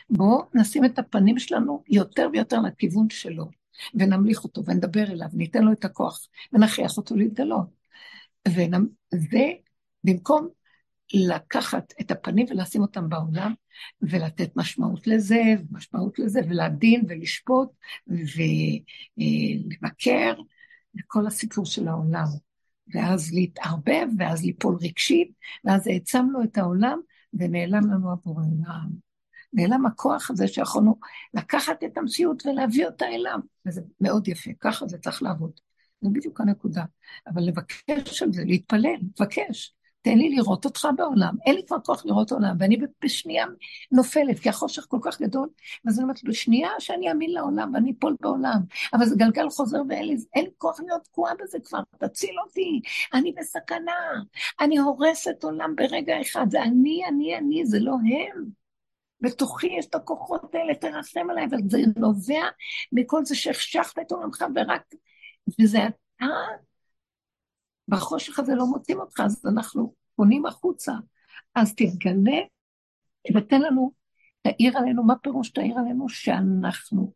בואו 0.09 0.43
נשים 0.53 0.85
את 0.85 0.99
הפנים 0.99 1.39
שלנו 1.39 1.83
יותר 1.87 2.29
ויותר 2.33 2.59
לכיוון 2.61 3.09
שלו, 3.09 3.45
ונמליך 3.93 4.43
אותו, 4.43 4.65
ונדבר 4.65 5.03
אליו, 5.03 5.27
ניתן 5.33 5.63
לו 5.63 5.71
את 5.71 5.85
הכוח, 5.85 6.27
ונכריח 6.53 6.97
אותו 6.97 7.15
להתגלות. 7.15 7.67
וזה 8.47 9.51
במקום 10.03 10.49
לקחת 11.13 11.93
את 12.01 12.11
הפנים 12.11 12.45
ולשים 12.49 12.81
אותם 12.81 13.09
בעולם, 13.09 13.53
ולתת 14.01 14.51
משמעות 14.55 15.07
לזה, 15.07 15.41
ומשמעות 15.69 16.19
לזה, 16.19 16.41
ולהדין 16.49 17.05
ולשפוט, 17.09 17.69
ולבקר, 19.17 20.33
וכל 20.99 21.27
הסיפור 21.27 21.65
של 21.65 21.87
העולם. 21.87 22.25
ואז 22.93 23.33
להתערבב, 23.33 24.07
ואז 24.17 24.45
ליפול 24.45 24.77
רגשית, 24.81 25.31
ואז 25.65 25.87
העצמנו 25.87 26.43
את 26.43 26.57
העולם, 26.57 26.99
ונעלם 27.33 27.91
לנו 27.91 28.11
הבורא 28.11 28.43
עולם. 28.43 28.89
נעלם 29.53 29.85
הכוח 29.85 30.31
הזה 30.31 30.47
שיכולנו 30.47 30.99
לקחת 31.33 31.83
את 31.83 31.97
המציאות 31.97 32.45
ולהביא 32.45 32.85
אותה 32.85 33.05
אליו, 33.05 33.39
וזה 33.65 33.81
מאוד 34.01 34.27
יפה, 34.27 34.51
ככה 34.59 34.87
זה 34.87 34.97
צריך 34.97 35.23
לעבוד. 35.23 35.51
זה 36.01 36.09
בדיוק 36.13 36.41
הנקודה. 36.41 36.83
אבל 37.27 37.41
לבקש 37.41 38.23
על 38.23 38.33
זה, 38.33 38.43
להתפלל, 38.45 38.95
לבקש. 39.19 39.75
תן 40.03 40.17
לי 40.17 40.29
לראות 40.35 40.65
אותך 40.65 40.87
בעולם, 40.95 41.35
אין 41.45 41.55
לי 41.55 41.65
כבר 41.67 41.79
כוח 41.79 42.05
לראות 42.05 42.31
עולם, 42.31 42.55
ואני 42.59 42.77
בשנייה 43.03 43.45
נופלת, 43.91 44.39
כי 44.39 44.49
החושך 44.49 44.85
כל 44.87 44.97
כך 45.01 45.21
גדול, 45.21 45.49
ואז 45.85 45.99
אני 45.99 46.03
אומרת, 46.03 46.23
בשנייה 46.23 46.69
שאני 46.79 47.09
אאמין 47.09 47.31
לעולם 47.31 47.71
ואני 47.73 47.93
אפול 47.99 48.15
בעולם, 48.19 48.59
אבל 48.93 49.05
זה 49.05 49.15
גלגל 49.15 49.49
חוזר 49.49 49.81
ואין 49.89 50.07
לי, 50.07 50.15
לי 50.35 50.49
כוח 50.57 50.79
להיות 50.79 51.03
תקועה 51.03 51.33
בזה 51.39 51.57
כבר, 51.63 51.79
תציל 51.97 52.35
אותי, 52.45 52.81
אני 53.13 53.33
בסכנה, 53.37 53.91
אני 54.59 54.77
הורסת 54.77 55.43
עולם 55.43 55.75
ברגע 55.75 56.21
אחד, 56.21 56.45
זה 56.49 56.63
אני, 56.63 57.01
אני, 57.07 57.37
אני, 57.37 57.65
זה 57.65 57.79
לא 57.79 57.93
הם. 57.93 58.63
בתוכי 59.21 59.67
יש 59.67 59.85
את 59.85 59.95
הכוחות 59.95 60.55
האלה, 60.55 60.75
תרחם 60.75 61.29
עליי, 61.29 61.45
אבל 61.45 61.57
זה 61.69 61.77
נובע 61.97 62.43
מכל 62.91 63.25
זה 63.25 63.35
שהחשכת 63.35 63.99
את 63.99 64.11
עולמך 64.11 64.45
ורק, 64.55 64.83
וזה 65.61 65.79
אתה 65.87 66.25
בחושך 67.87 68.39
הזה 68.39 68.55
לא 68.55 68.65
מוצאים 68.65 68.99
אותך, 68.99 69.19
אז 69.19 69.45
אנחנו 69.45 69.93
פונים 70.15 70.45
החוצה. 70.45 70.93
אז 71.55 71.75
תתגלה 71.75 72.39
ותן 73.35 73.61
לנו, 73.61 73.91
תאיר 74.41 74.77
עלינו, 74.77 75.03
מה 75.03 75.15
פירוש 75.17 75.49
תאיר 75.49 75.77
עלינו? 75.79 76.09
שאנחנו 76.09 77.13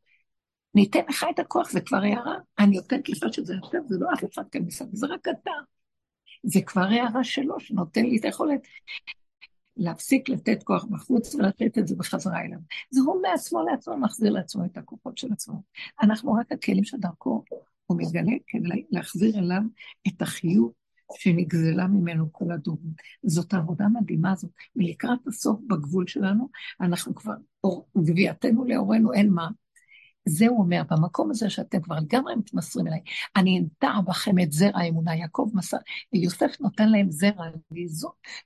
ניתן 0.75 0.99
לך 1.09 1.25
את 1.29 1.39
הכוח, 1.39 1.71
זה 1.71 1.81
כבר 1.81 1.97
הערה. 1.97 2.35
אני 2.59 2.75
נותנת 2.75 3.09
לך 3.09 3.17
שזה 3.31 3.53
יותר, 3.53 3.77
זה 3.85 3.97
לא 3.99 4.13
אף 4.13 4.23
אחד 4.33 4.43
כאן 4.51 4.61
מסביב, 4.61 4.95
זה 4.95 5.07
רק 5.07 5.27
אתה. 5.27 5.51
זה 6.43 6.59
כבר 6.61 6.81
הערה 6.81 7.23
שלו, 7.23 7.59
שנותן 7.59 8.05
לי 8.05 8.17
את 8.17 8.25
היכולת 8.25 8.61
להפסיק 9.77 10.29
לתת 10.29 10.63
כוח 10.63 10.85
בחוץ 10.85 11.35
ולתת 11.35 11.77
את 11.77 11.87
זה 11.87 11.95
בחזרה 11.95 12.41
אליו. 12.41 12.59
זה 12.89 13.01
הוא 13.01 13.21
מעצמו 13.21 13.63
לעצמו 13.63 13.97
מחזיר 13.97 14.31
לעצמו 14.31 14.65
את 14.65 14.77
הכוחות 14.77 15.17
של 15.17 15.33
עצמו. 15.33 15.61
אנחנו 16.01 16.33
רק 16.33 16.51
הכלים 16.51 16.83
שדרכו 16.83 17.43
הוא 17.87 17.97
מתגלה 18.01 18.31
כדי 18.47 18.85
להחזיר 18.91 19.39
אליו 19.39 19.61
את 20.07 20.21
החיות 20.21 20.71
שנגזלה 21.15 21.87
ממנו 21.87 22.33
כל 22.33 22.51
הדורות. 22.51 22.81
זאת 23.23 23.53
עבודה 23.53 23.85
מדהימה 23.93 24.31
הזאת. 24.31 24.51
ולקראת 24.75 25.27
הסוף 25.27 25.59
בגבול 25.67 26.07
שלנו, 26.07 26.49
אנחנו 26.81 27.15
כבר, 27.15 27.33
גביעתנו 27.97 28.65
לאורנו 28.65 29.13
אין 29.13 29.29
מה. 29.29 29.47
זה 30.29 30.47
הוא 30.47 30.59
אומר, 30.59 30.81
במקום 30.89 31.31
הזה 31.31 31.49
שאתם 31.49 31.81
כבר 31.81 31.95
לגמרי 31.95 32.35
מתמסרים 32.35 32.87
אליי, 32.87 32.99
אני 33.35 33.59
אנטע 33.59 34.01
בכם 34.07 34.39
את 34.39 34.51
זרע 34.51 34.79
האמונה, 34.79 35.15
יעקב 35.15 35.49
מסר, 35.53 35.77
ויוסף 36.13 36.61
נותן 36.61 36.89
להם 36.89 37.11
זרע, 37.11 37.45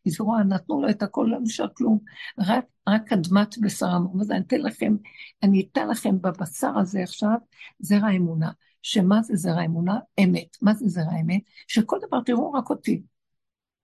לזרוע, 0.05 0.43
נתנו 0.43 0.81
לו 0.81 0.89
את 0.89 1.03
הכל, 1.03 1.27
לא 1.31 1.37
נשאר 1.41 1.67
כלום, 1.73 1.99
רק, 2.39 2.65
רק 2.89 3.13
אדמת 3.13 3.57
בשר 3.61 3.93
אמרו, 3.97 4.21
אז 4.21 4.31
אני 4.31 4.39
אתן 4.39 4.61
לכם, 4.61 4.95
אני 5.43 5.67
אתן 5.71 5.87
לכם 5.87 6.21
בבשר 6.21 6.77
הזה 6.77 7.03
עכשיו 7.03 7.35
זרע 7.79 8.07
האמונה, 8.07 8.51
שמה 8.81 9.21
זה 9.21 9.35
זרע 9.35 9.61
האמונה? 9.61 9.99
אמת. 10.23 10.57
מה 10.61 10.73
זה 10.73 10.87
זרע 10.87 11.11
האמת? 11.11 11.41
שכל 11.67 11.97
דבר 12.07 12.21
תראו 12.25 12.53
רק 12.53 12.69
אותי. 12.69 13.01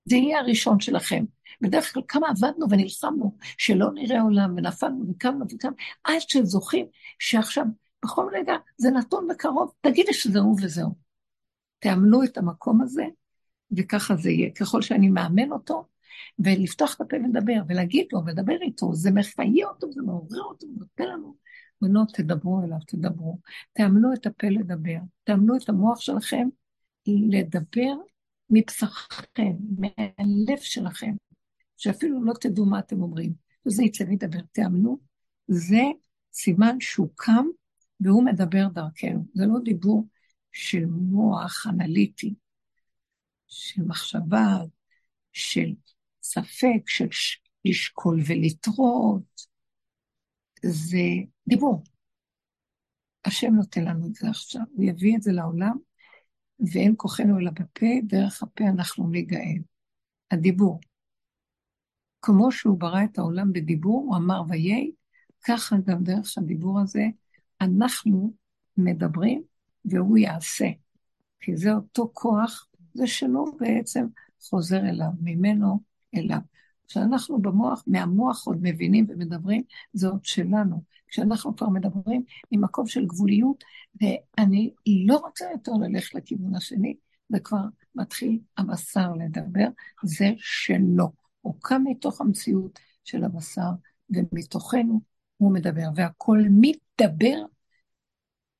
זה 0.06 0.16
יהיה 0.16 0.40
הראשון 0.40 0.80
שלכם. 0.80 1.26
בדרך 1.62 1.94
כלל 1.94 2.04
כמה 2.08 2.28
עבדנו 2.30 2.70
ונלחמנו, 2.70 3.38
שלא 3.58 3.92
נראה 3.94 4.22
עולם, 4.22 4.54
ונפלנו 4.58 5.06
וקמנו 5.10 5.46
וקמנו, 5.50 5.76
עד 6.04 6.20
שזוכים 6.20 6.86
שעכשיו 7.20 7.66
בכל 8.06 8.30
רגע 8.34 8.54
זה 8.78 8.90
נתון 8.90 9.28
בקרוב, 9.28 9.72
תגידי 9.82 10.14
שזהו 10.14 10.56
וזהו. 10.62 10.96
תאמנו 11.80 12.24
את 12.24 12.38
המקום 12.38 12.82
הזה, 12.82 13.06
וככה 13.78 14.16
זה 14.16 14.30
יהיה. 14.30 14.50
ככל 14.52 14.82
שאני 14.82 15.10
מאמן 15.10 15.52
אותו, 15.52 15.88
ולפתוח 16.40 16.96
את 16.96 17.02
הפה 17.02 17.16
ולדבר, 17.16 17.62
ולהגיד 17.68 18.08
לו, 18.14 18.26
ולדבר 18.26 18.58
איתו, 18.62 18.94
זה 18.94 19.12
מחיה 19.12 19.68
אותו, 19.68 19.92
זה 19.92 20.02
מעורר 20.02 20.42
אותו, 20.42 20.68
נותן 20.78 21.04
לנו. 21.04 21.36
בנות, 21.82 22.14
תדברו 22.14 22.64
אליו, 22.64 22.78
תדברו. 22.88 23.40
תאמנו 23.74 24.14
את 24.14 24.26
הפה 24.26 24.48
לדבר, 24.48 25.00
תאמנו 25.24 25.56
את 25.58 25.70
המוח 25.70 26.00
שלכם 26.00 26.48
לדבר 27.08 27.94
מבשרכם, 28.50 29.54
מהלב 29.78 30.58
שלכם, 30.58 31.16
שאפילו 31.78 32.24
לא 32.24 32.34
תדעו 32.42 32.66
מה 32.66 32.80
אתם 32.80 33.02
אומרים. 33.02 33.34
וזה 33.66 33.84
יצא 33.84 34.04
וידבר, 34.04 34.40
תאמנו, 34.52 35.00
זה 35.48 35.82
סימן 36.34 36.78
שהוא 36.80 37.10
קם 37.16 37.46
והוא 38.00 38.26
מדבר 38.26 38.68
דרכנו. 38.74 39.26
זה 39.34 39.46
לא 39.46 39.60
דיבור 39.64 40.08
של 40.52 40.86
מוח 40.86 41.68
אנליטי, 41.70 42.34
של 43.48 43.82
מחשבה, 43.82 44.58
של 45.34 45.74
ספק, 46.22 46.88
של 46.88 47.08
לשקול 47.66 48.20
ולטרות. 48.28 49.42
זה 50.66 51.08
דיבור. 51.48 51.84
השם 53.26 53.54
נותן 53.56 53.84
לנו 53.84 54.08
את 54.08 54.16
זה 54.16 54.30
עכשיו, 54.30 54.62
הוא 54.74 54.86
יביא 54.86 55.18
את 55.18 55.22
זה 55.22 55.32
לעולם, 55.32 55.78
ואין 56.74 56.94
כוחנו 56.98 57.40
אלא 57.40 57.52
בפה, 57.52 57.86
דרך 58.04 58.44
הפה 58.44 58.64
אנחנו 58.64 59.10
ניגאל. 59.10 59.62
הדיבור. 60.32 60.80
כמו 62.22 62.52
שהוא 62.52 62.80
ברא 62.80 63.04
את 63.04 63.18
העולם 63.18 63.54
בדיבור, 63.54 64.04
הוא 64.08 64.16
אמר 64.16 64.42
ויהי, 64.50 64.92
ככה 65.48 65.76
גם 65.86 66.04
דרך 66.04 66.38
הדיבור 66.38 66.80
הזה 66.80 67.04
אנחנו 67.62 68.34
מדברים 68.78 69.44
והוא 69.86 70.18
יעשה. 70.18 70.68
כי 71.40 71.58
זה 71.58 71.74
אותו 71.74 72.10
כוח, 72.14 72.68
זה 72.94 73.08
שלו 73.08 73.46
בעצם 73.60 74.06
חוזר 74.42 74.80
אליו, 74.80 75.10
ממנו 75.22 75.80
אליו. 76.16 76.40
כשאנחנו 76.88 77.42
במוח, 77.42 77.84
מהמוח 77.88 78.48
עוד 78.48 78.58
מבינים 78.62 79.06
ומדברים, 79.10 79.64
זה 79.94 80.08
עוד 80.08 80.26
שלנו. 80.26 80.84
כשאנחנו 81.08 81.56
כבר 81.56 81.70
מדברים 81.70 82.24
ממקום 82.52 82.88
של 82.88 83.06
גבוליות, 83.06 83.64
ואני 84.02 84.74
לא 85.08 85.18
רוצה 85.18 85.46
יותר 85.52 85.72
ללכת 85.72 86.16
לכיוון 86.16 86.56
השני, 86.56 86.96
וכבר 87.34 87.64
מתחיל 87.96 88.40
הבשר 88.58 89.14
לדבר, 89.14 89.68
זה 90.04 90.30
שלו. 90.38 91.12
הוא 91.42 91.56
קם 91.62 91.82
מתוך 91.86 92.22
המציאות 92.22 92.80
של 93.04 93.24
הבשר, 93.24 93.70
ומתוכנו 94.10 95.02
הוא 95.38 95.54
מדבר, 95.54 95.88
והכל 95.96 96.40
מתדבר 96.52 97.38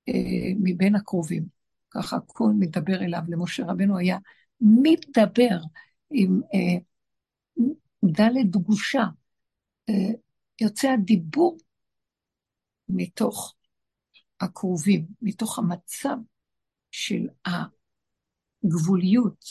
אה, 0.10 0.54
מבין 0.60 0.96
הקרובים. 0.96 1.46
ככה 1.90 2.16
הכל 2.16 2.52
מדבר 2.60 3.04
אליו. 3.04 3.22
למשה 3.28 3.66
רבנו 3.66 3.98
היה 3.98 4.18
מתדבר 4.62 5.60
עם 6.10 6.42
אה, 6.54 6.78
דלת 8.12 8.52
דגושה. 8.52 9.04
אה, 9.90 9.94
יוצא 10.62 10.88
הדיבור 10.88 11.58
מתוך 12.90 13.56
הקרובים, 14.42 15.06
מתוך 15.22 15.60
המצב 15.60 16.18
של 16.92 17.28
הגבוליות. 18.64 19.46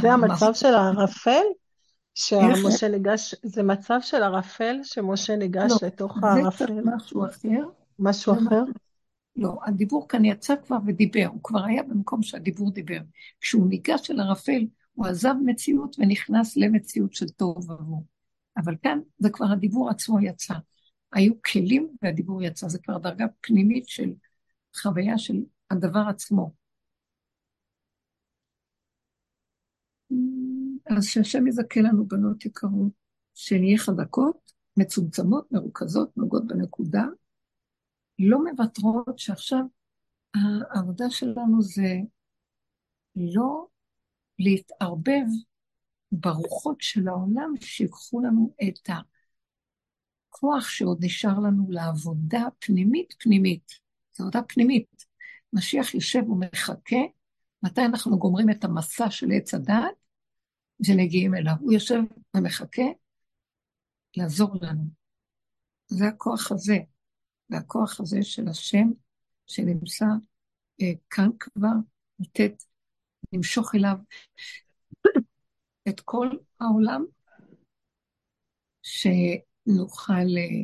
זה 0.00 0.12
המצב 0.12 0.54
של 0.54 0.74
הערפל? 0.74 1.42
שמשה 2.14 2.88
ניגש, 2.88 3.34
זה 3.42 3.62
מצב 3.62 3.98
של 4.02 4.22
ערפל, 4.22 4.76
שמשה 4.82 5.36
ניגש 5.36 5.70
לא, 5.70 5.88
לתוך 5.88 6.16
הערפל? 6.22 6.66
זה 6.66 6.80
משהו 6.96 7.26
אחר. 7.26 7.68
משהו 7.98 8.32
אחר? 8.32 8.62
לא, 9.36 9.58
הדיבור 9.66 10.08
כאן 10.08 10.24
יצא 10.24 10.54
כבר 10.66 10.76
ודיבר, 10.86 11.26
הוא 11.32 11.40
כבר 11.42 11.64
היה 11.64 11.82
במקום 11.82 12.22
שהדיבור 12.22 12.70
דיבר. 12.70 12.98
כשהוא 13.40 13.68
ניגש 13.68 14.10
אל 14.10 14.20
ערפל, 14.20 14.66
הוא 14.94 15.06
עזב 15.06 15.34
מציאות 15.44 15.96
ונכנס 15.98 16.56
למציאות 16.56 17.14
של 17.14 17.28
טוב 17.28 17.70
עבור. 17.70 18.04
אבל 18.56 18.74
כאן 18.82 18.98
זה 19.18 19.30
כבר 19.30 19.46
הדיבור 19.52 19.90
עצמו 19.90 20.20
יצא. 20.20 20.54
היו 21.12 21.32
כלים 21.42 21.96
והדיבור 22.02 22.42
יצא, 22.42 22.68
זה 22.68 22.78
כבר 22.78 22.98
דרגה 22.98 23.26
פנימית 23.40 23.88
של 23.88 24.12
חוויה 24.82 25.18
של 25.18 25.36
הדבר 25.70 26.04
עצמו. 26.08 26.52
אז 30.86 31.04
שהשם 31.04 31.46
יזכה 31.46 31.80
לנו 31.80 32.06
בנות 32.06 32.44
יקרות, 32.44 32.92
שנהיה 33.34 33.78
חזקות, 33.78 34.52
מצומצמות, 34.76 35.52
מרוכזות, 35.52 36.16
נוגעות 36.16 36.46
בנקודה, 36.46 37.04
לא 38.18 38.38
מוותרות 38.44 39.18
שעכשיו 39.18 39.62
העבודה 40.74 41.10
שלנו 41.10 41.62
זה 41.62 41.96
לא 43.16 43.66
להתערבב 44.42 45.24
ברוחות 46.12 46.80
של 46.80 47.08
העולם 47.08 47.52
שיקחו 47.60 48.20
לנו 48.20 48.54
את 48.62 48.88
הכוח 50.28 50.68
שעוד 50.68 51.04
נשאר 51.04 51.38
לנו 51.38 51.66
לעבודה 51.70 52.44
פנימית 52.58 53.14
פנימית. 53.18 53.72
זו 54.12 54.24
עבודה 54.24 54.42
פנימית. 54.42 55.04
משיח 55.52 55.94
יושב 55.94 56.30
ומחכה, 56.30 56.96
מתי 57.62 57.80
אנחנו 57.80 58.18
גומרים 58.18 58.50
את 58.50 58.64
המסע 58.64 59.10
של 59.10 59.26
עץ 59.32 59.54
הדעת 59.54 59.94
ומגיעים 60.88 61.34
אליו. 61.34 61.54
הוא 61.60 61.72
יושב 61.72 61.98
ומחכה 62.36 62.82
לעזור 64.16 64.56
לנו. 64.62 64.84
זה 65.88 66.08
הכוח 66.08 66.52
הזה. 66.52 66.78
והכוח 67.52 68.00
הזה 68.00 68.22
של 68.22 68.48
השם 68.48 68.90
שנמצא 69.46 70.06
אה, 70.82 70.92
כאן 71.10 71.28
כבר, 71.40 71.68
לתת, 72.20 72.62
למשוך 73.32 73.74
אליו 73.74 73.96
את 75.88 76.00
כל 76.00 76.28
העולם, 76.60 77.04
שנוכל 78.82 80.12
אה, 80.12 80.62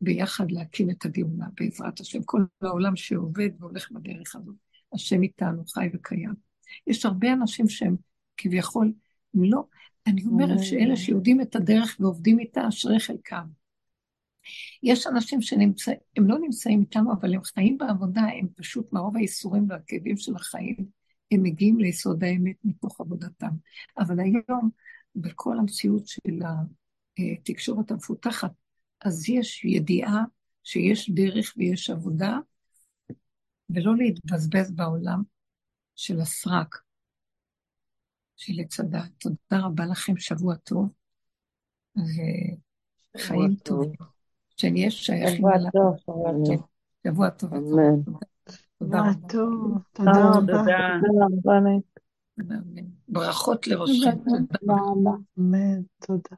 ביחד 0.00 0.50
להקים 0.50 0.90
את 0.90 1.04
הגאולה 1.04 1.46
בעזרת 1.54 2.00
השם. 2.00 2.22
כל 2.22 2.44
העולם 2.62 2.96
שעובד 2.96 3.50
והולך 3.58 3.90
בדרך 3.90 4.36
הזאת, 4.36 4.56
השם 4.92 5.22
איתנו, 5.22 5.66
חי 5.66 5.88
וקיים. 5.94 6.34
יש 6.86 7.06
הרבה 7.06 7.32
אנשים 7.32 7.68
שהם 7.68 7.96
כביכול, 8.36 8.92
לא, 9.34 9.64
אני 10.06 10.24
אומרת 10.24 10.62
שאלה 10.62 10.96
שיודעים 10.96 11.40
את 11.40 11.56
הדרך 11.56 11.96
ועובדים 12.00 12.38
איתה, 12.38 12.68
אשרי 12.68 13.00
חלקם. 13.00 13.44
יש 14.82 15.06
אנשים 15.06 15.42
שנמצאים, 15.42 15.96
הם 16.16 16.28
לא 16.28 16.38
נמצאים 16.38 16.80
איתנו, 16.80 17.12
אבל 17.12 17.34
הם 17.34 17.42
חיים 17.42 17.78
בעבודה, 17.78 18.20
הם 18.20 18.48
פשוט 18.56 18.92
מרוב 18.92 19.16
האיסורים 19.16 19.66
והכאבים 19.68 20.16
של 20.16 20.36
החיים, 20.36 20.76
הם 21.32 21.42
מגיעים 21.42 21.78
ליסוד 21.78 22.24
האמת 22.24 22.56
מתוך 22.64 23.00
עבודתם. 23.00 23.50
אבל 23.98 24.20
היום, 24.20 24.70
בכל 25.16 25.58
המציאות 25.58 26.06
של 26.06 26.38
התקשורת 27.18 27.90
המפותחת, 27.90 28.52
אז 29.00 29.28
יש 29.28 29.64
ידיעה 29.64 30.24
שיש 30.62 31.10
דרך 31.10 31.54
ויש 31.56 31.90
עבודה, 31.90 32.38
ולא 33.70 33.96
להתבזבז 33.96 34.70
בעולם 34.70 35.22
של 35.94 36.20
הסרק, 36.20 36.78
של 38.36 38.52
עץ 38.60 38.80
הדת. 38.80 39.10
תודה 39.18 39.66
רבה 39.66 39.86
לכם, 39.86 40.16
שבוע 40.16 40.54
טוב, 40.54 40.88
וחיים 43.16 43.54
טובים. 43.64 43.92
שנהיה 44.56 44.90
שייכים 44.90 45.46
אליו. 45.46 45.70
שבוע 46.02 46.30
טוב, 46.46 46.60
שבוע 47.06 47.30
טוב. 47.30 48.20
תודה 48.82 49.02
טוב, 49.28 49.78
תודה 49.92 50.12
רבה. 50.34 50.62
ברכות 53.08 53.66
לראשכם. 53.66 54.18
אמן, 55.38 55.80
תודה. 56.06 56.36